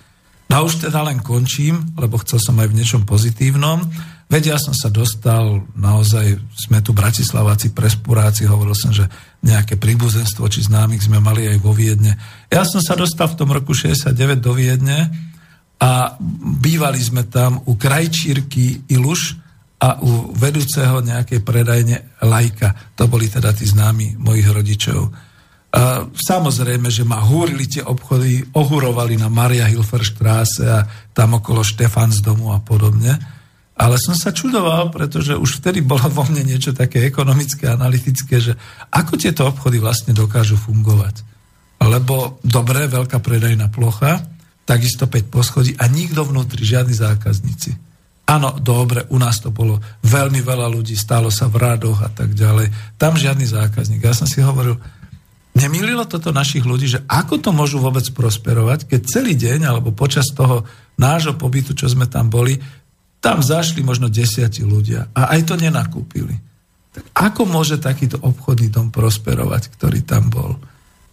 [0.49, 3.85] No a už teda len končím, lebo chcel som aj v niečom pozitívnom.
[4.33, 9.05] Veď ja som sa dostal, naozaj sme tu Bratislaváci, prespuráci, hovoril som, že
[9.45, 12.17] nejaké príbuzenstvo či známych sme mali aj vo Viedne.
[12.49, 15.13] Ja som sa dostal v tom roku 69 do Viedne
[15.77, 16.17] a
[16.65, 19.46] bývali sme tam u krajčírky Iluš
[19.77, 22.97] a u vedúceho nejakej predajne Lajka.
[22.97, 25.13] To boli teda tí známi mojich rodičov.
[25.77, 30.81] A samozrejme, že ma húrili tie obchody, ohurovali na Maria Hilfer Straße a
[31.13, 33.13] tam okolo Štefans domu a podobne.
[33.77, 38.57] Ale som sa čudoval, pretože už vtedy bolo vo mne niečo také ekonomické, analytické, že
[38.89, 41.21] ako tieto obchody vlastne dokážu fungovať.
[41.85, 44.25] Lebo dobre, veľká predajná plocha,
[44.65, 47.86] takisto 5 poschodí a nikto vnútri, žiadni zákazníci.
[48.27, 52.35] Áno, dobre, u nás to bolo veľmi veľa ľudí, stálo sa v radoch a tak
[52.35, 52.99] ďalej.
[52.99, 54.03] Tam žiadny zákazník.
[54.03, 54.75] Ja som si hovoril,
[55.55, 60.27] nemýlilo toto našich ľudí, že ako to môžu vôbec prosperovať, keď celý deň alebo počas
[60.35, 60.67] toho
[60.99, 62.59] nášho pobytu, čo sme tam boli,
[63.23, 66.35] tam zašli možno desiatí ľudia a aj to nenakúpili.
[66.99, 70.59] Tak ako môže takýto obchodný dom prosperovať, ktorý tam bol?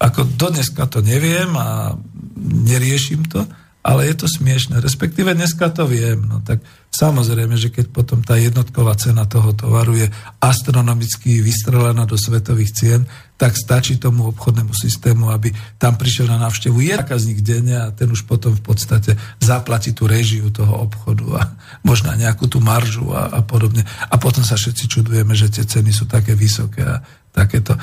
[0.01, 1.93] Ako dodneska to neviem a
[2.41, 3.45] neriešim to,
[3.83, 4.79] ale je to smiešne.
[4.79, 6.23] Respektíve dneska to viem.
[6.23, 6.63] No tak
[6.93, 10.07] samozrejme, že keď potom tá jednotková cena toho tovaru je
[10.37, 13.01] astronomicky vystrelená do svetových cien,
[13.33, 15.49] tak stačí tomu obchodnému systému, aby
[15.81, 20.53] tam prišiel na návštevu zákazník denne a ten už potom v podstate zaplatí tú režiu
[20.53, 21.41] toho obchodu a
[21.83, 23.83] možno nejakú tú maržu a, a podobne.
[24.07, 27.01] A potom sa všetci čudujeme, že tie ceny sú také vysoké a
[27.33, 27.79] takéto e,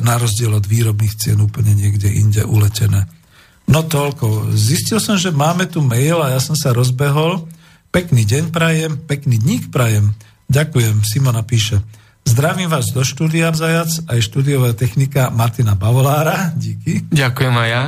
[0.00, 3.04] na rozdiel od výrobných cien úplne niekde inde uletené.
[3.68, 4.52] No toľko.
[4.52, 7.48] Zistil som, že máme tu mail a ja som sa rozbehol.
[7.94, 10.18] Pekný deň prajem, pekný dník prajem.
[10.50, 11.78] Ďakujem, Simona píše.
[12.26, 16.50] Zdravím vás do štúdia Zajac, aj štúdiová technika Martina Bavolára.
[16.58, 17.06] Díky.
[17.06, 17.84] Ďakujem aj ja.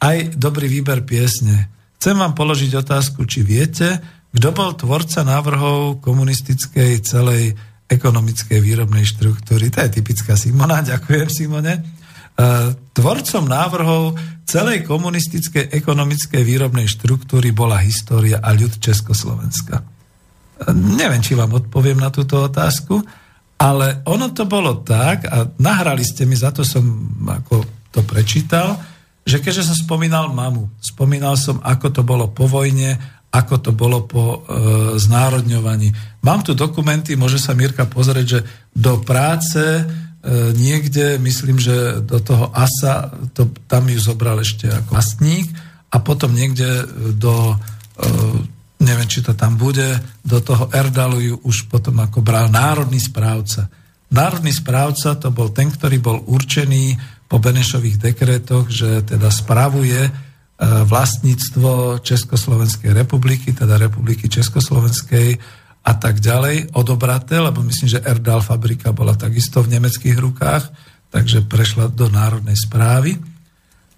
[0.00, 1.68] Aj dobrý výber piesne.
[2.00, 4.00] Chcem vám položiť otázku, či viete,
[4.32, 7.52] kto bol tvorca návrhov komunistickej celej
[7.84, 9.68] ekonomickej výrobnej štruktúry.
[9.76, 10.80] To je typická Simona.
[10.88, 11.99] Ďakujem, Simone.
[12.40, 14.16] E, tvorcom návrhov
[14.48, 19.76] celej komunistickej ekonomickej výrobnej štruktúry bola história a ľud Československa.
[19.76, 19.84] E,
[20.72, 22.96] neviem, či vám odpoviem na túto otázku,
[23.60, 26.80] ale ono to bolo tak, a nahrali ste mi, za to som
[27.28, 27.60] ako
[27.92, 28.80] to prečítal,
[29.20, 32.96] že keďže som spomínal mamu, spomínal som, ako to bolo po vojne,
[33.28, 34.38] ako to bolo po e,
[34.96, 35.92] znárodňovaní.
[36.24, 38.40] Mám tu dokumenty, môže sa Mirka pozrieť, že
[38.72, 39.60] do práce
[40.52, 45.48] niekde, myslím, že do toho ASA, to, tam ju zobral ešte ako vlastník
[45.88, 46.84] a potom niekde
[47.16, 47.56] do,
[47.96, 48.06] e,
[48.84, 53.72] neviem, či to tam bude, do toho Erdalu ju už potom ako bral národný správca.
[54.12, 60.10] Národný správca to bol ten, ktorý bol určený po Benešových dekretoch, že teda spravuje e,
[60.84, 65.40] vlastníctvo Československej republiky, teda republiky Československej,
[65.80, 70.64] a tak ďalej odobraté, lebo myslím, že Erdal fabrika bola takisto v nemeckých rukách,
[71.08, 73.16] takže prešla do národnej správy.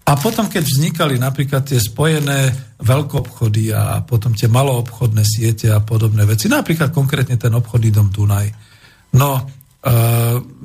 [0.03, 2.51] A potom, keď vznikali napríklad tie spojené
[2.83, 8.51] veľkoobchody a potom tie maloobchodné siete a podobné veci, napríklad konkrétne ten obchodný dom Dunaj.
[9.15, 9.43] No, e,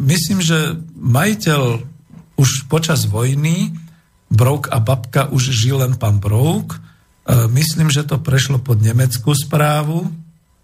[0.09, 1.61] myslím, že majiteľ
[2.37, 3.73] už počas vojny,
[4.27, 6.79] Brouk a babka už žil len pán Brouk, e,
[7.53, 10.09] myslím, že to prešlo pod nemeckú správu,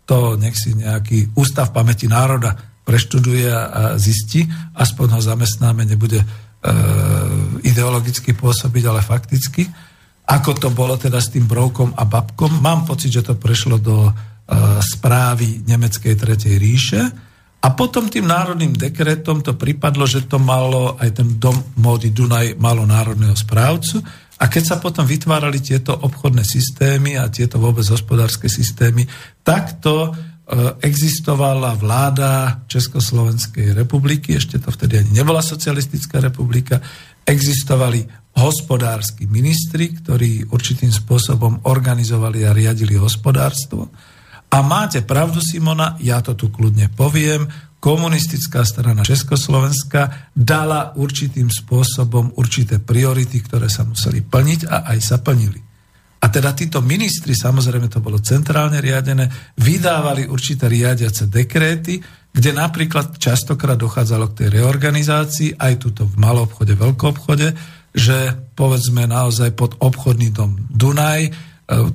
[0.03, 4.43] to nech si nejaký ústav pamäti národa preštuduje a zistí,
[4.75, 6.27] aspoň ho zamestnáme, nebude e,
[7.63, 9.63] ideologicky pôsobiť, ale fakticky.
[10.27, 12.59] Ako to bolo teda s tým broukom a babkom?
[12.59, 14.11] Mám pocit, že to prešlo do e,
[14.83, 17.01] správy Nemeckej Tretej ríše
[17.63, 22.59] a potom tým národným dekretom to pripadlo, že to malo aj ten dom módy Dunaj
[22.59, 24.03] malo národného správcu
[24.41, 29.05] a keď sa potom vytvárali tieto obchodné systémy a tieto vôbec hospodárske systémy,
[29.45, 30.11] takto e,
[30.81, 36.81] existovala vláda Československej republiky, ešte to vtedy ani nebola socialistická republika,
[37.23, 38.03] existovali
[38.33, 43.93] hospodársky ministri, ktorí určitým spôsobom organizovali a riadili hospodárstvo.
[44.53, 47.45] A máte pravdu, Simona, ja to tu kľudne poviem,
[47.83, 55.19] komunistická strana Československa dala určitým spôsobom určité priority, ktoré sa museli plniť a aj sa
[55.19, 55.59] plnili.
[56.23, 59.27] A teda títo ministri, samozrejme to bolo centrálne riadené,
[59.59, 61.99] vydávali určité riadiace dekréty,
[62.31, 67.51] kde napríklad častokrát dochádzalo k tej reorganizácii, aj tuto v malom obchode, veľkom obchode,
[67.91, 71.31] že povedzme naozaj pod obchodný dom Dunaj, e,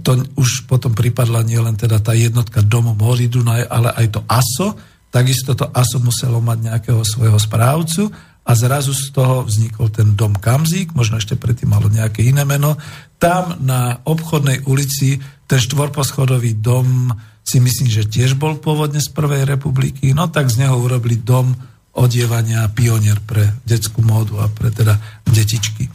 [0.05, 4.77] to už potom pripadla nielen teda tá jednotka domu Módy Dunaj, ale aj to ASO,
[5.09, 8.13] takisto to ASO muselo mať nejakého svojho správcu
[8.49, 12.81] a zrazu z toho vznikol ten dom Kamzík, možno ešte predtým malo nejaké iné meno.
[13.21, 17.13] Tam na obchodnej ulici ten štvorposchodový dom
[17.45, 21.57] si myslím, že tiež bol pôvodne z Prvej republiky, no tak z neho urobili dom
[21.97, 25.89] odievania pionier pre detskú módu a pre teda detičky.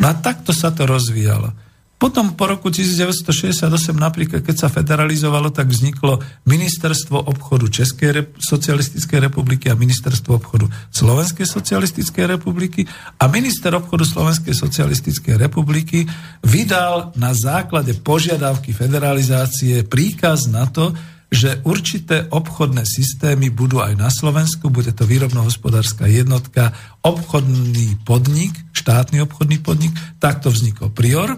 [0.00, 1.67] No a takto sa to rozvíjalo.
[1.98, 3.66] Potom po roku 1968
[3.98, 10.70] napríklad, keď sa federalizovalo, tak vzniklo Ministerstvo obchodu Českej rep- socialistickej republiky a Ministerstvo obchodu
[10.94, 12.86] Slovenskej socialistickej republiky.
[13.18, 16.06] A minister obchodu Slovenskej socialistickej republiky
[16.46, 20.94] vydal na základe požiadavky federalizácie príkaz na to,
[21.28, 26.72] že určité obchodné systémy budú aj na Slovensku, bude to výrobno-hospodárska jednotka,
[27.04, 29.92] obchodný podnik, štátny obchodný podnik,
[30.22, 31.36] takto vznikol Prior,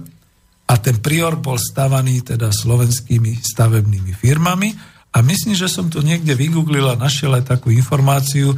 [0.71, 4.71] a ten prior bol stavaný teda slovenskými stavebnými firmami.
[5.11, 8.57] A myslím, že som tu niekde vygooglil a našiel aj takú informáciu e,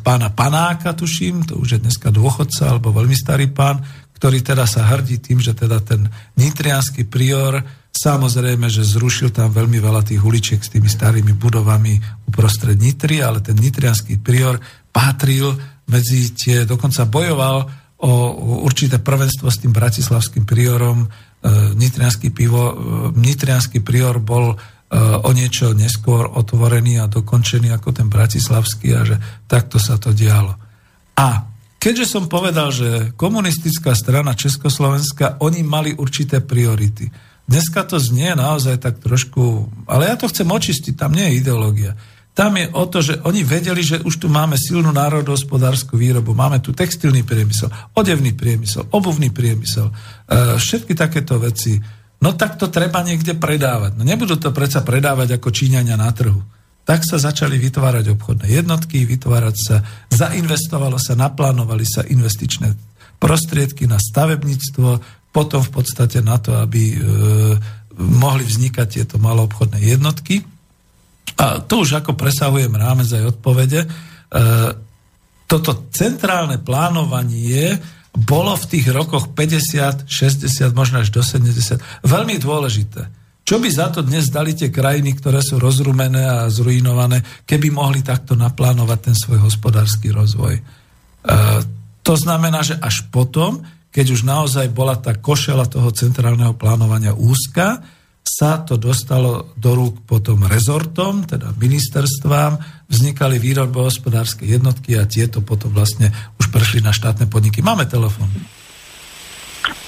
[0.00, 3.84] pána Panáka, tuším, to už je dneska dôchodca alebo veľmi starý pán,
[4.16, 6.08] ktorý teda sa hrdí tým, že teda ten
[6.40, 7.60] nitrianský prior
[7.92, 13.44] samozrejme, že zrušil tam veľmi veľa tých uličiek s tými starými budovami uprostred Nitry, ale
[13.44, 14.56] ten nitrianský prior
[14.88, 15.52] patril
[15.92, 18.12] medzi tie, dokonca bojoval o
[18.64, 21.08] určité prvenstvo s tým bratislavským priorom
[21.76, 22.74] nitrianský, pivo, e,
[23.12, 24.56] nitrianský prior bol e,
[25.20, 30.56] o niečo neskôr otvorený a dokončený ako ten bratislavský a že takto sa to dialo.
[31.20, 31.44] A
[31.76, 37.12] keďže som povedal, že komunistická strana Československa, oni mali určité priority.
[37.44, 41.92] Dneska to znie naozaj tak trošku, ale ja to chcem očistiť, tam nie je ideológia.
[42.34, 46.58] Tam je o to, že oni vedeli, že už tu máme silnú národohospodárskú výrobu, máme
[46.58, 49.92] tu textilný priemysel, odevný priemysel, obuvný priemysel, e,
[50.58, 51.78] všetky takéto veci.
[52.18, 53.94] No tak to treba niekde predávať.
[53.94, 56.42] No nebudú to predsa predávať ako Číňania na trhu.
[56.82, 59.76] Tak sa začali vytvárať obchodné jednotky, vytvárať sa,
[60.10, 62.74] zainvestovalo sa, naplánovali sa investičné
[63.22, 64.88] prostriedky na stavebníctvo,
[65.30, 66.96] potom v podstate na to, aby e,
[67.94, 70.42] mohli vznikať tieto maloobchodné jednotky
[71.34, 73.88] a to už ako presahujem rámec aj odpovede, e,
[75.50, 77.78] toto centrálne plánovanie
[78.14, 83.10] bolo v tých rokoch 50, 60, možno až do 70 veľmi dôležité.
[83.44, 88.00] Čo by za to dnes dali tie krajiny, ktoré sú rozrumené a zrujnované, keby mohli
[88.00, 90.54] takto naplánovať ten svoj hospodársky rozvoj?
[90.56, 90.62] E,
[92.00, 93.60] to znamená, že až potom,
[93.92, 97.84] keď už naozaj bola tá košela toho centrálneho plánovania úzka,
[98.34, 102.58] sa to dostalo do rúk potom rezortom, teda ministerstvám,
[102.90, 106.10] vznikali výrobohospodárske jednotky a tieto potom vlastne
[106.42, 107.62] už prešli na štátne podniky.
[107.62, 108.26] Máme telefon.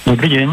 [0.07, 0.47] Dobrý deň.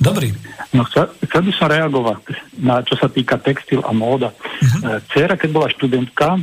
[0.00, 0.36] Dobrý.
[0.76, 2.20] No, chcel, chcel by som reagovať
[2.60, 4.36] na čo sa týka textil a móda.
[4.36, 5.00] Uh-huh.
[5.08, 6.40] Cera, keď bola študentka,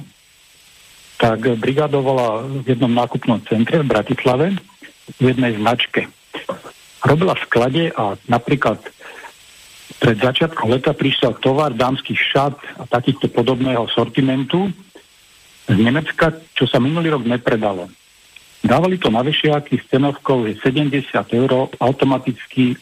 [1.17, 4.45] tak brigadovala v jednom nákupnom centre v Bratislave
[5.17, 6.09] v jednej značke.
[7.01, 8.81] Robila v sklade a napríklad
[9.97, 14.69] pred začiatkom leta prišiel tovar dámskych šat a takýchto podobného sortimentu
[15.67, 17.89] z Nemecka, čo sa minulý rok nepredalo.
[18.61, 22.77] Dávali to na vešiaky s cenovkou 70 eur, automaticky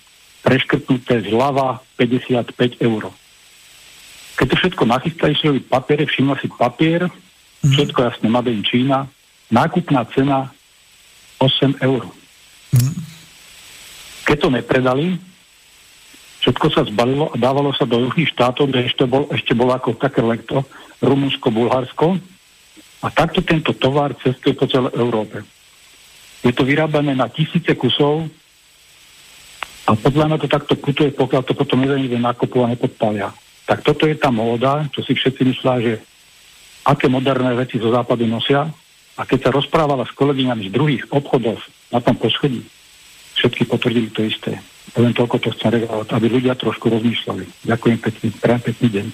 [0.46, 3.10] preškrtnuté zľava 55 eur.
[4.36, 7.72] Keď to všetko nachystali, šieli papiere, všimla si papier, mm.
[7.74, 9.08] všetko jasne Made in Čína,
[9.50, 10.52] nákupná cena
[11.40, 12.04] 8 eur.
[12.76, 12.94] Mm.
[14.28, 15.18] Keď to nepredali,
[16.46, 19.98] Všetko sa zbalilo a dávalo sa do južných štátov, kde ešte bol, ešte bol ako
[19.98, 20.62] také lekto,
[21.02, 22.22] Rumunsko, Bulharsko.
[23.02, 25.42] A takto tento tovar cestuje po celej Európe.
[26.46, 28.30] Je to vyrábané na tisíce kusov
[29.90, 33.34] a podľa mňa to takto putuje, pokiaľ to potom jeden ide nakopu a nepodpalia.
[33.66, 35.94] Tak toto je tá móda, čo si všetci myslia, že
[36.86, 38.70] aké moderné veci zo západu nosia.
[39.18, 41.58] A keď sa rozprávala s kolegyňami z druhých obchodov
[41.90, 42.62] na tom poschodí,
[43.34, 44.62] všetky potvrdili to isté.
[44.96, 47.68] Len toľko to chcem reagovať, aby ľudia trošku rozmýšľali.
[47.68, 49.06] Ďakujem pekne, prajem pekný deň.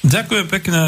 [0.00, 0.80] Ďakujem pekne.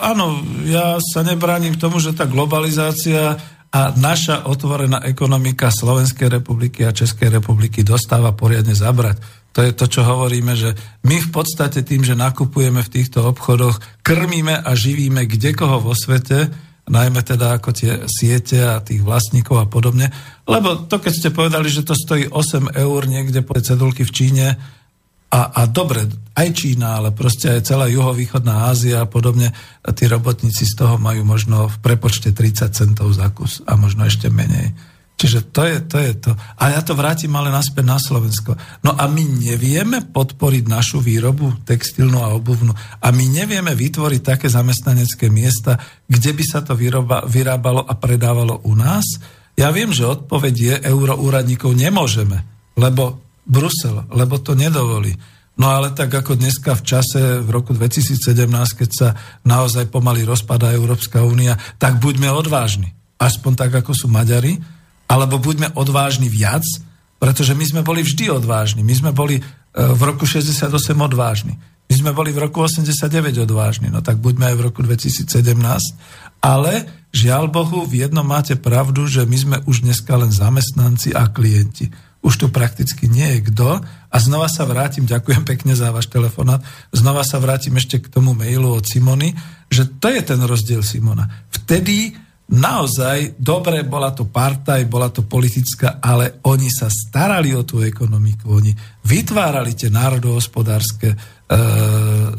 [0.00, 3.40] Áno, ja sa nebránim tomu, že tá globalizácia
[3.72, 9.16] a naša otvorená ekonomika Slovenskej republiky a Českej republiky dostáva poriadne zabrať.
[9.56, 10.76] To je to, čo hovoríme, že
[11.08, 15.96] my v podstate tým, že nakupujeme v týchto obchodoch, krmíme a živíme kde koho vo
[15.96, 16.52] svete,
[16.88, 20.10] najmä teda ako tie siete a tých vlastníkov a podobne.
[20.46, 24.46] Lebo to, keď ste povedali, že to stojí 8 eur niekde po cedulky v Číne,
[25.32, 26.04] A, a dobre,
[26.36, 29.48] aj Čína, ale proste aj celá juhovýchodná Ázia a podobne,
[29.80, 34.04] a tí robotníci z toho majú možno v prepočte 30 centov za kus a možno
[34.04, 34.76] ešte menej.
[35.22, 36.34] Čiže to je, to je to.
[36.34, 38.58] A ja to vrátim ale naspäť na Slovensko.
[38.82, 42.74] No a my nevieme podporiť našu výrobu textilnú a obuvnú.
[42.74, 45.78] A my nevieme vytvoriť také zamestnanecké miesta,
[46.10, 49.06] kde by sa to vyroba, vyrábalo a predávalo u nás.
[49.54, 52.42] Ja viem, že odpoveď je euroúradníkov nemôžeme,
[52.74, 55.14] lebo Brusel, lebo to nedovolí.
[55.54, 58.42] No ale tak ako dneska v čase v roku 2017,
[58.74, 59.08] keď sa
[59.46, 62.90] naozaj pomaly rozpadá Európska únia, tak buďme odvážni.
[63.22, 64.81] Aspoň tak, ako sú Maďari,
[65.12, 66.64] alebo buďme odvážni viac,
[67.20, 68.80] pretože my sme boli vždy odvážni.
[68.80, 69.42] My sme boli e,
[69.76, 71.60] v roku 68 odvážni.
[71.92, 75.28] My sme boli v roku 89 odvážni, no tak buďme aj v roku 2017.
[76.40, 76.72] Ale
[77.12, 81.92] žiaľ Bohu, v jednom máte pravdu, že my sme už dneska len zamestnanci a klienti
[82.22, 83.82] už tu prakticky nie je kto.
[83.82, 86.62] A znova sa vrátim, ďakujem pekne za váš telefonát,
[86.94, 89.34] znova sa vrátim ešte k tomu mailu od Simony,
[89.68, 91.26] že to je ten rozdiel Simona.
[91.50, 92.14] Vtedy
[92.50, 98.58] naozaj dobre, bola to partaj, bola to politická, ale oni sa starali o tú ekonomiku,
[98.58, 98.72] oni
[99.06, 101.16] vytvárali tie národohospodárske e,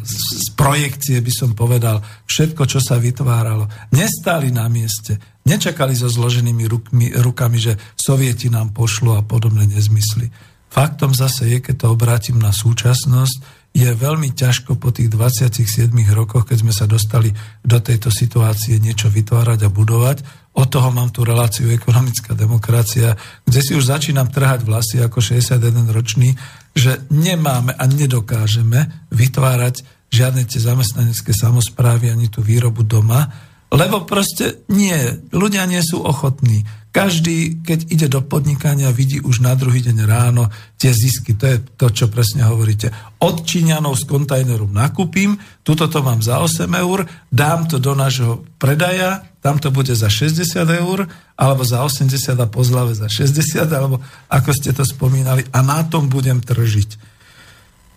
[0.04, 3.66] z projekcie, by som povedal, všetko, čo sa vytváralo.
[3.96, 5.18] Nestáli na mieste,
[5.48, 10.30] nečakali so zloženými rukmi, rukami, že sovieti nám pošlo a podobné nezmysly.
[10.74, 16.46] Faktom zase je, keď to obrátim na súčasnosť, je veľmi ťažko po tých 27 rokoch,
[16.46, 17.34] keď sme sa dostali
[17.66, 20.18] do tejto situácie niečo vytvárať a budovať.
[20.54, 25.90] Od toho mám tú reláciu ekonomická demokracia, kde si už začínam trhať vlasy ako 61
[25.90, 26.38] ročný,
[26.78, 29.82] že nemáme a nedokážeme vytvárať
[30.14, 33.26] žiadne tie zamestnanecké samozprávy ani tú výrobu doma,
[33.74, 34.94] lebo proste nie,
[35.34, 36.62] ľudia nie sú ochotní.
[36.94, 41.34] Každý, keď ide do podnikania, vidí už na druhý deň ráno tie zisky.
[41.42, 42.94] To je to, čo presne hovoríte.
[43.18, 48.46] Od Číňanov z kontajneru nakúpim, tuto to mám za 8 eur, dám to do nášho
[48.62, 53.98] predaja, tam to bude za 60 eur, alebo za 80 a po za 60, alebo
[54.30, 57.10] ako ste to spomínali, a na tom budem tržiť.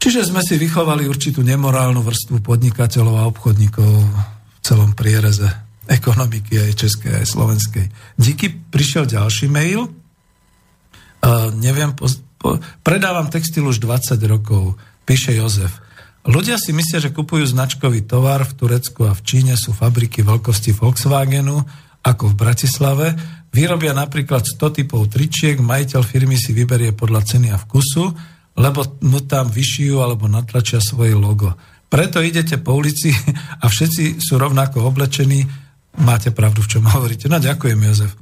[0.00, 6.72] Čiže sme si vychovali určitú nemorálnu vrstvu podnikateľov a obchodníkov v celom priereze ekonomiky aj
[6.86, 7.86] českej, aj slovenskej.
[8.18, 9.88] Díky prišiel ďalší mail.
[11.22, 12.06] Uh, neviem, po,
[12.36, 14.76] po, predávam textil už 20 rokov,
[15.08, 15.72] píše Jozef.
[16.26, 20.74] Ľudia si myslia, že kupujú značkový tovar v Turecku a v Číne sú fabriky veľkosti
[20.74, 21.62] Volkswagenu,
[22.02, 23.06] ako v Bratislave.
[23.54, 28.04] Vyrobia napríklad 100 typov tričiek, majiteľ firmy si vyberie podľa ceny a vkusu,
[28.58, 31.54] lebo mu tam vyšijú alebo natlačia svoje logo.
[31.86, 33.14] Preto idete po ulici
[33.62, 35.46] a všetci sú rovnako oblečení,
[35.96, 37.28] Máte pravdu, v čom hovoríte.
[37.32, 38.12] No ďakujem, Jozef.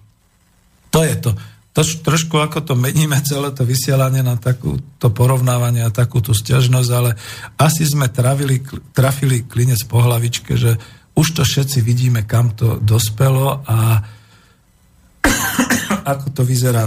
[0.95, 1.35] To je to.
[1.75, 7.19] to trošku ako to meníme celé to vysielanie na takúto porovnávanie a takúto stiažnosť, ale
[7.59, 8.63] asi sme trafili,
[8.95, 10.79] trafili klinec po hlavičke, že
[11.19, 14.07] už to všetci vidíme, kam to dospelo a
[16.15, 16.87] ako to vyzerá.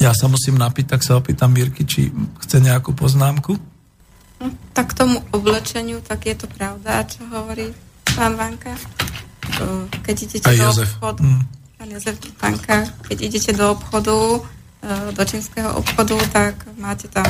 [0.00, 2.08] Ja sa musím napiť, tak sa opýtam Mirky, či
[2.40, 3.52] chce nejakú poznámku.
[4.40, 7.76] No, tak k tomu oblečeniu, tak je to pravda, čo hovorí
[8.16, 8.72] pán Vanka
[10.04, 10.90] keď idete Aj do Jozef.
[10.96, 11.42] obchodu, mm.
[11.78, 14.16] pán Jozef Panka, keď idete do obchodu,
[15.12, 17.28] do čínskeho obchodu, tak máte tam,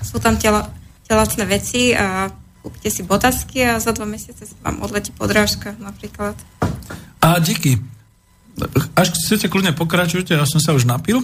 [0.00, 0.72] sú tam tela,
[1.04, 2.32] telacné veci a
[2.64, 6.34] kúpite si botasky a za dva mesiace vám odletí podrážka napríklad.
[7.20, 7.76] A díky.
[8.98, 11.22] Až chcete kľudne pokračujte, ja som sa už napil,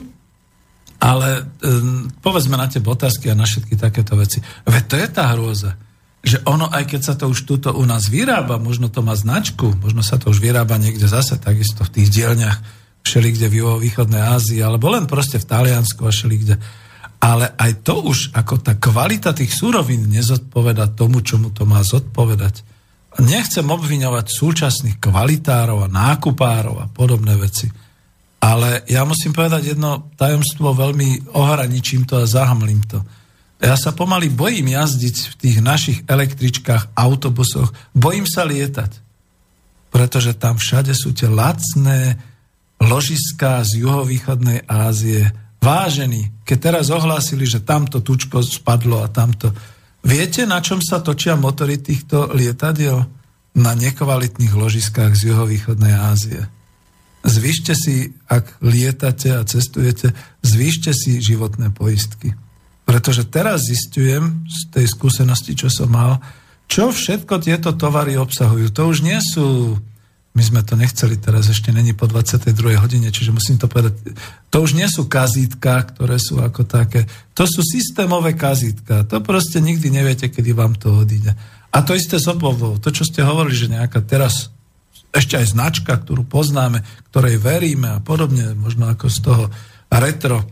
[1.02, 4.38] ale um, povedzme na tie botasky a na všetky takéto veci.
[4.64, 5.74] Veď to je tá hrôza
[6.24, 9.76] že ono, aj keď sa to už tuto u nás vyrába, možno to má značku,
[9.76, 12.58] možno sa to už vyrába niekde zase, takisto v tých dielňach
[13.04, 16.56] všelikde v juho-východnej Ázii, alebo len proste v Taliansku a všelikde.
[17.20, 22.64] Ale aj to už, ako tá kvalita tých súrovín nezodpoveda tomu, čomu to má zodpovedať.
[23.20, 27.68] Nechcem obviňovať súčasných kvalitárov a nákupárov a podobné veci.
[28.40, 33.04] Ale ja musím povedať jedno tajomstvo, veľmi ohraničím to a zahamlím to
[33.64, 37.72] ja sa pomaly bojím jazdiť v tých našich električkách, autobusoch.
[37.96, 39.00] Bojím sa lietať.
[39.88, 42.20] Pretože tam všade sú tie lacné
[42.76, 45.32] ložiská z juhovýchodnej Ázie.
[45.64, 49.48] Vážení, keď teraz ohlásili, že tamto tučko spadlo a tamto.
[50.04, 53.00] Viete, na čom sa točia motory týchto lietadiel?
[53.54, 56.42] Na nekvalitných ložiskách z juhovýchodnej Ázie.
[57.24, 60.12] Zvyšte si, ak lietate a cestujete,
[60.44, 62.36] zvyšte si životné poistky.
[62.84, 66.20] Pretože teraz zistujem z tej skúsenosti, čo som mal,
[66.68, 68.72] čo všetko tieto tovary obsahujú.
[68.72, 69.76] To už nie sú
[70.34, 72.74] my sme to nechceli teraz, ešte není po 22.
[72.82, 74.18] hodine, čiže musím to povedať.
[74.50, 77.06] To už nie sú kazítka, ktoré sú ako také.
[77.38, 79.06] To sú systémové kazítka.
[79.06, 81.38] To proste nikdy neviete, kedy vám to odíde.
[81.70, 82.82] A to isté s obovou.
[82.82, 84.50] To, čo ste hovorili, že nejaká teraz
[85.14, 86.82] ešte aj značka, ktorú poznáme,
[87.14, 89.44] ktorej veríme a podobne, možno ako z toho
[89.86, 90.42] retro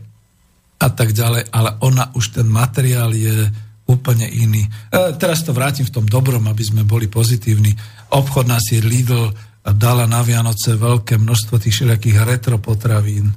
[0.83, 3.47] a tak ďalej, ale ona už ten materiál je
[3.87, 4.67] úplne iný.
[4.67, 4.69] E,
[5.15, 7.71] teraz to vrátim v tom dobrom, aby sme boli pozitívni.
[8.11, 9.31] Obchodná sieť Lidl
[9.63, 13.31] dala na Vianoce veľké množstvo tých všelijakých retro potravín.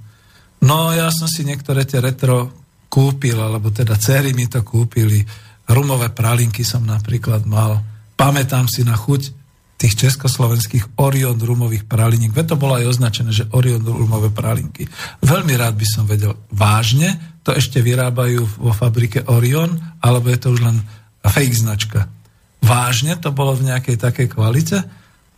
[0.66, 2.50] No ja som si niektoré tie retro
[2.90, 5.22] kúpil, alebo teda céry mi to kúpili.
[5.66, 7.78] Rumové pralinky som napríklad mal.
[8.18, 9.34] Pamätám si na chuť
[9.76, 12.32] tých československých Orion rumových praliniek.
[12.32, 14.88] Veď to bolo aj označené, že Orion rumové pralinky.
[15.20, 19.70] Veľmi rád by som vedel, vážne to ešte vyrábajú vo fabrike Orion,
[20.02, 20.82] alebo je to už len
[21.22, 22.10] fake značka.
[22.58, 24.82] Vážne to bolo v nejakej takej kvalite?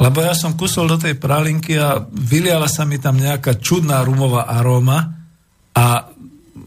[0.01, 4.49] Lebo ja som kusol do tej pralinky a vyliala sa mi tam nejaká čudná rumová
[4.49, 5.21] aróma
[5.77, 6.09] a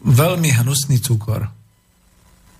[0.06, 1.50] veľmi hnusný cukor.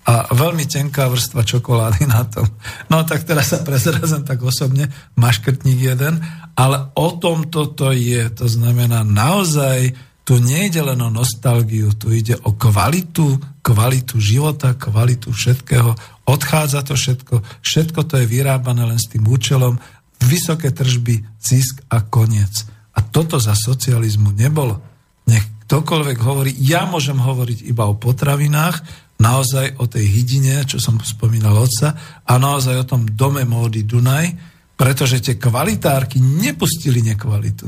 [0.03, 2.43] A veľmi tenká vrstva čokolády na tom.
[2.91, 6.19] No tak teraz sa prezrazem tak osobne, maškrtník jeden,
[6.59, 8.27] ale o tom toto je.
[8.35, 15.35] To znamená naozaj, tu nejde len o nostalgiu, tu ide o kvalitu, kvalitu života, kvalitu
[15.35, 15.91] všetkého.
[16.23, 19.75] Odchádza to všetko, všetko to je vyrábané len s tým účelom,
[20.23, 22.63] vysoké tržby, zisk a koniec.
[22.95, 24.79] A toto za socializmu nebolo.
[25.27, 28.79] Nech ktokoľvek hovorí, ja môžem hovoriť iba o potravinách,
[29.19, 34.31] naozaj o tej hydine, čo som spomínal otca, a naozaj o tom dome módy Dunaj,
[34.79, 37.67] pretože tie kvalitárky nepustili nekvalitu.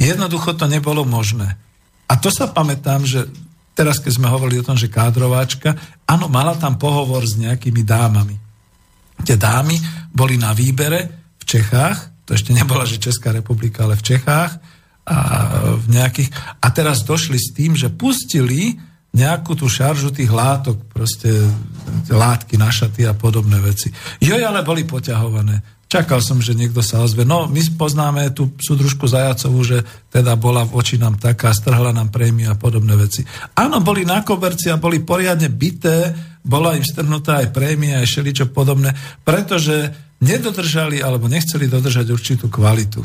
[0.00, 1.60] Jednoducho to nebolo možné.
[2.10, 3.30] A to sa pamätám, že
[3.78, 8.34] teraz, keď sme hovorili o tom, že kádrováčka, áno, mala tam pohovor s nejakými dámami.
[9.22, 9.78] Tie dámy
[10.10, 11.20] boli na výbere,
[11.50, 14.54] Čechách, to ešte nebola, že Česká republika, ale v Čechách
[15.02, 15.16] a
[15.82, 16.30] v nejakých...
[16.62, 18.78] A teraz došli s tým, že pustili
[19.10, 21.26] nejakú tú šaržu tých látok, proste
[22.06, 23.90] látky na šaty a podobné veci.
[24.22, 25.79] Jo, ale boli poťahované.
[25.90, 27.26] Čakal som, že niekto sa ozve.
[27.26, 32.46] No, my poznáme tú súdružku Zajacovú, že teda bola voči nám taká, strhla nám prémiu
[32.46, 33.26] a podobné veci.
[33.58, 36.14] Áno, boli na koberci a boli poriadne bité,
[36.46, 38.94] bola im strhnutá aj prémia, aj šeličo podobné,
[39.26, 39.90] pretože
[40.22, 43.02] nedodržali alebo nechceli dodržať určitú kvalitu.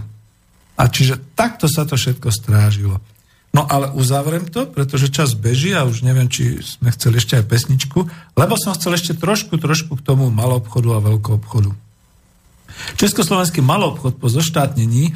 [0.78, 3.02] A čiže takto sa to všetko strážilo.
[3.50, 7.50] No ale uzavriem to, pretože čas beží a už neviem, či sme chceli ešte aj
[7.50, 7.98] pesničku,
[8.38, 11.74] lebo som chcel ešte trošku, trošku k tomu malobchodu a veľkou obchodu.
[13.00, 15.14] Československý malobchod po zoštátnení e,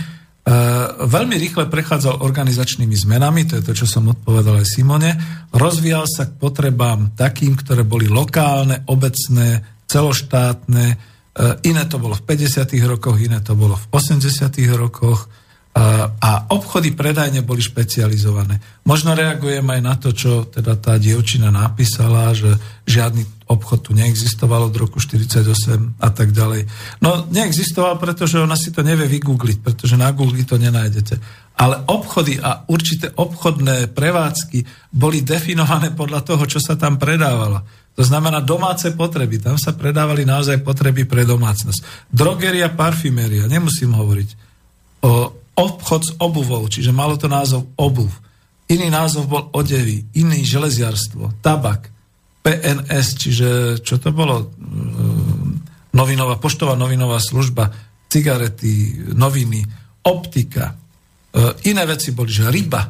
[1.03, 5.11] veľmi rýchle prechádzal organizačnými zmenami, to je to, čo som odpovedal aj Simone,
[5.53, 12.23] rozvíjal sa k potrebám takým, ktoré boli lokálne, obecné, celoštátne, E, iné to bolo v
[12.27, 12.67] 50.
[12.83, 14.51] rokoch, iné to bolo v 80.
[14.75, 15.27] rokoch e,
[16.03, 18.83] a obchody predajne boli špecializované.
[18.83, 24.69] Možno reagujem aj na to, čo teda tá dievčina napísala, že žiadny obchod tu neexistoval
[24.69, 26.69] od roku 48 a tak ďalej.
[27.01, 31.17] No neexistoval, pretože ona si to nevie vygoogliť, pretože na Google to nenájdete.
[31.57, 37.65] Ale obchody a určité obchodné prevádzky boli definované podľa toho, čo sa tam predávalo.
[37.97, 39.43] To znamená domáce potreby.
[39.43, 42.07] Tam sa predávali naozaj potreby pre domácnosť.
[42.07, 44.29] Drogeria, parfuméria, nemusím hovoriť.
[45.03, 48.07] O, obchod s obuvou, čiže malo to názov obuv.
[48.71, 51.91] Iný názov bol odevy, iný železiarstvo, tabak,
[52.49, 53.49] PNS, čiže
[53.85, 54.49] čo to bolo?
[54.57, 55.61] Ehm,
[55.93, 57.69] novinová, poštová novinová služba,
[58.09, 59.61] cigarety, noviny,
[60.09, 60.73] optika.
[60.73, 62.89] Ehm, iné veci boli, že ryba.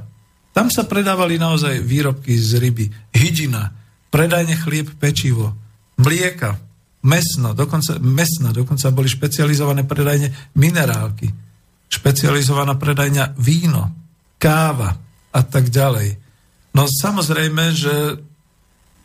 [0.55, 2.87] Tam sa predávali naozaj výrobky z ryby.
[3.11, 3.67] Hydina,
[4.07, 5.51] predajne chlieb, pečivo,
[5.99, 6.55] mlieka,
[7.03, 11.27] mesno, dokonca, mesna, dokonca boli špecializované predajne minerálky,
[11.91, 13.91] špecializovaná predajňa víno,
[14.39, 14.95] káva
[15.35, 16.15] a tak ďalej.
[16.79, 18.23] No samozrejme, že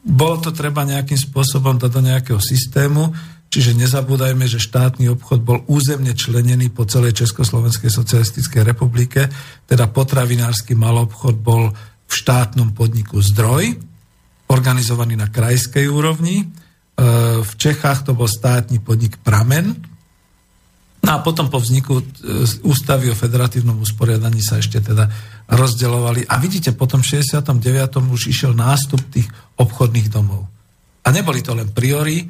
[0.05, 3.17] bolo to treba nejakým spôsobom dať do nejakého systému,
[3.49, 9.33] čiže nezabúdajme, že štátny obchod bol územne členený po celej Československej socialistickej republike,
[9.65, 11.73] teda potravinársky malobchod bol
[12.05, 13.81] v štátnom podniku Zdroj,
[14.53, 16.45] organizovaný na krajskej úrovni.
[16.45, 16.47] E,
[17.41, 19.73] v Čechách to bol státny podnik Pramen.
[21.01, 22.05] No a potom po vzniku e,
[22.61, 25.09] ústavy o federatívnom usporiadaní sa ešte teda
[25.49, 26.29] rozdeľovali.
[26.29, 27.61] A vidíte, potom v 69.
[28.01, 29.29] už išiel nástup tých
[29.61, 30.49] obchodných domov.
[31.05, 32.25] A neboli to len priory.
[32.25, 32.27] E,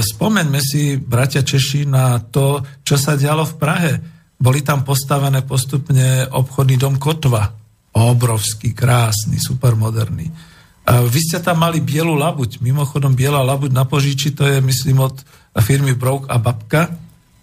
[0.00, 3.92] spomeňme si, bratia Češi, na to, čo sa dialo v Prahe.
[4.40, 7.44] Boli tam postavené postupne obchodný dom Kotva.
[7.90, 10.50] Obrovský, krásny, supermoderný
[10.90, 12.58] vy ste tam mali bielu labuť.
[12.58, 15.22] Mimochodom, biela labuť na požiči, to je, myslím, od
[15.62, 16.90] firmy Brouk a Babka.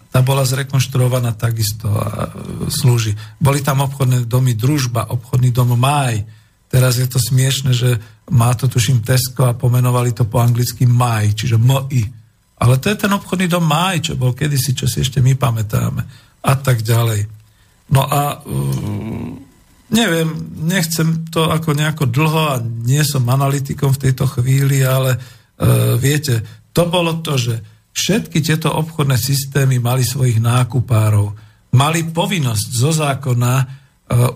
[0.08, 3.12] Tá bola zrekonštruovaná takisto a e, slúži.
[3.36, 6.24] Boli tam obchodné domy Družba, obchodný dom Maj.
[6.68, 8.00] Teraz je to smiešne, že
[8.32, 12.04] má to tuším Tesco a pomenovali to po anglicky Maj, čiže MI.
[12.58, 16.02] Ale to je ten obchodný dom Maj, čo bol kedysi, čo si ešte my pamätáme.
[16.44, 17.28] A tak ďalej.
[17.92, 19.32] No a uh,
[19.92, 20.28] neviem,
[20.64, 26.44] nechcem to ako nejako dlho a nie som analytikom v tejto chvíli, ale uh, viete,
[26.72, 31.34] to bolo to, že všetky tieto obchodné systémy mali svojich nákupárov.
[31.74, 33.66] Mali povinnosť zo zákona uh,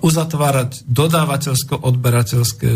[0.02, 2.70] uzatvárať dodávateľsko-odberateľské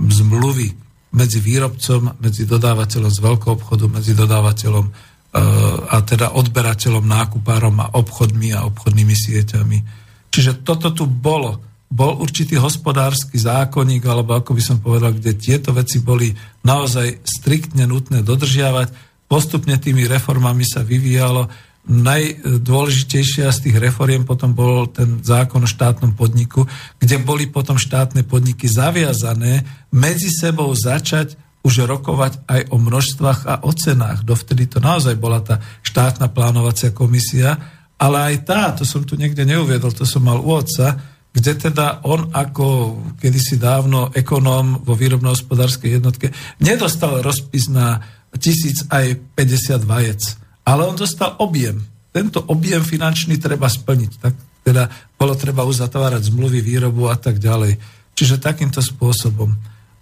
[0.00, 0.68] zmluvy
[1.10, 8.50] medzi výrobcom, medzi dodávateľom z veľkého obchodu, medzi dodávateľom a teda odberateľom, nákupárom a obchodmi
[8.50, 9.78] a obchodnými sieťami.
[10.26, 11.62] Čiže toto tu bolo.
[11.86, 16.34] Bol určitý hospodársky zákonník, alebo ako by som povedal, kde tieto veci boli
[16.66, 19.09] naozaj striktne nutné dodržiavať.
[19.30, 21.46] Postupne tými reformami sa vyvíjalo.
[21.86, 26.66] Najdôležitejšia z tých reforiem potom bol ten zákon o štátnom podniku,
[26.98, 29.62] kde boli potom štátne podniky zaviazané
[29.94, 34.26] medzi sebou začať už rokovať aj o množstvách a o cenách.
[34.26, 37.54] Dovtedy to naozaj bola tá štátna plánovacia komisia,
[38.00, 40.98] ale aj tá, to som tu niekde neuviedol, to som mal u otca,
[41.30, 48.02] kde teda on ako kedysi dávno ekonóm vo výrobno-hospodárskej jednotke nedostal rozpis na
[48.38, 50.22] tisíc aj 50 vajec,
[50.62, 51.82] ale on dostal objem.
[52.10, 54.12] Tento objem finančný treba splniť.
[54.18, 54.34] Tak
[54.66, 54.86] teda
[55.16, 57.78] bolo treba uzatvárať zmluvy, výrobu a tak ďalej.
[58.14, 59.50] Čiže takýmto spôsobom.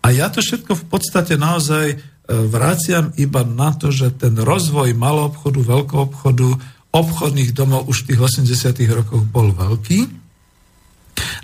[0.03, 1.97] A ja to všetko v podstate naozaj e,
[2.29, 6.49] vraciam iba na to, že ten rozvoj maloobchodu, veľkoobchodu,
[6.89, 10.09] obchodných domov už v tých 80 rokoch bol veľký.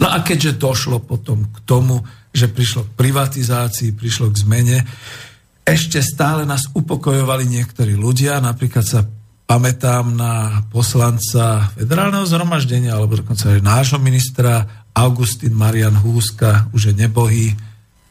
[0.00, 2.02] No a keďže došlo potom k tomu,
[2.34, 4.78] že prišlo k privatizácii, prišlo k zmene,
[5.64, 9.00] ešte stále nás upokojovali niektorí ľudia, napríklad sa
[9.48, 16.94] pamätám na poslanca federálneho zhromaždenia, alebo dokonca aj nášho ministra Augustín Marian Húska, už je
[16.94, 17.56] nebohý,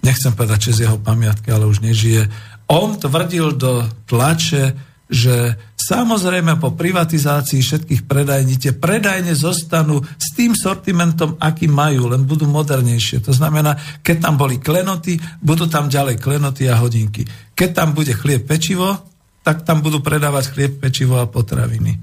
[0.02, 2.28] nechcem povedať, že z jeho pamiatky, ale už nežije.
[2.70, 4.74] On tvrdil do tlače,
[5.08, 5.58] že
[5.90, 12.48] samozrejme po privatizácii všetkých predajní tie predajne zostanú s tým sortimentom, aký majú, len budú
[12.48, 13.20] modernejšie.
[13.28, 17.28] To znamená, keď tam boli klenoty, budú tam ďalej klenoty a hodinky.
[17.52, 18.96] Keď tam bude chlieb pečivo,
[19.44, 22.00] tak tam budú predávať chlieb, pečivo a potraviny.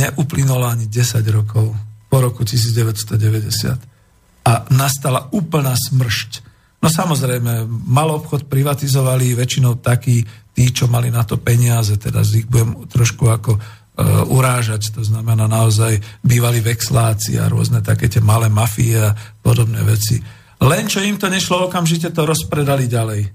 [0.00, 1.76] Neuplynulo ani 10 rokov
[2.08, 4.48] po roku 1990.
[4.48, 6.50] A nastala úplná smršť
[6.80, 10.24] No samozrejme, mal obchod privatizovali väčšinou takí,
[10.54, 13.60] tí, čo mali na to peniaze, teda ich budem trošku ako e,
[14.28, 20.20] urážať, to znamená naozaj bývali vexláci a rôzne také tie malé mafie a podobné veci.
[20.60, 23.32] Len čo im to nešlo, okamžite to rozpredali ďalej.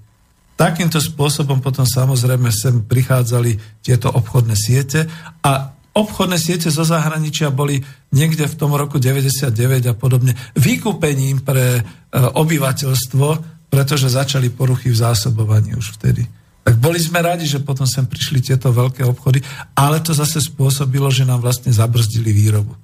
[0.56, 5.04] Takýmto spôsobom potom samozrejme sem prichádzali tieto obchodné siete
[5.44, 7.80] a obchodné siete zo zahraničia boli
[8.12, 9.52] niekde v tom roku 99
[9.88, 11.82] a podobne vykúpením pre e,
[12.16, 13.26] obyvateľstvo,
[13.72, 16.24] pretože začali poruchy v zásobovaní už vtedy.
[16.66, 19.38] Tak boli sme radi, že potom sem prišli tieto veľké obchody,
[19.78, 22.74] ale to zase spôsobilo, že nám vlastne zabrzdili výrobu.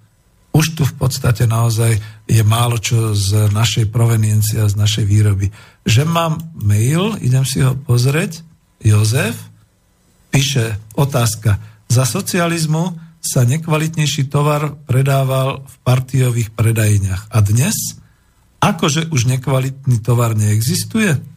[0.54, 1.98] Už tu v podstate naozaj
[2.30, 5.50] je málo čo z našej proveniencie a z našej výroby.
[5.82, 8.46] Že mám mail, idem si ho pozrieť,
[8.78, 9.34] Jozef,
[10.30, 11.58] píše otázka,
[11.90, 17.34] za socializmu sa nekvalitnejší tovar predával v partiových predajniach.
[17.34, 17.98] A dnes,
[18.62, 21.31] akože už nekvalitný tovar neexistuje,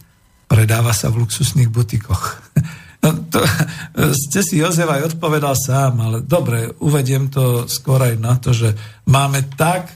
[0.46, 2.24] predáva sa v luxusných butikoch.
[3.06, 3.38] No to,
[4.26, 8.74] ste si Jozef aj odpovedal sám, ale dobre, uvediem to skôr aj na to, že
[9.06, 9.94] máme tak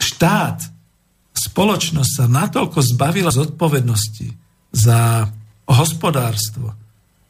[0.00, 0.64] štát,
[1.36, 4.32] spoločnosť sa natoľko zbavila zodpovednosti
[4.72, 5.28] za
[5.68, 6.72] hospodárstvo,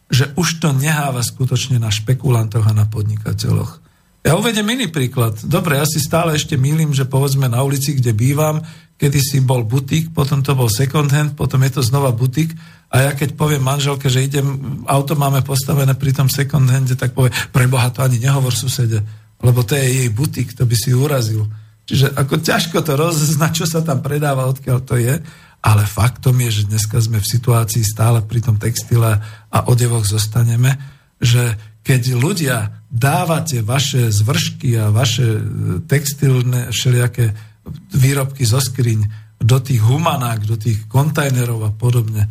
[0.06, 3.82] že už to neháva skutočne na špekulantoch a na podnikateľoch.
[4.26, 5.38] Ja uvedem iný príklad.
[5.46, 8.58] Dobre, ja si stále ešte mýlim, že povedzme na ulici, kde bývam,
[8.98, 12.50] kedy si bol butik, potom to bol second hand, potom je to znova butik
[12.90, 17.14] a ja keď poviem manželke, že idem, auto máme postavené pri tom second hande, tak
[17.14, 18.98] povie, preboha to ani nehovor susede,
[19.46, 21.46] lebo to je jej butik, to by si urazil.
[21.86, 25.22] Čiže ako ťažko to rozeznať, čo sa tam predáva, odkiaľ to je.
[25.62, 30.78] Ale faktom je, že dneska sme v situácii stále pri tom textile a odevoch zostaneme,
[31.22, 35.40] že keď ľudia dávate vaše zvršky a vaše e,
[35.84, 37.36] textilné všelijaké
[37.92, 39.00] výrobky zo skriň
[39.36, 42.28] do tých humanák, do tých kontajnerov a podobne, e,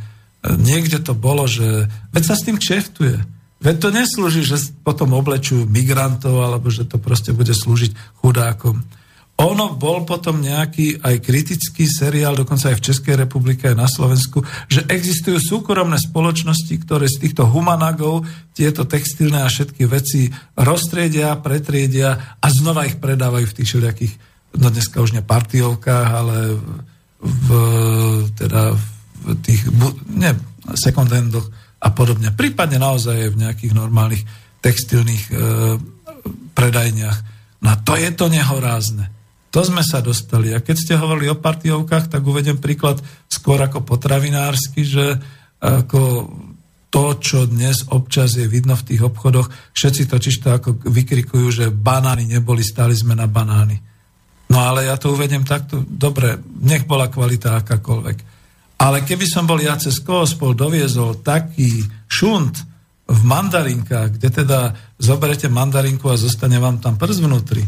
[0.57, 3.15] niekde to bolo, že veď sa s tým kšeftuje.
[3.61, 8.81] Veď to neslúži, že potom oblečú migrantov, alebo že to proste bude slúžiť chudákom.
[9.35, 14.39] Ono bol potom nejaký aj kritický seriál, dokonca aj v Českej republike, aj na Slovensku,
[14.71, 18.23] že existujú súkromné spoločnosti, ktoré z týchto humanagov
[18.55, 24.13] tieto textilné a všetky veci roztriedia, pretriedia a znova ich predávajú v tých všelijakých,
[24.55, 26.55] no dneska už ne partiovkách, ale
[27.19, 27.47] v,
[28.39, 28.85] teda v
[29.43, 29.67] tých,
[30.15, 30.31] ne,
[30.79, 31.51] sekundendoch
[31.83, 32.31] a podobne.
[32.31, 34.23] Prípadne naozaj v nejakých normálnych
[34.63, 35.33] textilných e,
[36.55, 37.17] predajniach.
[37.61, 39.14] No a to je to nehorázne.
[39.55, 40.51] To sme sa dostali.
[40.51, 42.99] A keď ste hovorili o partiovkách, tak uvedem príklad
[43.31, 45.15] skôr ako potravinársky, že
[45.63, 46.27] ako
[46.91, 51.65] to, čo dnes občas je vidno v tých obchodoch, všetci totiž to ako vykrikujú, že
[51.71, 53.79] banány neboli, stali sme na banány.
[54.51, 58.17] No ale ja to uvedem takto, dobre, nech bola kvalita akákoľvek.
[58.75, 61.79] Ale keby som bol ja cez Koospol doviezol taký
[62.11, 62.59] šunt
[63.07, 64.59] v mandarinkách, kde teda
[64.99, 67.63] zoberete mandarinku a zostane vám tam prst vnútri,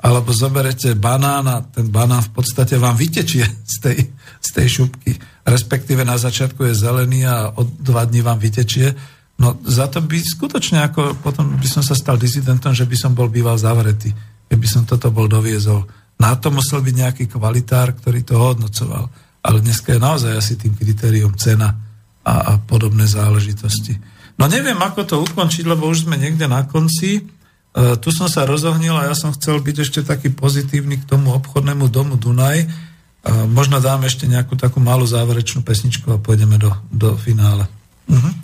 [0.00, 3.98] alebo zoberete a ten banán v podstate vám vytečie z tej,
[4.40, 5.12] z tej šupky,
[5.44, 8.96] respektíve na začiatku je zelený a od dva dní vám vytečie,
[9.36, 13.12] no za to by skutočne ako potom by som sa stal disidentom, že by som
[13.12, 14.08] bol býval zavretý,
[14.48, 15.84] keby som toto bol doviezol.
[16.20, 19.08] Na to musel byť nejaký kvalitár, ktorý to hodnocoval.
[19.40, 21.72] Ale dneska je naozaj asi tým kritériom cena
[22.20, 23.96] a, a podobné záležitosti.
[24.36, 27.24] No neviem, ako to ukončiť, lebo už sme niekde na konci.
[27.70, 31.30] E, tu som sa rozohnil a ja som chcel byť ešte taký pozitívny k tomu
[31.38, 32.66] obchodnému domu Dunaj.
[32.66, 32.68] E,
[33.46, 37.70] možno dáme ešte nejakú takú malú záverečnú pesničku a pôjdeme do, do finále.
[38.10, 38.34] Uh-huh.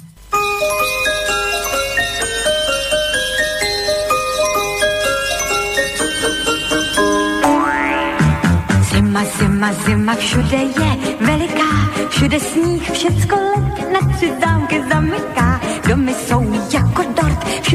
[8.95, 11.73] Zima, zima, zima, všude je veliká,
[12.15, 15.61] všude sníh, všecko let na tři zámky zamyká.
[15.89, 16.43] Domy jsou
[16.73, 17.03] jako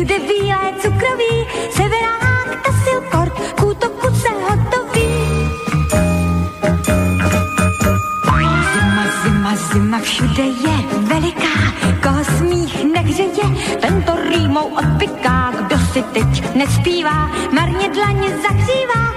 [0.01, 5.07] všude bílé cukroví, severák, tasilkort, k útoku se hotový.
[8.73, 11.53] Zima, zima, zima, všude je veliká,
[12.03, 19.10] koho smích nehřeje, tento rýmou odpiká, kdo si teď nespívá, marně dlaně zahřívá,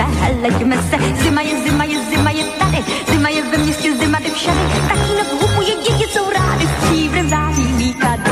[0.00, 4.18] se, heleďme se, zima je, zima je, zima je tady, zima je ve městě, zima
[4.18, 4.58] jde všade,
[4.88, 8.30] tatínek hupuje, děti jsou rády, stříbrem září výklady.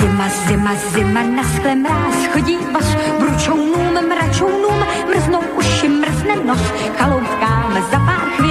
[0.00, 6.62] Zima, zima, zima, na skle mráz, chodí vaš bručounům, mračounům, mrznou uši, mrzne nos,
[6.96, 8.49] chaloupkám za pár chvil,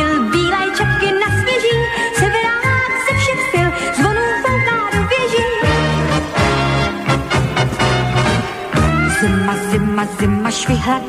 [10.00, 11.00] Zima, zima, švihla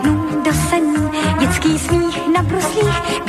[0.45, 1.11] do saní,
[1.41, 3.20] dětský smích na bruslích,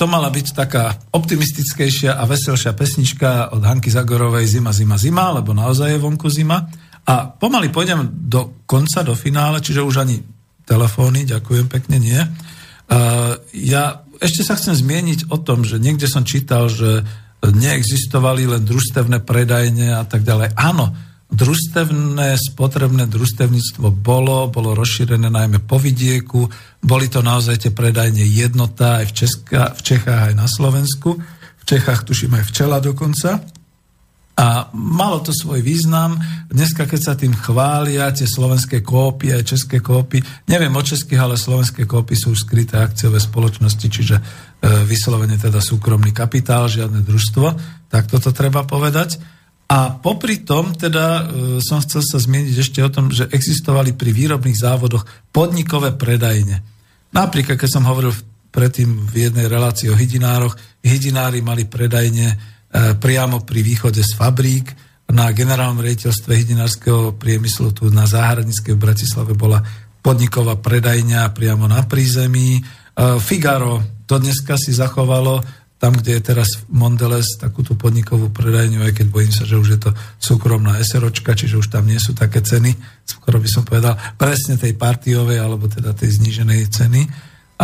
[0.00, 5.52] to mala byť taká optimistickejšia a veselšia pesnička od Hanky Zagorovej Zima, zima, zima, lebo
[5.52, 6.64] naozaj je vonku zima.
[7.04, 10.24] A pomaly pôjdem do konca, do finále, čiže už ani
[10.64, 12.16] telefóny, ďakujem pekne, nie.
[12.16, 12.28] E,
[13.60, 17.04] ja ešte sa chcem zmieniť o tom, že niekde som čítal, že
[17.44, 20.56] neexistovali len družstevné predajne a tak ďalej.
[20.56, 20.96] Áno,
[21.40, 26.44] družstevné, spotrebné družstevníctvo bolo, bolo rozšírené najmä po vidieku,
[26.84, 31.16] boli to naozaj tie predajne jednota aj v, Česka, v Čechách, aj na Slovensku.
[31.60, 33.40] V Čechách tuším aj včela dokonca.
[34.40, 36.16] A malo to svoj význam.
[36.48, 41.36] Dneska, keď sa tým chvália tie slovenské kópy, aj české kópy, neviem o českých, ale
[41.36, 44.22] slovenské kópy sú skryté akciové spoločnosti, čiže e,
[44.88, 47.46] vyslovene teda súkromný kapitál, žiadne družstvo.
[47.92, 49.39] Tak toto treba povedať.
[49.70, 51.22] A popri tom teda e,
[51.62, 56.58] som chcel sa zmieniť ešte o tom, že existovali pri výrobných závodoch podnikové predajne.
[57.14, 58.10] Napríklad, keď som hovoril
[58.50, 64.70] predtým v jednej relácii o hydinároch, hydinári mali predajne E, priamo pri východe z fabrík.
[65.10, 69.58] Na generálnom riaditeľstve hydinárskeho priemyslu tu na Záhradnickej v Bratislave bola
[69.98, 72.62] podniková predajňa priamo na prízemí.
[72.62, 72.62] E,
[73.18, 75.42] Figaro to dneska si zachovalo
[75.80, 79.68] tam, kde je teraz Mondelez, takú tú podnikovú predajňu, aj keď bojím sa, že už
[79.74, 79.90] je to
[80.20, 82.76] súkromná SROčka, čiže už tam nie sú také ceny,
[83.08, 87.02] skoro by som povedal, presne tej partiovej, alebo teda tej zníženej ceny.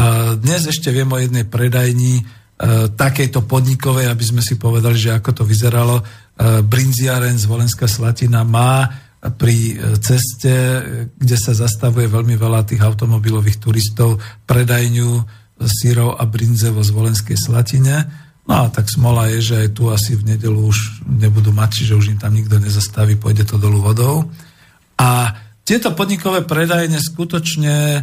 [0.00, 2.24] A dnes ešte viem o jednej predajni,
[2.56, 6.00] E, takejto podnikovej, aby sme si povedali, že ako to vyzeralo.
[6.00, 8.88] E, Brinziaren z Volenská Slatina má
[9.36, 10.54] pri e, ceste,
[11.20, 14.16] kde sa zastavuje veľmi veľa tých automobilových turistov,
[14.48, 18.04] predajňu sírov a brinzevo z Volenskej Slatine.
[18.46, 21.98] No a tak smola je, že aj tu asi v nedelu už nebudú mať, čiže
[21.98, 24.30] už im tam nikto nezastaví, pôjde to dolu vodou.
[25.00, 25.34] A
[25.66, 28.00] tieto podnikové predajne skutočne e,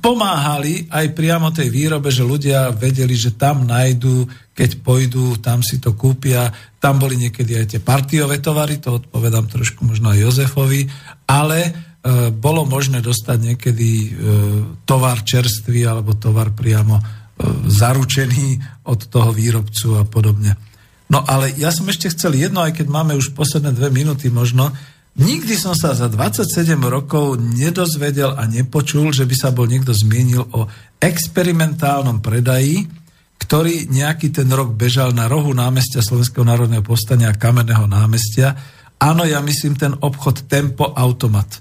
[0.00, 4.24] pomáhali aj priamo tej výrobe, že ľudia vedeli, že tam nájdú,
[4.56, 6.48] keď pôjdu, tam si to kúpia.
[6.80, 10.88] Tam boli niekedy aj tie partiové tovary, to odpovedám trošku možno aj Jozefovi,
[11.28, 11.89] ale
[12.32, 14.08] bolo možné dostať niekedy e,
[14.88, 17.04] tovar čerstvý alebo tovar priamo e,
[17.68, 18.56] zaručený
[18.88, 20.56] od toho výrobcu a podobne.
[21.12, 24.72] No ale ja som ešte chcel jedno, aj keď máme už posledné dve minúty možno,
[25.10, 30.46] Nikdy som sa za 27 rokov nedozvedel a nepočul, že by sa bol niekto zmienil
[30.54, 30.70] o
[31.02, 32.86] experimentálnom predaji,
[33.42, 38.54] ktorý nejaký ten rok bežal na rohu námestia Slovenského národného povstania a Kamenného námestia.
[39.02, 41.58] Áno, ja myslím ten obchod Tempo Automat.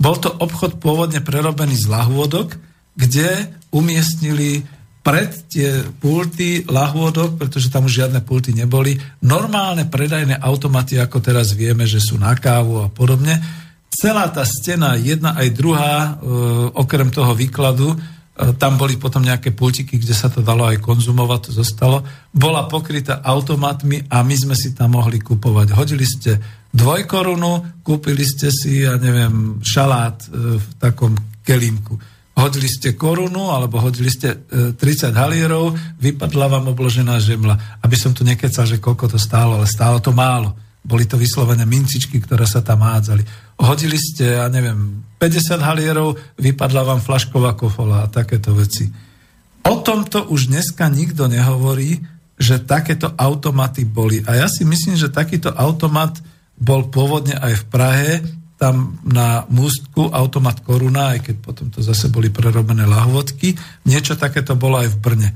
[0.00, 2.56] Bol to obchod pôvodne prerobený z lahôdok,
[2.96, 4.64] kde umiestnili
[5.00, 11.56] pred tie pulty lahôdok, pretože tam už žiadne pulty neboli, normálne predajné automaty, ako teraz
[11.56, 13.40] vieme, že sú na kávu a podobne.
[13.88, 16.10] Celá tá stena, jedna aj druhá, e,
[16.76, 17.96] okrem toho výkladu,
[18.56, 22.00] tam boli potom nejaké pultiky, kde sa to dalo aj konzumovať, to zostalo,
[22.32, 25.76] bola pokrytá automatmi a my sme si tam mohli kupovať.
[25.76, 26.40] Hodili ste
[26.72, 31.12] dvojkorunu, kúpili ste si, ja neviem, šalát e, v takom
[31.44, 31.98] kelímku
[32.40, 37.84] hodili ste korunu alebo hodili ste 30 e, halierov, vypadla vám obložená žemla.
[37.84, 40.56] Aby som tu nekecal, že koľko to stálo, ale stálo to málo.
[40.80, 43.20] Boli to vyslovené mincičky, ktoré sa tam hádzali.
[43.60, 48.88] Hodili ste, ja neviem, 50 halierov, vypadla vám flašková kofola a takéto veci.
[49.68, 52.00] O tomto už dneska nikto nehovorí,
[52.40, 54.24] že takéto automaty boli.
[54.24, 56.16] A ja si myslím, že takýto automat
[56.56, 58.12] bol pôvodne aj v Prahe,
[58.56, 63.56] tam na mústku automat Koruna, aj keď potom to zase boli prerobené lahvodky.
[63.88, 65.30] Niečo takéto bolo aj v Brne.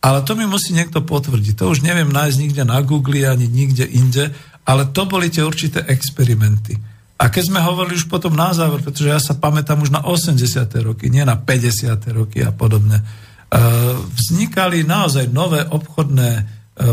[0.00, 1.60] Ale to mi musí niekto potvrdiť.
[1.60, 4.32] To už neviem nájsť nikde na Google ani nikde inde,
[4.64, 6.76] ale to boli tie určité experimenty.
[7.20, 10.40] A keď sme hovorili už potom na záver, pretože ja sa pamätám už na 80.
[10.80, 12.00] roky, nie na 50.
[12.16, 13.04] roky a podobne, e,
[14.16, 16.42] vznikali naozaj nové obchodné e,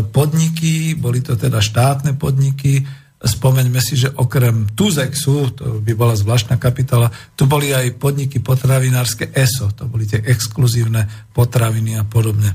[0.04, 2.84] podniky, boli to teda štátne podniky,
[3.18, 9.34] Spomeňme si, že okrem Tuzexu, to by bola zvláštna kapitola, tu boli aj podniky potravinárske
[9.34, 11.02] ESO, to boli tie exkluzívne
[11.34, 12.54] potraviny a podobne.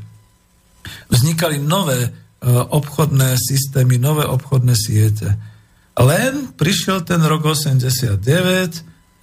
[1.11, 2.09] Vznikali nové e,
[2.47, 5.35] obchodné systémy, nové obchodné siete.
[5.93, 8.17] Len prišiel ten rok 89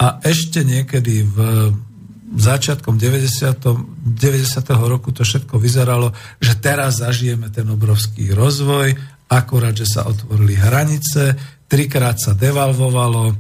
[0.01, 1.37] a ešte niekedy v
[2.31, 4.15] začiatkom 90.
[4.15, 4.63] 90.
[4.87, 8.95] roku to všetko vyzeralo, že teraz zažijeme ten obrovský rozvoj
[9.31, 11.39] akurát, že sa otvorili hranice,
[11.71, 13.31] trikrát sa devalvovalo,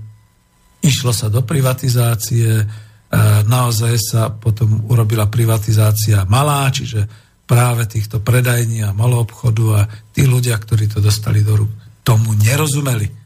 [0.86, 2.64] išlo sa do privatizácie, e,
[3.50, 7.10] naozaj sa potom urobila privatizácia malá, čiže
[7.50, 9.80] práve týchto predajní a maloobchodu a
[10.14, 11.72] tí ľudia, ktorí to dostali do rúk,
[12.06, 13.19] tomu nerozumeli.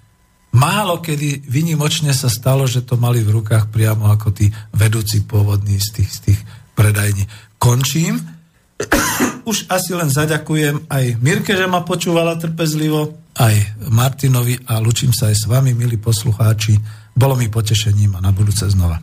[0.55, 5.83] Málo kedy vynimočne sa stalo, že to mali v rukách priamo ako tí vedúci pôvodní
[5.83, 6.41] z tých, z tých
[6.79, 7.27] predajní.
[7.59, 8.23] Končím
[9.51, 15.27] už asi len zaďakujem aj Mirke, že ma počúvala trpezlivo, aj Martinovi a lučím sa
[15.31, 16.79] aj s vami, milí poslucháči.
[17.15, 19.03] Bolo mi potešením a na budúce znova.